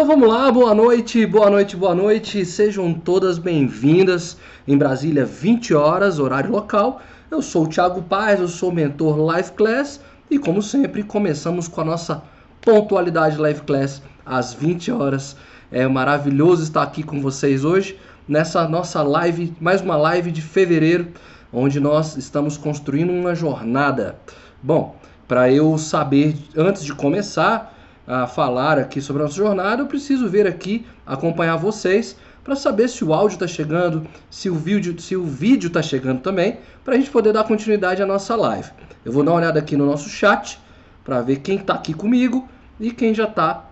Então 0.00 0.16
vamos 0.16 0.30
lá, 0.30 0.50
boa 0.50 0.74
noite, 0.74 1.26
boa 1.26 1.50
noite, 1.50 1.76
boa 1.76 1.94
noite. 1.94 2.42
Sejam 2.46 2.94
todas 2.94 3.38
bem-vindas. 3.38 4.38
Em 4.66 4.74
Brasília, 4.74 5.26
20 5.26 5.74
horas, 5.74 6.18
horário 6.18 6.50
local. 6.50 7.02
Eu 7.30 7.42
sou 7.42 7.64
o 7.64 7.68
Thiago 7.68 8.00
Paz, 8.00 8.40
eu 8.40 8.48
sou 8.48 8.72
mentor 8.72 9.18
Life 9.30 9.52
Class 9.52 10.00
e 10.30 10.38
como 10.38 10.62
sempre, 10.62 11.02
começamos 11.02 11.68
com 11.68 11.82
a 11.82 11.84
nossa 11.84 12.22
pontualidade 12.62 13.36
Life 13.36 13.60
Class 13.60 14.02
às 14.24 14.54
20 14.54 14.90
horas. 14.90 15.36
É 15.70 15.86
maravilhoso 15.86 16.62
estar 16.62 16.82
aqui 16.82 17.02
com 17.02 17.20
vocês 17.20 17.62
hoje 17.62 17.98
nessa 18.26 18.66
nossa 18.66 19.02
live, 19.02 19.52
mais 19.60 19.82
uma 19.82 19.98
live 19.98 20.32
de 20.32 20.40
fevereiro, 20.40 21.08
onde 21.52 21.78
nós 21.78 22.16
estamos 22.16 22.56
construindo 22.56 23.10
uma 23.10 23.34
jornada. 23.34 24.16
Bom, 24.62 24.96
para 25.28 25.52
eu 25.52 25.76
saber 25.76 26.38
antes 26.56 26.86
de 26.86 26.94
começar, 26.94 27.76
a 28.10 28.26
falar 28.26 28.76
aqui 28.76 29.00
sobre 29.00 29.22
a 29.22 29.26
nossa 29.26 29.36
jornada, 29.36 29.82
eu 29.82 29.86
preciso 29.86 30.28
ver 30.28 30.44
aqui, 30.44 30.84
acompanhar 31.06 31.54
vocês, 31.54 32.16
para 32.42 32.56
saber 32.56 32.88
se 32.88 33.04
o 33.04 33.14
áudio 33.14 33.34
está 33.34 33.46
chegando, 33.46 34.04
se 34.28 34.50
o 34.50 34.54
vídeo 34.56 35.00
se 35.00 35.14
o 35.14 35.22
vídeo 35.22 35.68
está 35.68 35.80
chegando 35.80 36.20
também, 36.20 36.58
para 36.84 36.94
a 36.94 36.98
gente 36.98 37.08
poder 37.08 37.32
dar 37.32 37.44
continuidade 37.44 38.02
à 38.02 38.06
nossa 38.06 38.34
live. 38.34 38.68
Eu 39.04 39.12
vou 39.12 39.22
dar 39.22 39.30
uma 39.30 39.36
olhada 39.38 39.60
aqui 39.60 39.76
no 39.76 39.86
nosso 39.86 40.08
chat 40.08 40.58
para 41.04 41.22
ver 41.22 41.36
quem 41.36 41.58
está 41.58 41.74
aqui 41.74 41.94
comigo 41.94 42.48
e 42.80 42.90
quem 42.90 43.14
já 43.14 43.24
está 43.24 43.70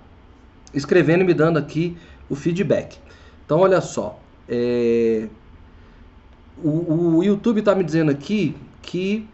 escrevendo 0.73 1.23
e 1.23 1.25
me 1.25 1.35
dando 1.35 1.59
aqui 1.59 1.97
o 2.31 2.37
feedback. 2.37 2.97
Então, 3.45 3.59
olha 3.59 3.81
só, 3.81 4.21
é... 4.49 5.27
o, 6.63 7.17
o 7.17 7.25
YouTube 7.25 7.59
está 7.59 7.75
me 7.75 7.83
dizendo 7.83 8.13
aqui 8.13 8.55
que 8.83 9.27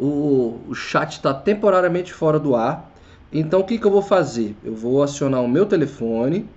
o, 0.00 0.58
o 0.68 0.74
chat 0.74 1.12
está 1.12 1.32
temporariamente 1.32 2.12
fora 2.12 2.40
do 2.40 2.56
ar 2.56 2.91
então 3.32 3.60
o 3.60 3.64
que, 3.64 3.78
que 3.78 3.86
eu 3.86 3.90
vou 3.90 4.02
fazer? 4.02 4.54
Eu 4.62 4.74
vou 4.74 5.02
acionar 5.02 5.40
o 5.42 5.48
meu 5.48 5.64
telefone. 5.64 6.48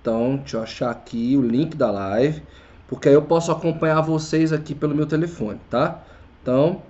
Então, 0.00 0.36
deixa 0.36 0.56
eu 0.56 0.62
achar 0.62 0.90
aqui 0.90 1.36
o 1.36 1.42
link 1.42 1.76
da 1.76 1.90
live, 1.90 2.42
porque 2.88 3.08
aí 3.08 3.14
eu 3.14 3.22
posso 3.22 3.52
acompanhar 3.52 4.00
vocês 4.00 4.52
aqui 4.52 4.74
pelo 4.74 4.94
meu 4.94 5.06
telefone, 5.06 5.60
tá? 5.68 6.02
Então, 6.42 6.82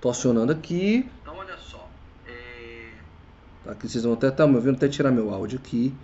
tô 0.00 0.08
acionando 0.08 0.50
aqui. 0.50 1.06
Então, 1.22 1.36
olha 1.36 1.56
só. 1.58 1.86
É... 2.26 2.88
Tá, 3.64 3.72
aqui 3.72 3.86
vocês 3.86 4.02
vão 4.02 4.14
até 4.14 4.28
estar 4.28 4.44
tá 4.44 4.48
me 4.48 4.56
ouvindo, 4.56 4.76
até 4.76 4.88
tirar 4.88 5.10
meu 5.10 5.32
áudio 5.32 5.60
aqui. 5.62 5.94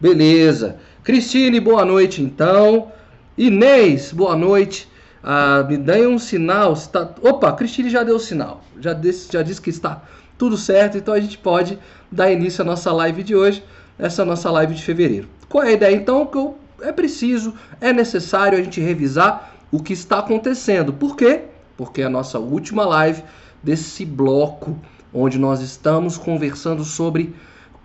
Beleza. 0.00 0.78
Cristine, 1.02 1.58
boa 1.58 1.84
noite 1.84 2.22
então. 2.22 2.92
Inês, 3.36 4.12
boa 4.12 4.36
noite. 4.36 4.88
Ah, 5.22 5.64
me 5.68 5.76
dê 5.76 6.06
um 6.06 6.18
sinal. 6.18 6.72
Está... 6.72 7.14
Opa, 7.20 7.52
Cristine 7.52 7.90
já 7.90 8.04
deu 8.04 8.16
o 8.16 8.20
sinal. 8.20 8.62
Já 8.80 8.92
disse, 8.92 9.32
já 9.32 9.42
disse 9.42 9.60
que 9.60 9.70
está 9.70 10.02
tudo 10.38 10.56
certo, 10.56 10.98
então 10.98 11.14
a 11.14 11.20
gente 11.20 11.38
pode 11.38 11.78
dar 12.10 12.30
início 12.30 12.62
à 12.62 12.64
nossa 12.64 12.92
live 12.92 13.22
de 13.22 13.34
hoje, 13.34 13.62
essa 13.98 14.24
nossa 14.24 14.50
live 14.50 14.74
de 14.74 14.82
fevereiro. 14.82 15.28
Qual 15.48 15.62
é 15.64 15.68
a 15.68 15.72
ideia 15.72 15.94
então? 15.94 16.26
Que 16.26 16.86
é 16.86 16.92
preciso, 16.92 17.54
é 17.80 17.92
necessário 17.92 18.58
a 18.58 18.62
gente 18.62 18.80
revisar 18.80 19.54
o 19.70 19.82
que 19.82 19.92
está 19.92 20.18
acontecendo. 20.18 20.92
Por 20.92 21.16
quê? 21.16 21.42
Porque 21.76 22.02
é 22.02 22.04
a 22.04 22.10
nossa 22.10 22.38
última 22.38 22.84
live 22.84 23.22
desse 23.62 24.04
bloco 24.04 24.78
onde 25.14 25.38
nós 25.38 25.60
estamos 25.60 26.16
conversando 26.16 26.84
sobre 26.84 27.34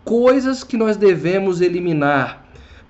coisas 0.03 0.63
que 0.63 0.77
nós 0.77 0.95
devemos 0.95 1.59
eliminar, 1.61 2.45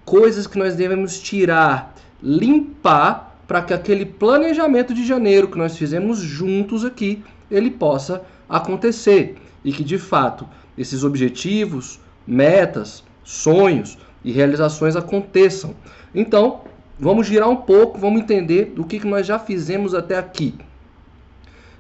coisas 0.06 0.46
que 0.46 0.58
nós 0.58 0.76
devemos 0.76 1.20
tirar, 1.20 1.96
limpar 2.22 3.36
para 3.48 3.62
que 3.62 3.74
aquele 3.74 4.06
planejamento 4.06 4.94
de 4.94 5.06
janeiro 5.06 5.48
que 5.48 5.58
nós 5.58 5.78
fizemos 5.78 6.20
juntos 6.20 6.86
aqui, 6.86 7.24
ele 7.50 7.72
possa 7.72 8.22
acontecer 8.48 9.36
e 9.68 9.74
que 9.74 9.84
de 9.84 9.98
fato 9.98 10.48
esses 10.78 11.04
objetivos, 11.04 12.00
metas, 12.26 13.04
sonhos 13.22 13.98
e 14.24 14.32
realizações 14.32 14.96
aconteçam. 14.96 15.76
Então, 16.16 16.62
vamos 16.98 17.28
girar 17.28 17.50
um 17.50 17.58
pouco, 17.58 18.00
vamos 18.00 18.22
entender 18.22 18.74
o 18.78 18.86
que 18.86 19.06
nós 19.06 19.28
já 19.28 19.38
fizemos 19.38 19.94
até 19.94 20.18
aqui. 20.18 20.56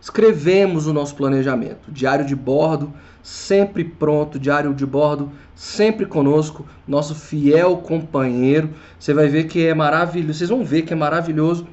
Escrevemos 0.02 0.86
o 0.86 0.92
nosso 0.92 1.16
planejamento, 1.16 1.90
diário 1.90 2.26
de 2.26 2.36
bordo 2.36 2.94
sempre 3.24 3.86
pronto, 3.86 4.38
diário 4.38 4.74
de 4.74 4.86
bordo 4.86 5.32
sempre 5.56 6.06
conosco, 6.06 6.66
nosso 6.86 7.16
fiel 7.16 7.78
companheiro. 7.78 8.70
Você 9.00 9.14
vai 9.14 9.30
ver 9.30 9.46
que 9.46 9.66
é 9.66 9.74
maravilhoso, 9.74 10.34
vocês 10.34 10.50
vão 10.50 10.66
ver 10.66 10.82
que 10.82 10.92
é 10.92 10.96
maravilhoso 10.96 11.66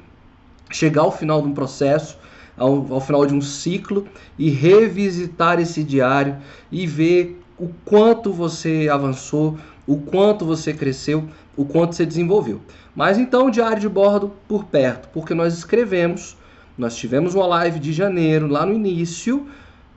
chegar 0.71 1.01
ao 1.01 1.11
final 1.11 1.41
de 1.41 1.49
um 1.49 1.53
processo 1.53 2.17
ao, 2.57 2.93
ao 2.93 3.01
final 3.01 3.25
de 3.25 3.33
um 3.33 3.41
ciclo 3.41 4.05
e 4.37 4.49
revisitar 4.49 5.59
esse 5.59 5.83
diário 5.83 6.37
e 6.71 6.85
ver 6.87 7.41
o 7.57 7.69
quanto 7.85 8.31
você 8.31 8.89
avançou, 8.91 9.57
o 9.87 9.97
quanto 9.97 10.45
você 10.45 10.73
cresceu, 10.73 11.25
o 11.55 11.65
quanto 11.65 11.95
você 11.95 12.05
desenvolveu. 12.05 12.59
Mas 12.95 13.17
então, 13.17 13.49
diário 13.49 13.79
de 13.79 13.89
bordo 13.89 14.31
por 14.47 14.65
perto, 14.65 15.09
porque 15.13 15.33
nós 15.33 15.53
escrevemos, 15.53 16.37
nós 16.77 16.95
tivemos 16.95 17.35
uma 17.35 17.45
live 17.47 17.79
de 17.79 17.93
janeiro 17.93 18.47
lá 18.47 18.65
no 18.65 18.73
início 18.73 19.47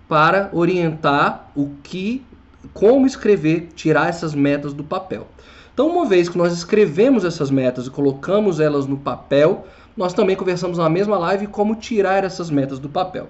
para 0.08 0.48
orientar 0.52 1.50
o 1.54 1.70
que, 1.82 2.24
como 2.72 3.06
escrever, 3.06 3.68
tirar 3.74 4.08
essas 4.08 4.34
metas 4.34 4.72
do 4.72 4.82
papel. 4.82 5.26
Então, 5.72 5.86
uma 5.88 6.06
vez 6.06 6.28
que 6.28 6.36
nós 6.36 6.52
escrevemos 6.52 7.24
essas 7.24 7.50
metas 7.50 7.86
e 7.86 7.90
colocamos 7.90 8.58
elas 8.58 8.86
no 8.86 8.96
papel, 8.96 9.64
nós 9.98 10.14
também 10.14 10.36
conversamos 10.36 10.78
na 10.78 10.88
mesma 10.88 11.18
live 11.18 11.48
como 11.48 11.74
tirar 11.74 12.22
essas 12.22 12.48
metas 12.48 12.78
do 12.78 12.88
papel. 12.88 13.26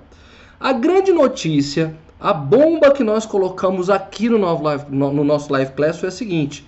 A 0.61 0.71
grande 0.71 1.13
notícia, 1.13 1.97
a 2.21 2.35
bomba 2.35 2.91
que 2.91 3.03
nós 3.03 3.25
colocamos 3.25 3.89
aqui 3.89 4.29
no, 4.29 4.37
novo 4.37 4.63
live, 4.63 4.85
no 4.91 5.25
nosso 5.25 5.51
live 5.51 5.73
class 5.73 5.99
foi 5.99 6.11
a 6.11 6.13
seguinte: 6.13 6.67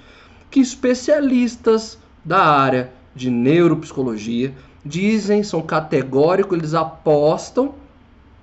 que 0.51 0.59
especialistas 0.59 1.99
da 2.25 2.43
área 2.43 2.91
de 3.15 3.29
neuropsicologia 3.29 4.55
dizem, 4.83 5.43
são 5.43 5.61
categóricos, 5.61 6.57
eles 6.57 6.73
apostam 6.73 7.75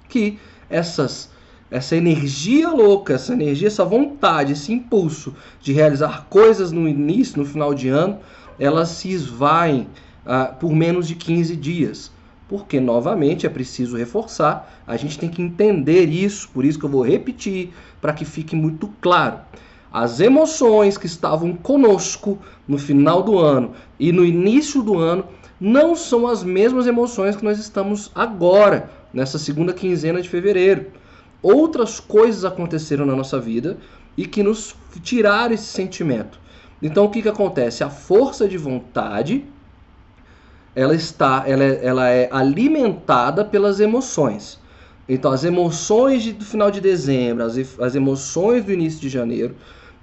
que 0.07 0.38
essas 0.69 1.35
essa 1.69 1.97
energia 1.97 2.69
louca, 2.69 3.16
essa 3.16 3.34
energia, 3.34 3.68
essa 3.68 3.84
vontade, 3.84 4.53
esse 4.53 4.72
impulso 4.72 5.35
de 5.59 5.74
realizar 5.74 6.28
coisas 6.29 6.72
no 6.72 6.88
início, 6.88 7.39
no 7.39 7.45
final 7.45 7.74
de 7.74 7.89
ano, 7.89 8.19
elas 8.57 8.89
se 8.89 9.12
esvaem 9.12 9.88
uh, 10.28 10.54
por 10.56 10.72
menos 10.74 11.08
de 11.08 11.16
15 11.16 11.56
dias. 11.56 12.12
Porque, 12.48 12.80
novamente, 12.80 13.46
é 13.46 13.50
preciso 13.50 13.98
reforçar, 13.98 14.82
a 14.86 14.96
gente 14.96 15.18
tem 15.18 15.30
que 15.30 15.42
entender 15.42 16.06
isso, 16.06 16.50
por 16.50 16.64
isso 16.64 16.80
que 16.80 16.86
eu 16.86 16.90
vou 16.90 17.02
repetir, 17.02 17.74
para 18.00 18.14
que 18.14 18.24
fique 18.24 18.56
muito 18.56 18.88
claro. 19.02 19.40
As 19.92 20.20
emoções 20.20 20.98
que 20.98 21.08
estavam 21.08 21.54
conosco 21.56 22.38
no 22.68 22.78
final 22.78 23.24
do 23.24 23.38
ano 23.40 23.72
e 24.00 24.12
no 24.12 24.24
início 24.24 24.84
do 24.84 24.98
ano 24.98 25.26
não 25.60 25.96
são 25.96 26.28
as 26.28 26.44
mesmas 26.44 26.86
emoções 26.88 27.36
que 27.36 27.44
nós 27.44 27.58
estamos 27.58 28.12
agora, 28.14 28.92
nessa 29.14 29.40
segunda 29.40 29.74
quinzena 29.74 30.22
de 30.22 30.30
fevereiro. 30.30 30.88
Outras 31.42 32.00
coisas 32.00 32.46
aconteceram 32.46 33.06
na 33.06 33.16
nossa 33.16 33.40
vida 33.40 33.78
e 34.16 34.26
que 34.26 34.44
nos 34.44 34.76
tiraram 35.02 35.54
esse 35.54 35.66
sentimento. 35.66 36.40
Então 36.82 37.06
o 37.06 37.10
que, 37.10 37.22
que 37.22 37.30
acontece? 37.30 37.84
A 37.84 37.90
força 37.90 38.48
de 38.48 38.58
vontade 38.58 39.46
ela 40.78 40.94
está, 40.94 41.44
ela 41.48 41.64
é, 41.64 41.80
ela 41.84 42.08
é 42.08 42.30
alimentada 42.32 43.44
pelas 43.44 43.80
emoções. 43.80 44.60
Então, 45.10 45.32
as 45.32 45.44
emoções 45.44 46.22
de, 46.22 46.34
do 46.34 46.46
final 46.46 46.70
de 46.70 46.80
dezembro, 46.80 47.44
as, 47.44 47.58
as 47.80 47.96
emoções 47.96 48.64
do 48.64 48.72
início 48.72 49.02
de 49.02 49.10
janeiro, 49.10 49.56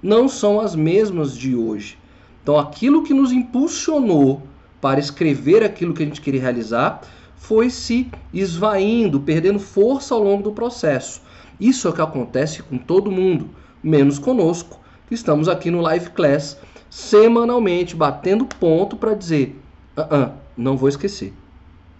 não 0.03 0.27
são 0.27 0.59
as 0.59 0.75
mesmas 0.75 1.33
de 1.37 1.55
hoje. 1.55 1.97
Então, 2.43 2.59
aquilo 2.59 3.03
que 3.03 3.13
nos 3.13 3.31
impulsionou 3.31 4.43
para 4.81 4.99
escrever 4.99 5.63
aquilo 5.63 5.93
que 5.93 6.03
a 6.03 6.05
gente 6.05 6.19
queria 6.19 6.41
realizar 6.41 6.99
foi 7.37 7.69
se 7.69 8.11
esvaindo, 8.33 9.21
perdendo 9.21 9.59
força 9.59 10.13
ao 10.13 10.21
longo 10.21 10.43
do 10.43 10.51
processo. 10.51 11.21
Isso 11.57 11.87
é 11.87 11.91
o 11.91 11.93
que 11.93 12.01
acontece 12.01 12.61
com 12.61 12.77
todo 12.77 13.09
mundo, 13.09 13.49
menos 13.81 14.19
conosco, 14.19 14.81
que 15.07 15.15
estamos 15.15 15.47
aqui 15.47 15.71
no 15.71 15.79
Live 15.79 16.09
Class 16.09 16.57
semanalmente 16.89 17.95
batendo 17.95 18.45
ponto 18.45 18.97
para 18.97 19.13
dizer: 19.13 19.57
uh 19.97 20.01
-uh, 20.01 20.44
não 20.57 20.77
vou 20.77 20.89
esquecer. 20.89 21.33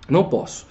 Não 0.10 0.24
posso. 0.24 0.68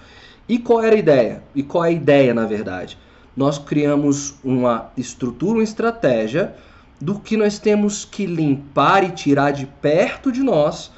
E 0.48 0.58
qual 0.58 0.82
era 0.82 0.94
a 0.94 0.98
ideia? 0.98 1.42
E 1.54 1.62
qual 1.62 1.84
é 1.84 1.88
a 1.88 1.92
ideia, 1.92 2.34
na 2.34 2.46
verdade? 2.46 2.98
Nós 3.36 3.58
criamos 3.58 4.34
uma 4.44 4.90
estrutura, 4.96 5.58
uma 5.58 5.64
estratégia 5.64 6.54
do 7.00 7.19
que 7.19 7.36
nós 7.36 7.58
temos 7.58 8.04
que 8.04 8.26
limpar 8.26 9.04
e 9.04 9.10
tirar 9.10 9.50
de 9.50 9.66
perto 9.66 10.31
de 10.31 10.42
nós 10.42 10.92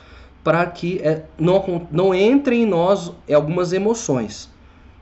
para 0.44 0.64
que 0.66 0.98
é, 0.98 1.24
não, 1.38 1.88
não 1.90 2.14
entrem 2.14 2.62
em 2.62 2.66
nós 2.66 3.10
algumas 3.32 3.72
emoções, 3.72 4.48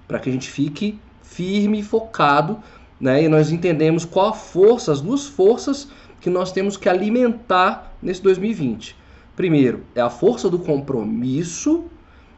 para 0.08 0.18
que 0.18 0.30
a 0.30 0.32
gente 0.32 0.48
fique 0.48 0.98
firme 1.22 1.80
e 1.80 1.82
focado, 1.82 2.58
né? 2.98 3.24
E 3.24 3.28
nós 3.28 3.50
entendemos 3.50 4.04
qual 4.04 4.28
a 4.28 4.32
força, 4.32 4.92
as 4.92 5.00
duas 5.00 5.26
forças 5.26 5.88
que 6.20 6.30
nós 6.30 6.52
temos 6.52 6.76
que 6.76 6.88
alimentar 6.88 7.92
nesse 8.00 8.22
2020. 8.22 8.96
Primeiro, 9.36 9.82
é 9.94 10.00
a 10.00 10.10
força 10.10 10.48
do 10.48 10.58
compromisso, 10.58 11.84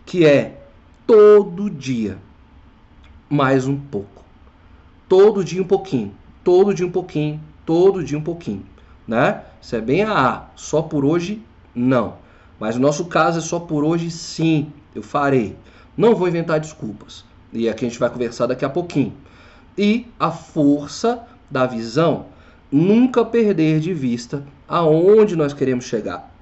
que 0.04 0.24
é 0.24 0.60
todo 1.06 1.68
dia 1.68 2.18
mais 3.28 3.66
um 3.66 3.76
pouco. 3.76 4.24
Todo 5.08 5.44
dia 5.44 5.62
um 5.62 5.66
pouquinho, 5.66 6.14
todo 6.42 6.72
dia 6.72 6.86
um 6.86 6.90
pouquinho, 6.90 7.40
todo 7.64 8.02
dia 8.02 8.18
um 8.18 8.22
pouquinho. 8.22 8.64
né? 9.06 9.42
Isso 9.60 9.76
é 9.76 9.80
bem 9.80 10.02
a 10.02 10.46
só 10.56 10.82
por 10.82 11.04
hoje 11.04 11.42
não. 11.74 12.14
Mas 12.58 12.76
o 12.76 12.80
nosso 12.80 13.04
caso 13.04 13.38
é 13.38 13.42
só 13.42 13.60
por 13.60 13.84
hoje 13.84 14.10
sim, 14.10 14.72
eu 14.94 15.02
farei. 15.02 15.56
Não 15.96 16.14
vou 16.14 16.28
inventar 16.28 16.58
desculpas. 16.58 17.24
E 17.52 17.68
aqui 17.68 17.84
a 17.84 17.88
gente 17.88 18.00
vai 18.00 18.10
conversar 18.10 18.46
daqui 18.46 18.64
a 18.64 18.70
pouquinho. 18.70 19.12
E 19.76 20.06
a 20.18 20.30
força 20.30 21.26
da 21.50 21.66
visão, 21.66 22.26
nunca 22.72 23.24
perder 23.24 23.80
de 23.80 23.92
vista 23.92 24.42
aonde 24.66 25.36
nós 25.36 25.52
queremos 25.52 25.84
chegar. 25.84 26.35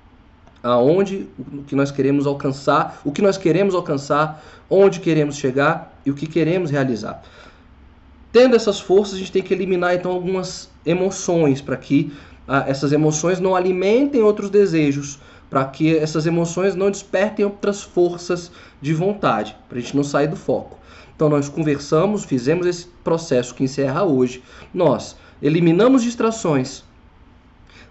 Aonde 0.65 1.29
o 1.39 1.63
que 1.63 1.77
nós 1.77 1.91
queremos 1.91 2.27
alcançar, 2.27 3.01
o 3.05 3.13
que 3.13 3.23
nós 3.23 3.37
queremos 3.37 3.75
alcançar, 3.75 4.43
onde 4.69 4.99
queremos 4.99 5.37
chegar 5.37 5.97
e 6.05 6.11
o 6.11 6.15
que 6.15 6.27
queremos 6.27 6.71
realizar. 6.71 7.23
Tendo 8.33 8.57
essas 8.57 8.81
forças, 8.81 9.15
a 9.15 9.19
gente 9.19 9.31
tem 9.31 9.43
que 9.43 9.55
eliminar 9.55 9.95
então 9.95 10.11
algumas 10.11 10.69
emoções 10.85 11.61
para 11.61 11.77
que 11.77 12.13
ah, 12.49 12.65
essas 12.67 12.93
emoções 12.93 13.39
não 13.39 13.55
alimentem 13.55 14.23
outros 14.23 14.51
desejos, 14.51 15.21
para 15.49 15.65
que 15.67 15.97
essas 15.97 16.27
emoções 16.27 16.75
não 16.75 16.91
despertem 16.91 17.45
outras 17.45 17.83
forças 17.83 18.51
de 18.81 18.93
vontade, 18.93 19.57
para 19.69 19.79
a 19.79 19.81
gente 19.81 19.97
não 19.97 20.03
sair 20.03 20.27
do 20.27 20.35
foco. 20.35 20.77
Então 21.15 21.29
nós 21.29 21.49
conversamos, 21.49 22.25
fizemos 22.25 22.67
esse 22.67 22.87
processo 23.05 23.55
que 23.55 23.63
encerra 23.63 24.03
hoje. 24.03 24.43
Nós 24.73 25.17
eliminamos 25.41 26.03
distrações, 26.03 26.83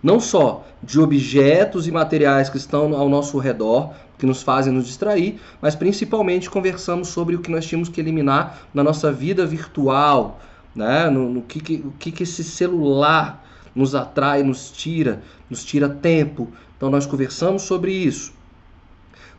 não 0.04 0.20
só 0.20 0.66
de 0.84 1.00
objetos 1.00 1.88
e 1.88 1.92
materiais 1.92 2.50
que 2.50 2.58
estão 2.58 2.94
ao 2.94 3.08
nosso 3.08 3.38
redor, 3.38 3.94
que 4.20 4.26
nos 4.26 4.44
fazem 4.44 4.74
nos 4.74 4.86
distrair, 4.86 5.40
mas 5.62 5.76
principalmente 5.76 6.50
conversamos 6.50 7.08
sobre 7.08 7.36
o 7.36 7.40
que 7.40 7.50
nós 7.50 7.66
tínhamos 7.66 7.88
que 7.88 8.02
eliminar 8.02 8.60
na 8.74 8.84
nossa 8.84 9.12
vida 9.12 9.46
virtual, 9.46 10.42
né? 10.76 11.10
no, 11.10 11.30
no 11.30 11.42
que, 11.42 11.62
que, 11.62 11.76
o 11.76 11.94
que, 11.98 12.12
que 12.12 12.24
esse 12.24 12.44
celular 12.44 13.44
nos 13.74 13.96
atrai, 13.96 14.44
nos 14.44 14.70
tira, 14.70 15.22
nos 15.50 15.64
tira 15.64 15.88
tempo. 15.88 16.50
Então 16.76 16.90
nós 16.90 17.06
conversamos 17.06 17.64
sobre 17.64 17.92
isso. 17.94 18.34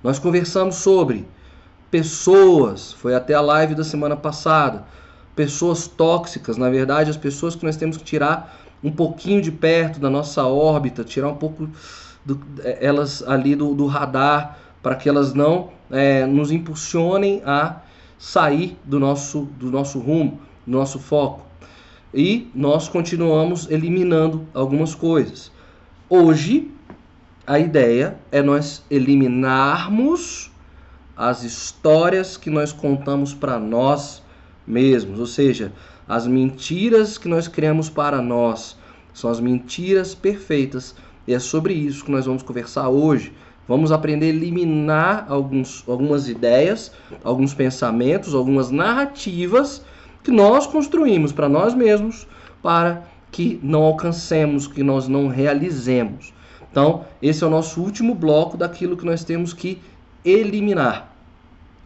Nós 0.02 0.18
conversamos 0.18 0.76
sobre 0.76 1.26
pessoas, 1.90 2.92
foi 2.92 3.14
até 3.14 3.34
a 3.34 3.40
live 3.40 3.74
da 3.74 3.84
semana 3.84 4.16
passada, 4.16 4.84
pessoas 5.36 5.86
tóxicas, 5.86 6.56
na 6.56 6.68
verdade, 6.68 7.10
as 7.10 7.16
pessoas 7.16 7.54
que 7.54 7.64
nós 7.64 7.76
temos 7.76 7.96
que 7.96 8.04
tirar 8.04 8.63
um 8.84 8.92
pouquinho 8.92 9.40
de 9.40 9.50
perto 9.50 9.98
da 9.98 10.10
nossa 10.10 10.44
órbita, 10.44 11.02
tirar 11.02 11.30
um 11.30 11.36
pouco 11.36 11.68
do, 12.24 12.38
é, 12.62 12.84
elas 12.84 13.22
ali 13.26 13.56
do, 13.56 13.74
do 13.74 13.86
radar, 13.86 14.58
para 14.82 14.94
que 14.94 15.08
elas 15.08 15.32
não 15.32 15.70
é, 15.90 16.26
nos 16.26 16.50
impulsionem 16.52 17.42
a 17.46 17.80
sair 18.18 18.76
do 18.84 19.00
nosso, 19.00 19.48
do 19.58 19.70
nosso 19.70 19.98
rumo, 19.98 20.38
do 20.66 20.72
nosso 20.72 20.98
foco. 20.98 21.42
E 22.12 22.50
nós 22.54 22.86
continuamos 22.86 23.68
eliminando 23.70 24.46
algumas 24.52 24.94
coisas. 24.94 25.50
Hoje, 26.08 26.70
a 27.46 27.58
ideia 27.58 28.18
é 28.30 28.42
nós 28.42 28.84
eliminarmos 28.90 30.52
as 31.16 31.42
histórias 31.42 32.36
que 32.36 32.50
nós 32.50 32.72
contamos 32.72 33.32
para 33.32 33.58
nós 33.58 34.22
mesmos, 34.66 35.18
ou 35.18 35.26
seja, 35.26 35.72
as 36.08 36.26
mentiras 36.26 37.16
que 37.16 37.28
nós 37.28 37.48
criamos 37.48 37.88
para 37.88 38.20
nós 38.20 38.76
são 39.12 39.30
as 39.30 39.40
mentiras 39.40 40.14
perfeitas 40.14 40.94
e 41.26 41.32
é 41.32 41.38
sobre 41.38 41.72
isso 41.72 42.04
que 42.04 42.10
nós 42.10 42.26
vamos 42.26 42.42
conversar 42.42 42.88
hoje. 42.88 43.32
Vamos 43.66 43.90
aprender 43.90 44.26
a 44.26 44.28
eliminar 44.28 45.24
alguns, 45.28 45.82
algumas 45.88 46.28
ideias, 46.28 46.92
alguns 47.22 47.54
pensamentos, 47.54 48.34
algumas 48.34 48.70
narrativas 48.70 49.82
que 50.22 50.30
nós 50.30 50.66
construímos 50.66 51.32
para 51.32 51.48
nós 51.48 51.72
mesmos 51.72 52.26
para 52.62 53.04
que 53.30 53.58
não 53.62 53.82
alcancemos, 53.82 54.66
que 54.66 54.82
nós 54.82 55.08
não 55.08 55.28
realizemos. 55.28 56.32
Então, 56.70 57.04
esse 57.22 57.42
é 57.42 57.46
o 57.46 57.50
nosso 57.50 57.80
último 57.80 58.14
bloco 58.14 58.56
daquilo 58.56 58.96
que 58.96 59.04
nós 59.04 59.24
temos 59.24 59.52
que 59.52 59.80
eliminar. 60.24 61.14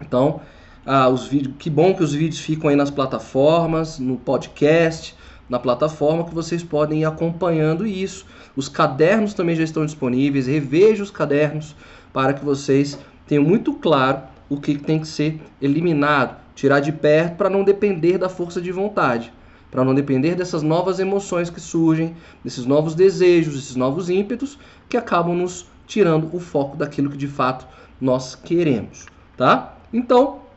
Então, 0.01 0.41
ah, 0.91 1.07
os 1.07 1.27
vídeos, 1.27 1.55
que 1.59 1.69
bom 1.69 1.95
que 1.95 2.03
os 2.03 2.15
vídeos 2.15 2.41
ficam 2.41 2.71
aí 2.71 2.75
nas 2.75 2.91
plataformas, 2.91 3.99
no 3.99 4.17
podcast, 4.17 5.15
na 5.47 5.59
plataforma 5.59 6.25
que 6.25 6.35
vocês 6.35 6.63
podem 6.63 7.03
ir 7.03 7.05
acompanhando 7.05 7.87
isso. 7.87 8.25
Os 8.57 8.71
cadernos 8.71 9.35
também 9.35 9.55
já 9.55 9.65
estão 9.65 9.85
disponíveis. 9.85 10.47
Reveja 10.47 11.03
os 11.03 11.11
cadernos 11.11 11.77
para 12.11 12.33
que 12.33 12.43
vocês 12.43 12.99
tenham 13.27 13.45
muito 13.45 13.75
claro 13.75 14.23
o 14.49 14.59
que 14.59 14.79
tem 14.79 14.99
que 14.99 15.07
ser 15.07 15.39
eliminado, 15.61 16.39
tirar 16.55 16.81
de 16.81 16.91
perto 16.91 17.37
para 17.37 17.51
não 17.51 17.65
depender 17.65 18.17
da 18.17 18.31
força 18.31 18.59
de 18.59 18.73
vontade, 18.73 19.31
para 19.71 19.85
não 19.85 19.95
depender 19.95 20.37
dessas 20.37 20.63
novas 20.63 20.99
emoções 20.99 21.51
que 21.51 21.61
surgem, 21.61 22.17
desses 22.43 22.65
novos 22.65 22.95
desejos, 22.95 23.59
esses 23.59 23.77
novos 23.77 24.09
ímpetos 24.09 24.59
que 24.89 24.97
acabam 24.97 25.37
nos 25.37 25.67
tirando 25.87 26.35
o 26.35 26.41
foco 26.41 26.79
daquilo 26.79 27.11
que 27.11 27.19
de 27.19 27.29
fato 27.29 27.67
nós 28.01 28.35
queremos, 28.35 29.05
tá? 29.37 29.77
Então, 29.93 30.48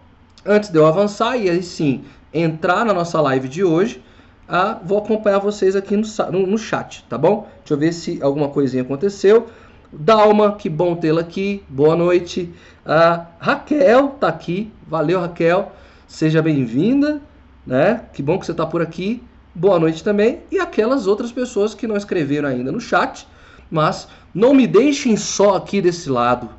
antes 0.46 0.70
de 0.70 0.78
eu 0.78 0.86
avançar 0.86 1.38
e 1.38 1.50
aí 1.50 1.64
sim 1.64 2.04
entrar 2.34 2.86
na 2.86 2.94
nossa 2.94 3.20
live 3.22 3.48
de 3.48 3.64
hoje, 3.64 4.02
ah, 4.48 4.80
vou 4.84 4.98
acompanhar 4.98 5.40
vocês 5.40 5.76
aqui 5.76 5.96
no, 5.96 6.06
no, 6.32 6.48
no, 6.48 6.58
chat, 6.58 7.06
tá 7.10 7.18
bom? 7.18 7.48
Deixa 7.60 7.74
eu 7.74 7.78
ver 7.78 7.94
se 7.94 8.20
alguma 8.22 8.50
coisinha 8.50 8.84
aconteceu. 8.84 9.48
Dalma, 9.92 10.56
que 10.56 10.70
bom 10.70 10.96
tê-la 10.96 11.22
aqui, 11.22 11.64
boa 11.70 11.96
noite. 11.96 12.54
Ah, 12.86 13.28
Raquel 13.40 14.10
tá 14.20 14.28
aqui, 14.28 14.72
valeu 14.88 15.20
Raquel, 15.20 15.72
seja 16.08 16.42
bem-vinda, 16.42 17.22
né? 17.66 18.02
Que 18.14 18.22
bom 18.22 18.40
que 18.40 18.46
você 18.46 18.54
tá 18.54 18.66
por 18.66 18.82
aqui, 18.82 19.24
boa 19.54 19.80
noite 19.80 20.04
também. 20.04 20.40
E 20.52 20.60
aquelas 20.60 21.08
outras 21.08 21.32
pessoas 21.32 21.74
que 21.74 21.88
não 21.88 21.96
escreveram 21.96 22.50
ainda 22.50 22.72
no 22.72 22.82
chat, 22.82 23.28
mas 23.70 24.08
não 24.34 24.54
me 24.54 24.68
deixem 24.68 25.16
só 25.16 25.56
aqui 25.56 25.82
desse 25.82 26.10
lado, 26.10 26.50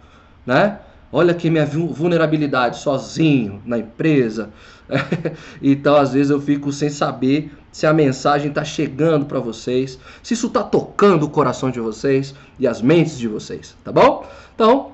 né? 0.46 0.78
Olha 1.14 1.32
aqui 1.32 1.50
minha 1.50 1.66
vulnerabilidade 1.66 2.78
sozinho 2.78 3.60
na 3.66 3.76
empresa. 3.76 4.48
então, 5.60 5.94
às 5.96 6.14
vezes, 6.14 6.30
eu 6.30 6.40
fico 6.40 6.72
sem 6.72 6.88
saber 6.88 7.52
se 7.70 7.86
a 7.86 7.92
mensagem 7.92 8.48
está 8.48 8.64
chegando 8.64 9.26
para 9.26 9.38
vocês, 9.38 9.98
se 10.22 10.32
isso 10.32 10.46
está 10.46 10.62
tocando 10.62 11.24
o 11.24 11.28
coração 11.28 11.70
de 11.70 11.80
vocês 11.80 12.34
e 12.58 12.66
as 12.66 12.80
mentes 12.80 13.18
de 13.18 13.28
vocês, 13.28 13.76
tá 13.84 13.92
bom? 13.92 14.26
Então, 14.54 14.92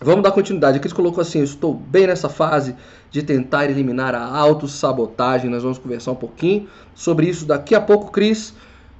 vamos 0.00 0.22
dar 0.22 0.30
continuidade. 0.30 0.78
Eles 0.78 0.94
colocou 0.94 1.20
assim: 1.20 1.40
eu 1.40 1.44
estou 1.44 1.74
bem 1.74 2.06
nessa 2.06 2.30
fase 2.30 2.74
de 3.10 3.22
tentar 3.22 3.66
eliminar 3.66 4.14
a 4.14 4.24
autossabotagem. 4.24 5.50
Nós 5.50 5.62
vamos 5.62 5.76
conversar 5.76 6.12
um 6.12 6.16
pouquinho 6.16 6.68
sobre 6.94 7.26
isso 7.28 7.44
daqui 7.44 7.74
a 7.74 7.80
pouco, 7.82 8.10
Cris. 8.10 8.54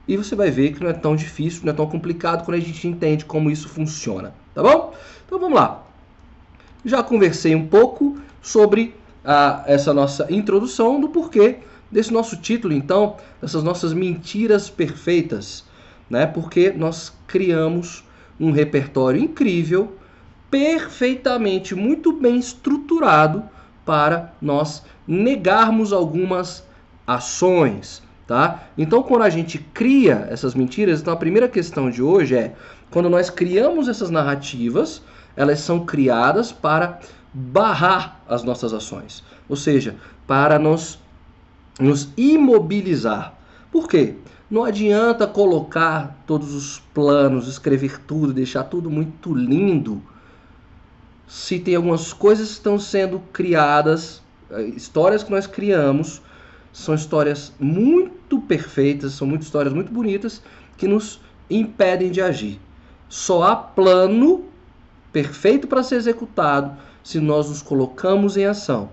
E 0.06 0.14
você 0.14 0.34
vai 0.34 0.50
ver 0.50 0.72
que 0.72 0.82
não 0.82 0.90
é 0.90 0.92
tão 0.92 1.16
difícil, 1.16 1.62
não 1.64 1.72
é 1.72 1.76
tão 1.76 1.86
complicado 1.86 2.44
quando 2.44 2.58
a 2.58 2.60
gente 2.60 2.86
entende 2.86 3.24
como 3.24 3.50
isso 3.50 3.68
funciona, 3.68 4.34
tá 4.54 4.62
bom? 4.62 4.92
Então 5.24 5.38
vamos 5.38 5.58
lá. 5.58 5.89
Já 6.84 7.02
conversei 7.02 7.54
um 7.54 7.66
pouco 7.66 8.18
sobre 8.40 8.94
a, 9.24 9.64
essa 9.66 9.92
nossa 9.92 10.26
introdução 10.30 11.00
do 11.00 11.08
porquê 11.08 11.58
desse 11.90 12.12
nosso 12.12 12.36
título, 12.36 12.72
então, 12.72 13.16
dessas 13.40 13.62
nossas 13.62 13.92
mentiras 13.92 14.70
perfeitas, 14.70 15.64
né? 16.08 16.26
Porque 16.26 16.70
nós 16.70 17.12
criamos 17.26 18.04
um 18.38 18.52
repertório 18.52 19.20
incrível, 19.20 19.96
perfeitamente, 20.50 21.74
muito 21.74 22.12
bem 22.12 22.38
estruturado 22.38 23.42
para 23.84 24.32
nós 24.40 24.82
negarmos 25.06 25.92
algumas 25.92 26.64
ações, 27.06 28.02
tá? 28.26 28.64
Então, 28.78 29.02
quando 29.02 29.22
a 29.22 29.30
gente 29.30 29.58
cria 29.58 30.28
essas 30.30 30.54
mentiras, 30.54 31.00
então 31.00 31.12
a 31.12 31.16
primeira 31.16 31.48
questão 31.48 31.90
de 31.90 32.02
hoje 32.02 32.36
é 32.36 32.54
quando 32.90 33.10
nós 33.10 33.28
criamos 33.30 33.88
essas 33.88 34.10
narrativas, 34.10 35.02
elas 35.36 35.60
são 35.60 35.84
criadas 35.84 36.52
para 36.52 37.00
barrar 37.32 38.20
as 38.28 38.42
nossas 38.42 38.72
ações, 38.72 39.22
ou 39.48 39.56
seja, 39.56 39.96
para 40.26 40.58
nos, 40.58 40.98
nos 41.78 42.08
imobilizar. 42.16 43.34
Por 43.70 43.88
quê? 43.88 44.16
Não 44.50 44.64
adianta 44.64 45.26
colocar 45.26 46.22
todos 46.26 46.54
os 46.54 46.80
planos, 46.92 47.46
escrever 47.46 48.00
tudo, 48.00 48.32
deixar 48.32 48.64
tudo 48.64 48.90
muito 48.90 49.32
lindo, 49.32 50.02
se 51.30 51.60
tem 51.60 51.76
algumas 51.76 52.12
coisas 52.12 52.48
que 52.48 52.54
estão 52.54 52.76
sendo 52.76 53.20
criadas, 53.32 54.20
eh, 54.50 54.64
histórias 54.74 55.22
que 55.22 55.30
nós 55.30 55.46
criamos, 55.46 56.20
são 56.72 56.92
histórias 56.92 57.52
muito 57.60 58.40
perfeitas, 58.40 59.12
são 59.12 59.28
muitas 59.28 59.46
histórias 59.46 59.72
muito 59.72 59.92
bonitas 59.92 60.42
que 60.76 60.88
nos 60.88 61.20
impedem 61.48 62.10
de 62.10 62.20
agir. 62.20 62.60
Só 63.08 63.44
há 63.44 63.54
plano 63.54 64.44
perfeito 65.12 65.66
para 65.66 65.82
ser 65.82 65.96
executado 65.96 66.76
se 67.02 67.18
nós 67.18 67.48
nos 67.48 67.62
colocamos 67.62 68.36
em 68.36 68.44
ação. 68.44 68.90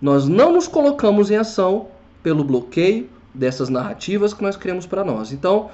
Nós 0.00 0.28
não 0.28 0.52
nos 0.52 0.68
colocamos 0.68 1.30
em 1.30 1.36
ação 1.36 1.88
pelo 2.22 2.44
bloqueio 2.44 3.08
dessas 3.34 3.68
narrativas 3.68 4.32
que 4.32 4.42
nós 4.42 4.56
criamos 4.56 4.86
para 4.86 5.04
nós. 5.04 5.32
Então, 5.32 5.70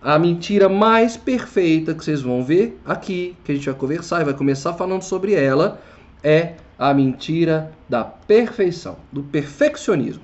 a 0.00 0.18
mentira 0.18 0.68
mais 0.68 1.16
perfeita 1.16 1.94
que 1.94 2.04
vocês 2.04 2.20
vão 2.20 2.44
ver 2.44 2.78
aqui, 2.84 3.36
que 3.42 3.52
a 3.52 3.54
gente 3.54 3.64
vai 3.64 3.74
conversar 3.74 4.20
e 4.20 4.24
vai 4.24 4.34
começar 4.34 4.74
falando 4.74 5.02
sobre 5.02 5.34
ela, 5.34 5.80
é 6.22 6.54
a 6.78 6.92
mentira 6.92 7.72
da 7.88 8.04
perfeição, 8.04 8.96
do 9.12 9.22
perfeccionismo. 9.22 10.22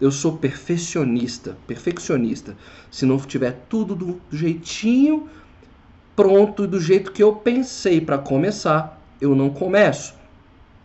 eu 0.00 0.12
sou 0.12 0.38
perfeccionista, 0.38 1.58
perfeccionista. 1.66 2.56
Se 2.90 3.04
não 3.04 3.18
tiver 3.18 3.64
tudo 3.68 3.96
do 3.96 4.20
jeitinho 4.30 5.28
pronto 6.18 6.66
do 6.66 6.80
jeito 6.80 7.12
que 7.12 7.22
eu 7.22 7.32
pensei 7.32 8.00
para 8.00 8.18
começar, 8.18 9.00
eu 9.20 9.36
não 9.36 9.50
começo. 9.50 10.14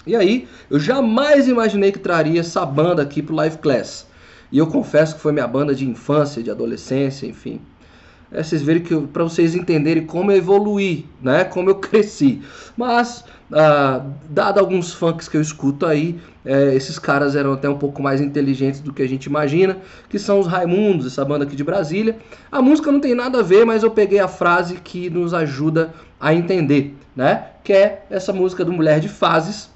E 0.05 0.15
aí, 0.15 0.47
eu 0.69 0.79
jamais 0.79 1.47
imaginei 1.47 1.91
que 1.91 1.97
traria 1.97 2.39
essa 2.39 2.63
banda 2.63 3.01
aqui 3.01 3.19
pro 3.23 3.33
Live 3.33 3.57
Class. 3.57 4.05
E 4.51 4.59
eu 4.59 4.67
confesso 4.67 5.15
que 5.15 5.21
foi 5.21 5.31
minha 5.31 5.47
banda 5.47 5.73
de 5.73 5.89
infância, 5.89 6.43
de 6.43 6.51
adolescência, 6.51 7.25
enfim. 7.25 7.59
É, 8.31 8.43
vocês 8.43 8.61
verem 8.61 8.83
que 8.83 8.95
para 9.07 9.23
vocês 9.23 9.55
entenderem 9.55 10.05
como 10.05 10.31
eu 10.31 10.37
evoluí, 10.37 11.07
né? 11.19 11.43
Como 11.45 11.67
eu 11.67 11.75
cresci. 11.81 12.43
Mas, 12.77 13.25
ah, 13.51 14.05
dado 14.29 14.59
alguns 14.59 14.93
funks 14.93 15.27
que 15.27 15.35
eu 15.35 15.41
escuto 15.41 15.87
aí, 15.87 16.19
é, 16.45 16.75
esses 16.75 16.99
caras 16.99 17.35
eram 17.35 17.53
até 17.53 17.69
um 17.69 17.77
pouco 17.77 18.01
mais 18.01 18.19
inteligentes 18.19 18.79
do 18.79 18.93
que 18.93 19.01
a 19.01 19.07
gente 19.07 19.25
imagina, 19.25 19.77
que 20.09 20.19
são 20.19 20.39
os 20.39 20.47
Raimundos, 20.47 21.07
essa 21.07 21.23
banda 21.23 21.45
aqui 21.45 21.55
de 21.55 21.63
Brasília. 21.63 22.17
A 22.51 22.61
música 22.61 22.91
não 22.91 22.99
tem 22.99 23.15
nada 23.15 23.39
a 23.39 23.43
ver, 23.43 23.65
mas 23.65 23.83
eu 23.83 23.91
peguei 23.91 24.19
a 24.19 24.27
frase 24.27 24.75
que 24.75 25.09
nos 25.09 25.33
ajuda 25.33 25.93
a 26.19 26.33
entender, 26.33 26.95
né? 27.15 27.47
Que 27.63 27.73
é 27.73 28.05
essa 28.09 28.33
música 28.33 28.65
do 28.65 28.73
Mulher 28.73 28.99
de 28.99 29.09
Fases, 29.09 29.69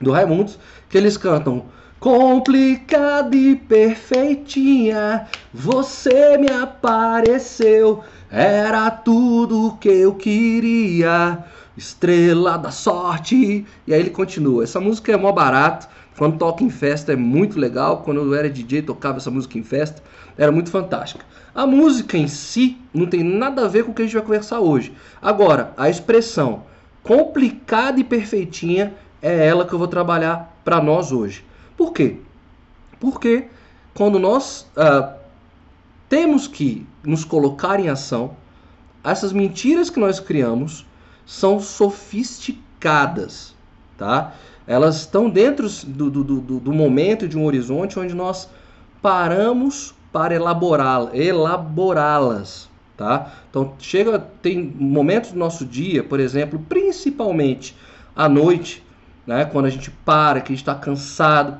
do 0.00 0.10
Raimundos, 0.10 0.58
que 0.88 0.98
eles 0.98 1.16
cantam 1.16 1.64
complicada 2.02 3.36
e 3.36 3.54
perfeitinha, 3.54 5.28
você 5.54 6.36
me 6.36 6.50
apareceu, 6.50 8.02
era 8.28 8.90
tudo 8.90 9.78
que 9.80 9.88
eu 9.88 10.12
queria, 10.16 11.38
estrela 11.76 12.56
da 12.56 12.70
sorte. 12.70 13.66
E 13.86 13.94
aí 13.94 14.00
ele 14.00 14.10
continua. 14.10 14.64
Essa 14.64 14.80
música 14.80 15.12
é 15.12 15.16
mó 15.16 15.32
barato, 15.32 15.88
quando 16.16 16.38
toca 16.38 16.62
em 16.62 16.70
festa 16.70 17.12
é 17.12 17.16
muito 17.16 17.58
legal, 17.58 18.02
quando 18.02 18.20
eu 18.20 18.34
era 18.34 18.48
DJ 18.50 18.82
tocava 18.82 19.16
essa 19.16 19.30
música 19.30 19.58
em 19.58 19.62
festa, 19.62 20.02
era 20.36 20.52
muito 20.52 20.70
fantástica. 20.70 21.24
A 21.54 21.66
música 21.66 22.16
em 22.16 22.28
si 22.28 22.78
não 22.92 23.06
tem 23.06 23.22
nada 23.22 23.64
a 23.64 23.68
ver 23.68 23.84
com 23.84 23.92
o 23.92 23.94
que 23.94 24.02
a 24.02 24.04
gente 24.04 24.14
vai 24.14 24.22
conversar 24.22 24.60
hoje. 24.60 24.92
Agora, 25.20 25.72
a 25.76 25.88
expressão 25.88 26.64
complicada 27.02 27.98
e 28.00 28.04
perfeitinha 28.04 28.94
é 29.20 29.46
ela 29.46 29.66
que 29.66 29.72
eu 29.72 29.78
vou 29.78 29.88
trabalhar 29.88 30.56
para 30.64 30.80
nós 30.82 31.12
hoje. 31.12 31.44
Por 31.76 31.92
quê? 31.92 32.16
Porque 33.00 33.46
quando 33.94 34.18
nós 34.18 34.66
uh, 34.76 35.14
temos 36.08 36.46
que 36.46 36.86
nos 37.04 37.24
colocar 37.24 37.80
em 37.80 37.88
ação, 37.88 38.36
essas 39.02 39.32
mentiras 39.32 39.90
que 39.90 39.98
nós 39.98 40.20
criamos 40.20 40.86
são 41.26 41.60
sofisticadas, 41.60 43.54
tá? 43.96 44.34
Elas 44.66 44.96
estão 44.96 45.28
dentro 45.28 45.68
do, 45.86 46.10
do, 46.10 46.24
do, 46.24 46.60
do 46.60 46.72
momento 46.72 47.26
de 47.26 47.36
um 47.36 47.44
horizonte 47.44 47.98
onde 47.98 48.14
nós 48.14 48.48
paramos 49.00 49.94
para 50.12 50.34
elaborá-las, 50.34 51.14
elaborá-las, 51.14 52.68
tá? 52.96 53.32
Então 53.50 53.74
chega, 53.78 54.18
tem 54.40 54.62
momentos 54.62 55.32
do 55.32 55.38
nosso 55.38 55.64
dia, 55.64 56.04
por 56.04 56.20
exemplo, 56.20 56.64
principalmente 56.68 57.76
à 58.14 58.28
noite, 58.28 58.84
né? 59.26 59.44
Quando 59.44 59.66
a 59.66 59.70
gente 59.70 59.90
para, 59.90 60.40
que 60.40 60.52
a 60.52 60.54
gente 60.54 60.62
está 60.62 60.74
cansado, 60.74 61.58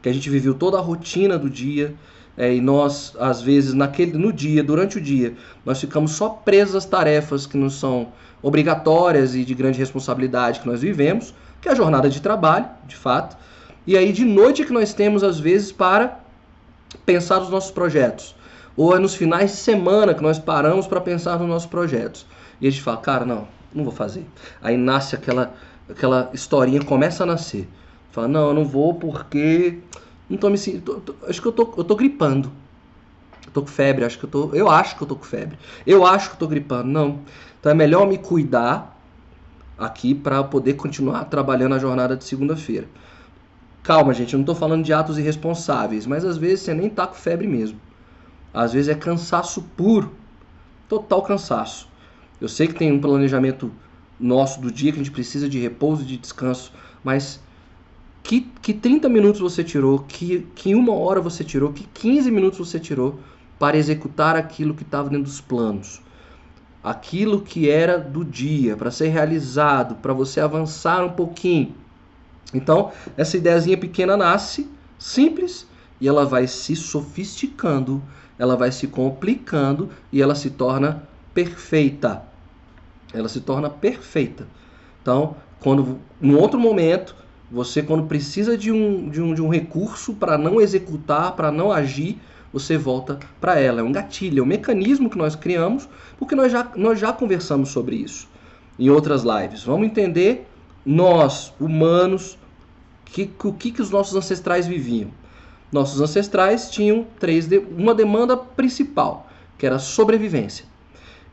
que 0.00 0.08
a 0.08 0.12
gente 0.12 0.30
viveu 0.30 0.54
toda 0.54 0.78
a 0.78 0.80
rotina 0.80 1.38
do 1.38 1.50
dia 1.50 1.94
é, 2.38 2.54
e 2.54 2.60
nós, 2.60 3.16
às 3.18 3.42
vezes, 3.42 3.74
naquele, 3.74 4.16
no 4.16 4.32
dia, 4.32 4.62
durante 4.62 4.96
o 4.96 5.00
dia, 5.00 5.34
nós 5.66 5.80
ficamos 5.80 6.12
só 6.12 6.28
presos 6.28 6.76
às 6.76 6.84
tarefas 6.84 7.46
que 7.46 7.56
não 7.56 7.68
são 7.68 8.12
obrigatórias 8.40 9.34
e 9.34 9.44
de 9.44 9.54
grande 9.54 9.78
responsabilidade 9.78 10.60
que 10.60 10.68
nós 10.68 10.80
vivemos, 10.80 11.34
que 11.60 11.68
é 11.68 11.72
a 11.72 11.74
jornada 11.74 12.08
de 12.08 12.22
trabalho, 12.22 12.66
de 12.86 12.94
fato. 12.94 13.36
E 13.84 13.96
aí, 13.96 14.12
de 14.12 14.24
noite, 14.24 14.62
é 14.62 14.64
que 14.64 14.72
nós 14.72 14.94
temos, 14.94 15.24
às 15.24 15.40
vezes, 15.40 15.72
para 15.72 16.20
pensar 17.04 17.40
nos 17.40 17.50
nossos 17.50 17.72
projetos. 17.72 18.36
Ou 18.76 18.94
é 18.94 19.00
nos 19.00 19.16
finais 19.16 19.50
de 19.50 19.56
semana 19.56 20.14
que 20.14 20.22
nós 20.22 20.38
paramos 20.38 20.86
para 20.86 21.00
pensar 21.00 21.40
nos 21.40 21.48
nossos 21.48 21.68
projetos. 21.68 22.24
E 22.60 22.68
a 22.68 22.70
gente 22.70 22.82
fala, 22.82 22.98
cara, 22.98 23.24
não, 23.24 23.48
não 23.74 23.82
vou 23.82 23.92
fazer. 23.92 24.24
Aí 24.62 24.76
nasce 24.76 25.16
aquela 25.16 25.52
aquela 25.90 26.30
historinha 26.32 26.82
começa 26.84 27.22
a 27.24 27.26
nascer. 27.26 27.68
Fala, 28.12 28.28
não, 28.28 28.48
eu 28.48 28.54
não 28.54 28.64
vou 28.64 28.94
porque 28.94 29.78
não 30.28 30.36
tô 30.36 30.50
me 30.50 30.58
sentindo, 30.58 31.16
acho 31.26 31.40
que 31.40 31.48
eu 31.48 31.52
tô, 31.52 31.74
eu 31.76 31.84
tô 31.84 31.96
gripando. 31.96 32.50
Eu 33.46 33.52
tô 33.52 33.62
com 33.62 33.68
febre, 33.68 34.04
acho 34.04 34.18
que 34.18 34.24
eu 34.24 34.30
tô, 34.30 34.50
eu 34.54 34.68
acho 34.70 34.96
que 34.96 35.02
eu 35.02 35.08
tô 35.08 35.16
com 35.16 35.24
febre. 35.24 35.58
Eu 35.86 36.04
acho 36.04 36.30
que 36.30 36.34
eu 36.34 36.38
tô 36.38 36.46
gripando, 36.46 36.88
não. 36.88 37.20
Então 37.58 37.72
é 37.72 37.74
melhor 37.74 38.06
me 38.06 38.18
cuidar 38.18 38.96
aqui 39.78 40.14
para 40.14 40.42
poder 40.44 40.74
continuar 40.74 41.24
trabalhando 41.24 41.74
a 41.74 41.78
jornada 41.78 42.16
de 42.16 42.24
segunda-feira. 42.24 42.86
Calma, 43.82 44.12
gente, 44.12 44.34
eu 44.34 44.38
não 44.38 44.44
tô 44.44 44.54
falando 44.54 44.84
de 44.84 44.92
atos 44.92 45.16
irresponsáveis, 45.16 46.06
mas 46.06 46.24
às 46.24 46.36
vezes 46.36 46.60
você 46.60 46.74
nem 46.74 46.90
tá 46.90 47.06
com 47.06 47.14
febre 47.14 47.46
mesmo. 47.46 47.80
Às 48.52 48.72
vezes 48.72 48.88
é 48.88 48.94
cansaço 48.94 49.62
puro, 49.76 50.14
total 50.88 51.22
cansaço. 51.22 51.88
Eu 52.40 52.48
sei 52.48 52.66
que 52.68 52.74
tem 52.74 52.92
um 52.92 53.00
planejamento 53.00 53.70
nosso 54.20 54.60
do 54.60 54.70
dia 54.70 54.92
que 54.92 55.00
a 55.00 55.02
gente 55.02 55.12
precisa 55.12 55.48
de 55.48 55.58
repouso 55.58 56.02
e 56.02 56.06
de 56.06 56.16
descanso, 56.18 56.72
mas 57.02 57.40
que, 58.28 58.42
que 58.60 58.74
30 58.74 59.08
minutos 59.08 59.40
você 59.40 59.64
tirou, 59.64 60.00
que, 60.00 60.46
que 60.54 60.74
uma 60.74 60.92
hora 60.92 61.18
você 61.18 61.42
tirou, 61.42 61.72
que 61.72 61.84
15 61.84 62.30
minutos 62.30 62.58
você 62.58 62.78
tirou 62.78 63.18
para 63.58 63.78
executar 63.78 64.36
aquilo 64.36 64.74
que 64.74 64.82
estava 64.82 65.08
dentro 65.08 65.24
dos 65.24 65.40
planos, 65.40 66.02
aquilo 66.84 67.40
que 67.40 67.70
era 67.70 67.98
do 67.98 68.22
dia, 68.22 68.76
para 68.76 68.90
ser 68.90 69.08
realizado, 69.08 69.94
para 69.94 70.12
você 70.12 70.40
avançar 70.40 71.02
um 71.02 71.12
pouquinho. 71.12 71.74
Então, 72.52 72.92
essa 73.16 73.38
ideiazinha 73.38 73.78
pequena 73.78 74.14
nasce, 74.14 74.68
simples, 74.98 75.66
e 75.98 76.06
ela 76.06 76.26
vai 76.26 76.46
se 76.46 76.76
sofisticando, 76.76 78.02
ela 78.38 78.56
vai 78.56 78.70
se 78.70 78.88
complicando 78.88 79.88
e 80.12 80.20
ela 80.20 80.34
se 80.34 80.50
torna 80.50 81.02
perfeita 81.32 82.28
ela 83.12 83.28
se 83.28 83.40
torna 83.40 83.70
perfeita. 83.70 84.46
Então, 85.00 85.36
quando 85.60 85.98
no 86.20 86.38
outro 86.38 86.58
momento, 86.58 87.16
você 87.50 87.82
quando 87.82 88.06
precisa 88.06 88.56
de 88.56 88.70
um, 88.70 89.08
de 89.08 89.20
um, 89.20 89.34
de 89.34 89.42
um 89.42 89.48
recurso 89.48 90.14
para 90.14 90.36
não 90.36 90.60
executar, 90.60 91.32
para 91.32 91.50
não 91.50 91.72
agir, 91.72 92.18
você 92.52 92.76
volta 92.76 93.18
para 93.40 93.58
ela. 93.58 93.80
É 93.80 93.82
um 93.82 93.92
gatilho, 93.92 94.40
é 94.40 94.42
um 94.42 94.46
mecanismo 94.46 95.08
que 95.08 95.18
nós 95.18 95.34
criamos, 95.34 95.88
porque 96.18 96.34
nós 96.34 96.52
já, 96.52 96.70
nós 96.76 96.98
já 96.98 97.12
conversamos 97.12 97.70
sobre 97.70 97.96
isso 97.96 98.28
em 98.78 98.90
outras 98.90 99.22
lives. 99.22 99.62
Vamos 99.64 99.86
entender 99.86 100.46
nós, 100.84 101.52
humanos, 101.58 102.38
que, 103.04 103.30
o 103.44 103.52
que, 103.52 103.70
que 103.72 103.82
os 103.82 103.90
nossos 103.90 104.14
ancestrais 104.14 104.66
viviam. 104.66 105.10
Nossos 105.72 106.00
ancestrais 106.00 106.70
tinham 106.70 107.06
três 107.18 107.46
de, 107.46 107.58
uma 107.58 107.94
demanda 107.94 108.36
principal, 108.36 109.28
que 109.58 109.66
era 109.66 109.78
sobrevivência. 109.78 110.64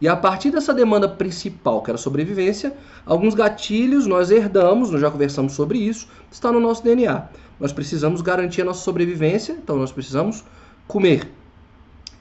E 0.02 0.08
a 0.08 0.16
partir 0.16 0.52
dessa 0.52 0.74
demanda 0.74 1.08
principal, 1.08 1.82
que 1.82 1.90
era 1.90 1.98
sobrevivência, 1.98 2.76
alguns 3.06 3.34
gatilhos 3.34 4.06
nós 4.06 4.30
herdamos, 4.30 4.92
nós 4.92 5.00
já 5.00 5.10
conversamos 5.10 5.54
sobre 5.54 5.80
isso, 5.80 6.08
está 6.32 6.52
no 6.52 6.60
nosso 6.60 6.84
DNA. 6.84 7.28
Nós 7.60 7.72
precisamos 7.72 8.22
garantir 8.22 8.62
a 8.62 8.66
nossa 8.66 8.82
sobrevivência, 8.82 9.54
então 9.54 9.78
nós 9.78 9.92
precisamos 9.92 10.44
comer. 10.88 11.32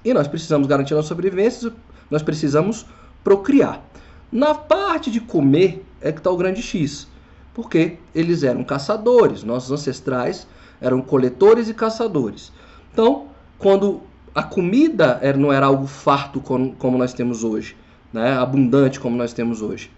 E 0.04 0.14
nós 0.14 0.28
precisamos 0.28 0.68
garantir 0.68 0.94
a 0.94 0.98
nossa 0.98 1.08
sobrevivência, 1.08 1.72
nós 2.10 2.22
precisamos 2.22 2.86
procriar. 3.24 3.82
Na 4.30 4.54
parte 4.54 5.10
de 5.10 5.20
comer 5.20 5.84
é 6.00 6.12
que 6.12 6.18
está 6.18 6.30
o 6.30 6.36
grande 6.36 6.62
X, 6.62 7.08
porque 7.52 7.98
eles 8.14 8.42
eram 8.42 8.62
caçadores, 8.62 9.42
nossos 9.42 9.72
ancestrais 9.72 10.46
eram 10.80 11.00
coletores 11.00 11.68
e 11.68 11.74
caçadores. 11.74 12.52
Então, 12.92 13.28
quando 13.58 14.02
a 14.34 14.42
comida 14.42 15.18
era, 15.22 15.38
não 15.38 15.52
era 15.52 15.66
algo 15.66 15.86
farto 15.86 16.40
como, 16.40 16.98
nós 16.98 17.12
temos 17.12 17.44
hoje, 17.44 17.76
né? 18.12 18.36
abundante 18.36 18.98
como 18.98 19.16
nós 19.16 19.32
temos 19.32 19.62
hoje. 19.62 19.90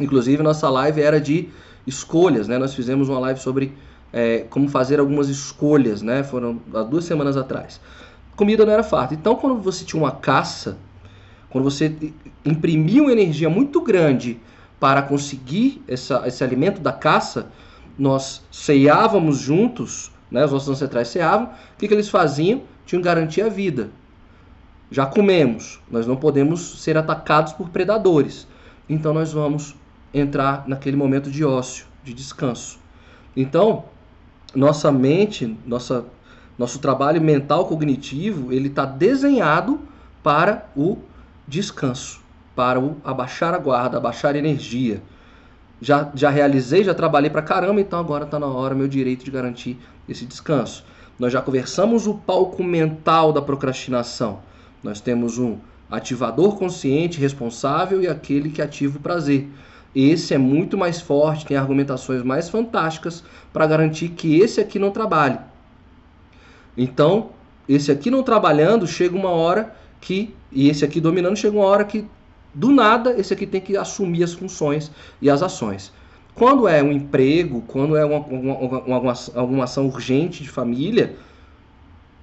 Inclusive, 0.00 0.42
nossa 0.42 0.68
live 0.68 1.00
era 1.00 1.20
de 1.20 1.48
escolhas, 1.86 2.48
né? 2.48 2.58
Nós 2.58 2.74
fizemos 2.74 3.08
uma 3.08 3.18
live 3.18 3.38
sobre 3.40 3.72
é, 4.12 4.46
como 4.50 4.68
fazer 4.68 4.98
algumas 4.98 5.28
escolhas, 5.28 6.02
né? 6.02 6.22
Foram 6.22 6.60
há 6.74 6.82
duas 6.82 7.04
semanas 7.04 7.36
atrás. 7.36 7.80
Comida 8.36 8.64
não 8.64 8.72
era 8.72 8.82
farto. 8.82 9.14
Então, 9.14 9.34
quando 9.36 9.60
você 9.60 9.84
tinha 9.84 10.02
uma 10.02 10.12
caça, 10.12 10.78
quando 11.50 11.64
você 11.64 11.94
imprimia 12.44 13.02
uma 13.02 13.12
energia 13.12 13.50
muito 13.50 13.80
grande 13.80 14.40
para 14.78 15.02
conseguir 15.02 15.82
essa, 15.86 16.22
esse 16.26 16.42
alimento 16.42 16.80
da 16.80 16.92
caça, 16.92 17.48
nós 17.98 18.42
ceávamos 18.50 19.38
juntos, 19.38 20.10
né? 20.30 20.44
Os 20.44 20.52
nossos 20.52 20.68
ancestrais 20.70 21.08
ceavam. 21.08 21.46
O 21.46 21.78
que, 21.78 21.86
que 21.86 21.94
eles 21.94 22.08
faziam? 22.08 22.62
Tinham 22.90 23.00
garantia 23.00 23.46
a 23.46 23.48
vida. 23.48 23.88
Já 24.90 25.06
comemos, 25.06 25.80
nós 25.88 26.08
não 26.08 26.16
podemos 26.16 26.82
ser 26.82 26.96
atacados 26.96 27.52
por 27.52 27.68
predadores. 27.68 28.48
Então 28.88 29.14
nós 29.14 29.32
vamos 29.32 29.76
entrar 30.12 30.64
naquele 30.66 30.96
momento 30.96 31.30
de 31.30 31.44
ócio, 31.44 31.86
de 32.02 32.12
descanso. 32.12 32.80
Então, 33.36 33.84
nossa 34.52 34.90
mente, 34.90 35.56
nossa, 35.64 36.04
nosso 36.58 36.80
trabalho 36.80 37.22
mental 37.22 37.66
cognitivo, 37.66 38.52
ele 38.52 38.66
está 38.66 38.84
desenhado 38.84 39.80
para 40.20 40.68
o 40.76 40.98
descanso, 41.46 42.20
para 42.56 42.80
o 42.80 42.96
abaixar 43.04 43.54
a 43.54 43.58
guarda, 43.58 43.98
abaixar 43.98 44.34
a 44.34 44.38
energia. 44.38 45.00
Já, 45.80 46.10
já 46.12 46.28
realizei, 46.28 46.82
já 46.82 46.92
trabalhei 46.92 47.30
para 47.30 47.40
caramba, 47.40 47.80
então 47.80 48.00
agora 48.00 48.24
está 48.24 48.40
na 48.40 48.48
hora, 48.48 48.74
meu 48.74 48.88
direito 48.88 49.24
de 49.24 49.30
garantir 49.30 49.78
esse 50.08 50.26
descanso. 50.26 50.84
Nós 51.20 51.34
já 51.34 51.42
conversamos 51.42 52.06
o 52.06 52.14
palco 52.14 52.64
mental 52.64 53.30
da 53.30 53.42
procrastinação. 53.42 54.38
Nós 54.82 55.02
temos 55.02 55.36
um 55.36 55.58
ativador 55.90 56.56
consciente 56.56 57.20
responsável 57.20 58.00
e 58.00 58.08
aquele 58.08 58.48
que 58.48 58.62
ativa 58.62 58.96
o 58.96 59.02
prazer. 59.02 59.46
Esse 59.94 60.32
é 60.32 60.38
muito 60.38 60.78
mais 60.78 60.98
forte, 60.98 61.44
tem 61.44 61.58
argumentações 61.58 62.22
mais 62.22 62.48
fantásticas 62.48 63.22
para 63.52 63.66
garantir 63.66 64.08
que 64.08 64.40
esse 64.40 64.62
aqui 64.62 64.78
não 64.78 64.90
trabalhe. 64.90 65.38
Então, 66.74 67.28
esse 67.68 67.92
aqui 67.92 68.10
não 68.10 68.22
trabalhando, 68.22 68.86
chega 68.86 69.14
uma 69.14 69.28
hora 69.28 69.76
que, 70.00 70.34
e 70.50 70.70
esse 70.70 70.86
aqui 70.86 71.02
dominando, 71.02 71.36
chega 71.36 71.54
uma 71.54 71.66
hora 71.66 71.84
que, 71.84 72.06
do 72.54 72.70
nada, 72.70 73.12
esse 73.20 73.34
aqui 73.34 73.46
tem 73.46 73.60
que 73.60 73.76
assumir 73.76 74.24
as 74.24 74.32
funções 74.32 74.90
e 75.20 75.28
as 75.28 75.42
ações. 75.42 75.92
Quando 76.34 76.66
é 76.68 76.82
um 76.82 76.92
emprego, 76.92 77.62
quando 77.66 77.96
é 77.96 78.04
uma, 78.04 78.18
uma, 78.18 78.88
uma, 78.98 79.14
alguma 79.34 79.64
ação 79.64 79.86
urgente 79.86 80.42
de 80.42 80.48
família, 80.48 81.16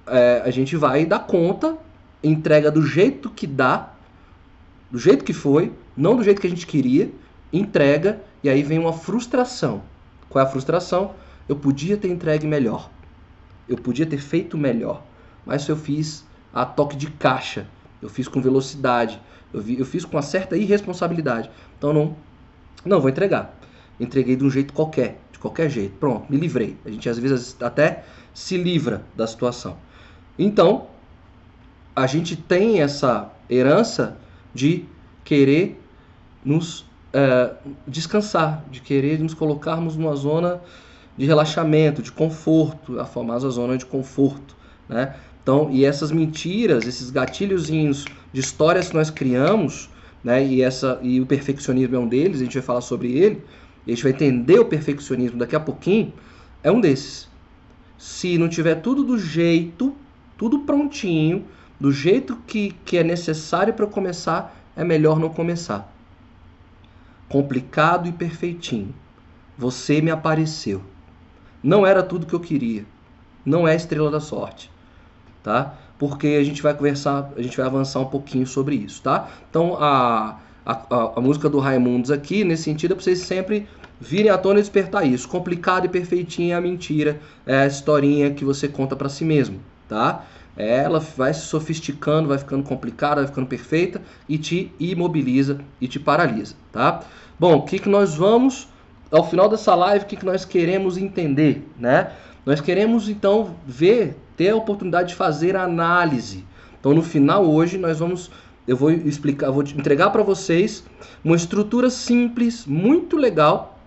é, 0.06 0.42
a 0.44 0.50
gente 0.50 0.76
vai 0.76 1.04
dar 1.04 1.20
conta, 1.20 1.76
entrega 2.22 2.70
do 2.70 2.82
jeito 2.82 3.30
que 3.30 3.46
dá, 3.46 3.90
do 4.90 4.98
jeito 4.98 5.24
que 5.24 5.32
foi, 5.32 5.72
não 5.96 6.16
do 6.16 6.24
jeito 6.24 6.40
que 6.40 6.46
a 6.46 6.50
gente 6.50 6.66
queria, 6.66 7.10
entrega 7.52 8.20
e 8.42 8.48
aí 8.48 8.62
vem 8.62 8.78
uma 8.78 8.92
frustração. 8.92 9.82
Qual 10.28 10.44
é 10.44 10.46
a 10.46 10.50
frustração? 10.50 11.14
Eu 11.48 11.56
podia 11.56 11.96
ter 11.96 12.08
entregue 12.08 12.46
melhor. 12.46 12.90
Eu 13.68 13.76
podia 13.76 14.06
ter 14.06 14.18
feito 14.18 14.56
melhor. 14.56 15.02
Mas 15.44 15.66
eu 15.68 15.76
fiz 15.76 16.24
a 16.52 16.64
toque 16.64 16.96
de 16.96 17.10
caixa. 17.10 17.66
Eu 18.00 18.08
fiz 18.08 18.28
com 18.28 18.40
velocidade. 18.40 19.20
Eu, 19.52 19.60
vi, 19.60 19.78
eu 19.78 19.86
fiz 19.86 20.04
com 20.04 20.16
uma 20.16 20.22
certa 20.22 20.56
irresponsabilidade. 20.56 21.50
Então 21.76 21.92
não, 21.92 22.16
não 22.84 23.00
vou 23.00 23.08
entregar. 23.08 23.57
Entreguei 23.98 24.36
de 24.36 24.44
um 24.44 24.50
jeito 24.50 24.72
qualquer, 24.72 25.20
de 25.32 25.38
qualquer 25.38 25.68
jeito. 25.70 25.94
Pronto, 25.98 26.30
me 26.30 26.36
livrei. 26.36 26.76
A 26.84 26.90
gente 26.90 27.08
às 27.08 27.18
vezes 27.18 27.56
até 27.60 28.04
se 28.32 28.56
livra 28.56 29.02
da 29.16 29.26
situação. 29.26 29.76
Então, 30.38 30.86
a 31.94 32.06
gente 32.06 32.36
tem 32.36 32.80
essa 32.80 33.32
herança 33.50 34.16
de 34.54 34.84
querer 35.24 35.80
nos 36.44 36.86
é, 37.12 37.52
descansar, 37.86 38.64
de 38.70 38.80
querer 38.80 39.18
nos 39.18 39.34
colocarmos 39.34 39.96
numa 39.96 40.14
zona 40.14 40.60
de 41.16 41.26
relaxamento, 41.26 42.00
de 42.00 42.12
conforto, 42.12 43.00
a 43.00 43.04
famosa 43.04 43.50
zona 43.50 43.76
de 43.76 43.84
conforto, 43.84 44.56
né? 44.88 45.16
Então, 45.42 45.68
e 45.70 45.84
essas 45.84 46.12
mentiras, 46.12 46.86
esses 46.86 47.10
gatilhozinhos 47.10 48.04
de 48.32 48.40
histórias 48.40 48.88
que 48.88 48.94
nós 48.94 49.10
criamos, 49.10 49.90
né? 50.22 50.44
E 50.44 50.62
essa 50.62 50.98
e 51.02 51.20
o 51.20 51.26
perfeccionismo 51.26 51.96
é 51.96 51.98
um 51.98 52.06
deles, 52.06 52.40
a 52.40 52.44
gente 52.44 52.54
vai 52.54 52.62
falar 52.62 52.80
sobre 52.80 53.10
ele, 53.12 53.42
a 53.92 53.94
gente 53.94 54.02
vai 54.02 54.12
entender 54.12 54.58
o 54.58 54.64
perfeccionismo 54.64 55.38
daqui 55.38 55.56
a 55.56 55.60
pouquinho, 55.60 56.12
é 56.62 56.70
um 56.70 56.80
desses. 56.80 57.28
Se 57.96 58.38
não 58.38 58.48
tiver 58.48 58.76
tudo 58.76 59.02
do 59.02 59.18
jeito, 59.18 59.94
tudo 60.36 60.60
prontinho, 60.60 61.44
do 61.80 61.90
jeito 61.90 62.36
que, 62.46 62.74
que 62.84 62.98
é 62.98 63.04
necessário 63.04 63.74
para 63.74 63.86
começar, 63.86 64.56
é 64.76 64.84
melhor 64.84 65.18
não 65.18 65.28
começar 65.28 65.92
complicado 67.28 68.08
e 68.08 68.12
perfeitinho. 68.12 68.94
Você 69.56 70.00
me 70.00 70.10
apareceu. 70.10 70.82
Não 71.62 71.86
era 71.86 72.02
tudo 72.02 72.26
que 72.26 72.34
eu 72.34 72.40
queria. 72.40 72.84
Não 73.44 73.66
é 73.66 73.74
estrela 73.74 74.10
da 74.10 74.20
sorte, 74.20 74.70
tá? 75.42 75.74
Porque 75.98 76.38
a 76.40 76.44
gente 76.44 76.62
vai 76.62 76.74
conversar, 76.74 77.32
a 77.36 77.42
gente 77.42 77.56
vai 77.56 77.66
avançar 77.66 78.00
um 78.00 78.06
pouquinho 78.06 78.46
sobre 78.46 78.76
isso, 78.76 79.02
tá? 79.02 79.28
Então 79.50 79.76
a, 79.80 80.38
a, 80.64 81.12
a 81.16 81.20
música 81.20 81.48
do 81.48 81.58
Raimundos 81.58 82.10
aqui, 82.10 82.44
nesse 82.44 82.64
sentido, 82.64 82.92
é 82.92 82.94
para 82.94 83.02
vocês 83.02 83.20
sempre 83.20 83.66
virem 84.00 84.30
à 84.30 84.38
tona 84.38 84.58
e 84.58 84.62
despertar 84.62 85.06
isso. 85.06 85.28
Complicado 85.28 85.86
e 85.86 85.88
perfeitinho 85.88 86.52
é 86.52 86.54
a 86.54 86.60
mentira, 86.60 87.20
é 87.46 87.58
a 87.58 87.66
historinha 87.66 88.30
que 88.32 88.44
você 88.44 88.68
conta 88.68 88.94
para 88.94 89.08
si 89.08 89.24
mesmo, 89.24 89.60
tá? 89.88 90.24
ela 90.58 90.98
vai 90.98 91.32
se 91.32 91.42
sofisticando, 91.42 92.28
vai 92.28 92.36
ficando 92.36 92.64
complicada, 92.64 93.20
vai 93.20 93.28
ficando 93.28 93.46
perfeita 93.46 94.02
e 94.28 94.36
te 94.36 94.72
imobiliza 94.80 95.60
e 95.80 95.86
te 95.86 96.00
paralisa, 96.00 96.56
tá? 96.72 97.04
Bom, 97.38 97.58
o 97.58 97.62
que, 97.62 97.78
que 97.78 97.88
nós 97.88 98.16
vamos, 98.16 98.68
ao 99.08 99.30
final 99.30 99.48
dessa 99.48 99.72
live, 99.76 100.04
o 100.04 100.08
que, 100.08 100.16
que 100.16 100.26
nós 100.26 100.44
queremos 100.44 100.98
entender, 100.98 101.64
né? 101.78 102.10
Nós 102.44 102.60
queremos 102.60 103.08
então 103.08 103.54
ver, 103.64 104.16
ter 104.36 104.50
a 104.50 104.56
oportunidade 104.56 105.10
de 105.10 105.14
fazer 105.14 105.54
análise. 105.54 106.44
Então 106.80 106.92
no 106.92 107.02
final 107.02 107.46
hoje 107.46 107.78
nós 107.78 108.00
vamos, 108.00 108.28
eu 108.66 108.76
vou 108.76 108.90
explicar, 108.90 109.52
vou 109.52 109.62
entregar 109.62 110.10
para 110.10 110.24
vocês 110.24 110.82
uma 111.22 111.36
estrutura 111.36 111.88
simples, 111.88 112.66
muito 112.66 113.16
legal, 113.16 113.77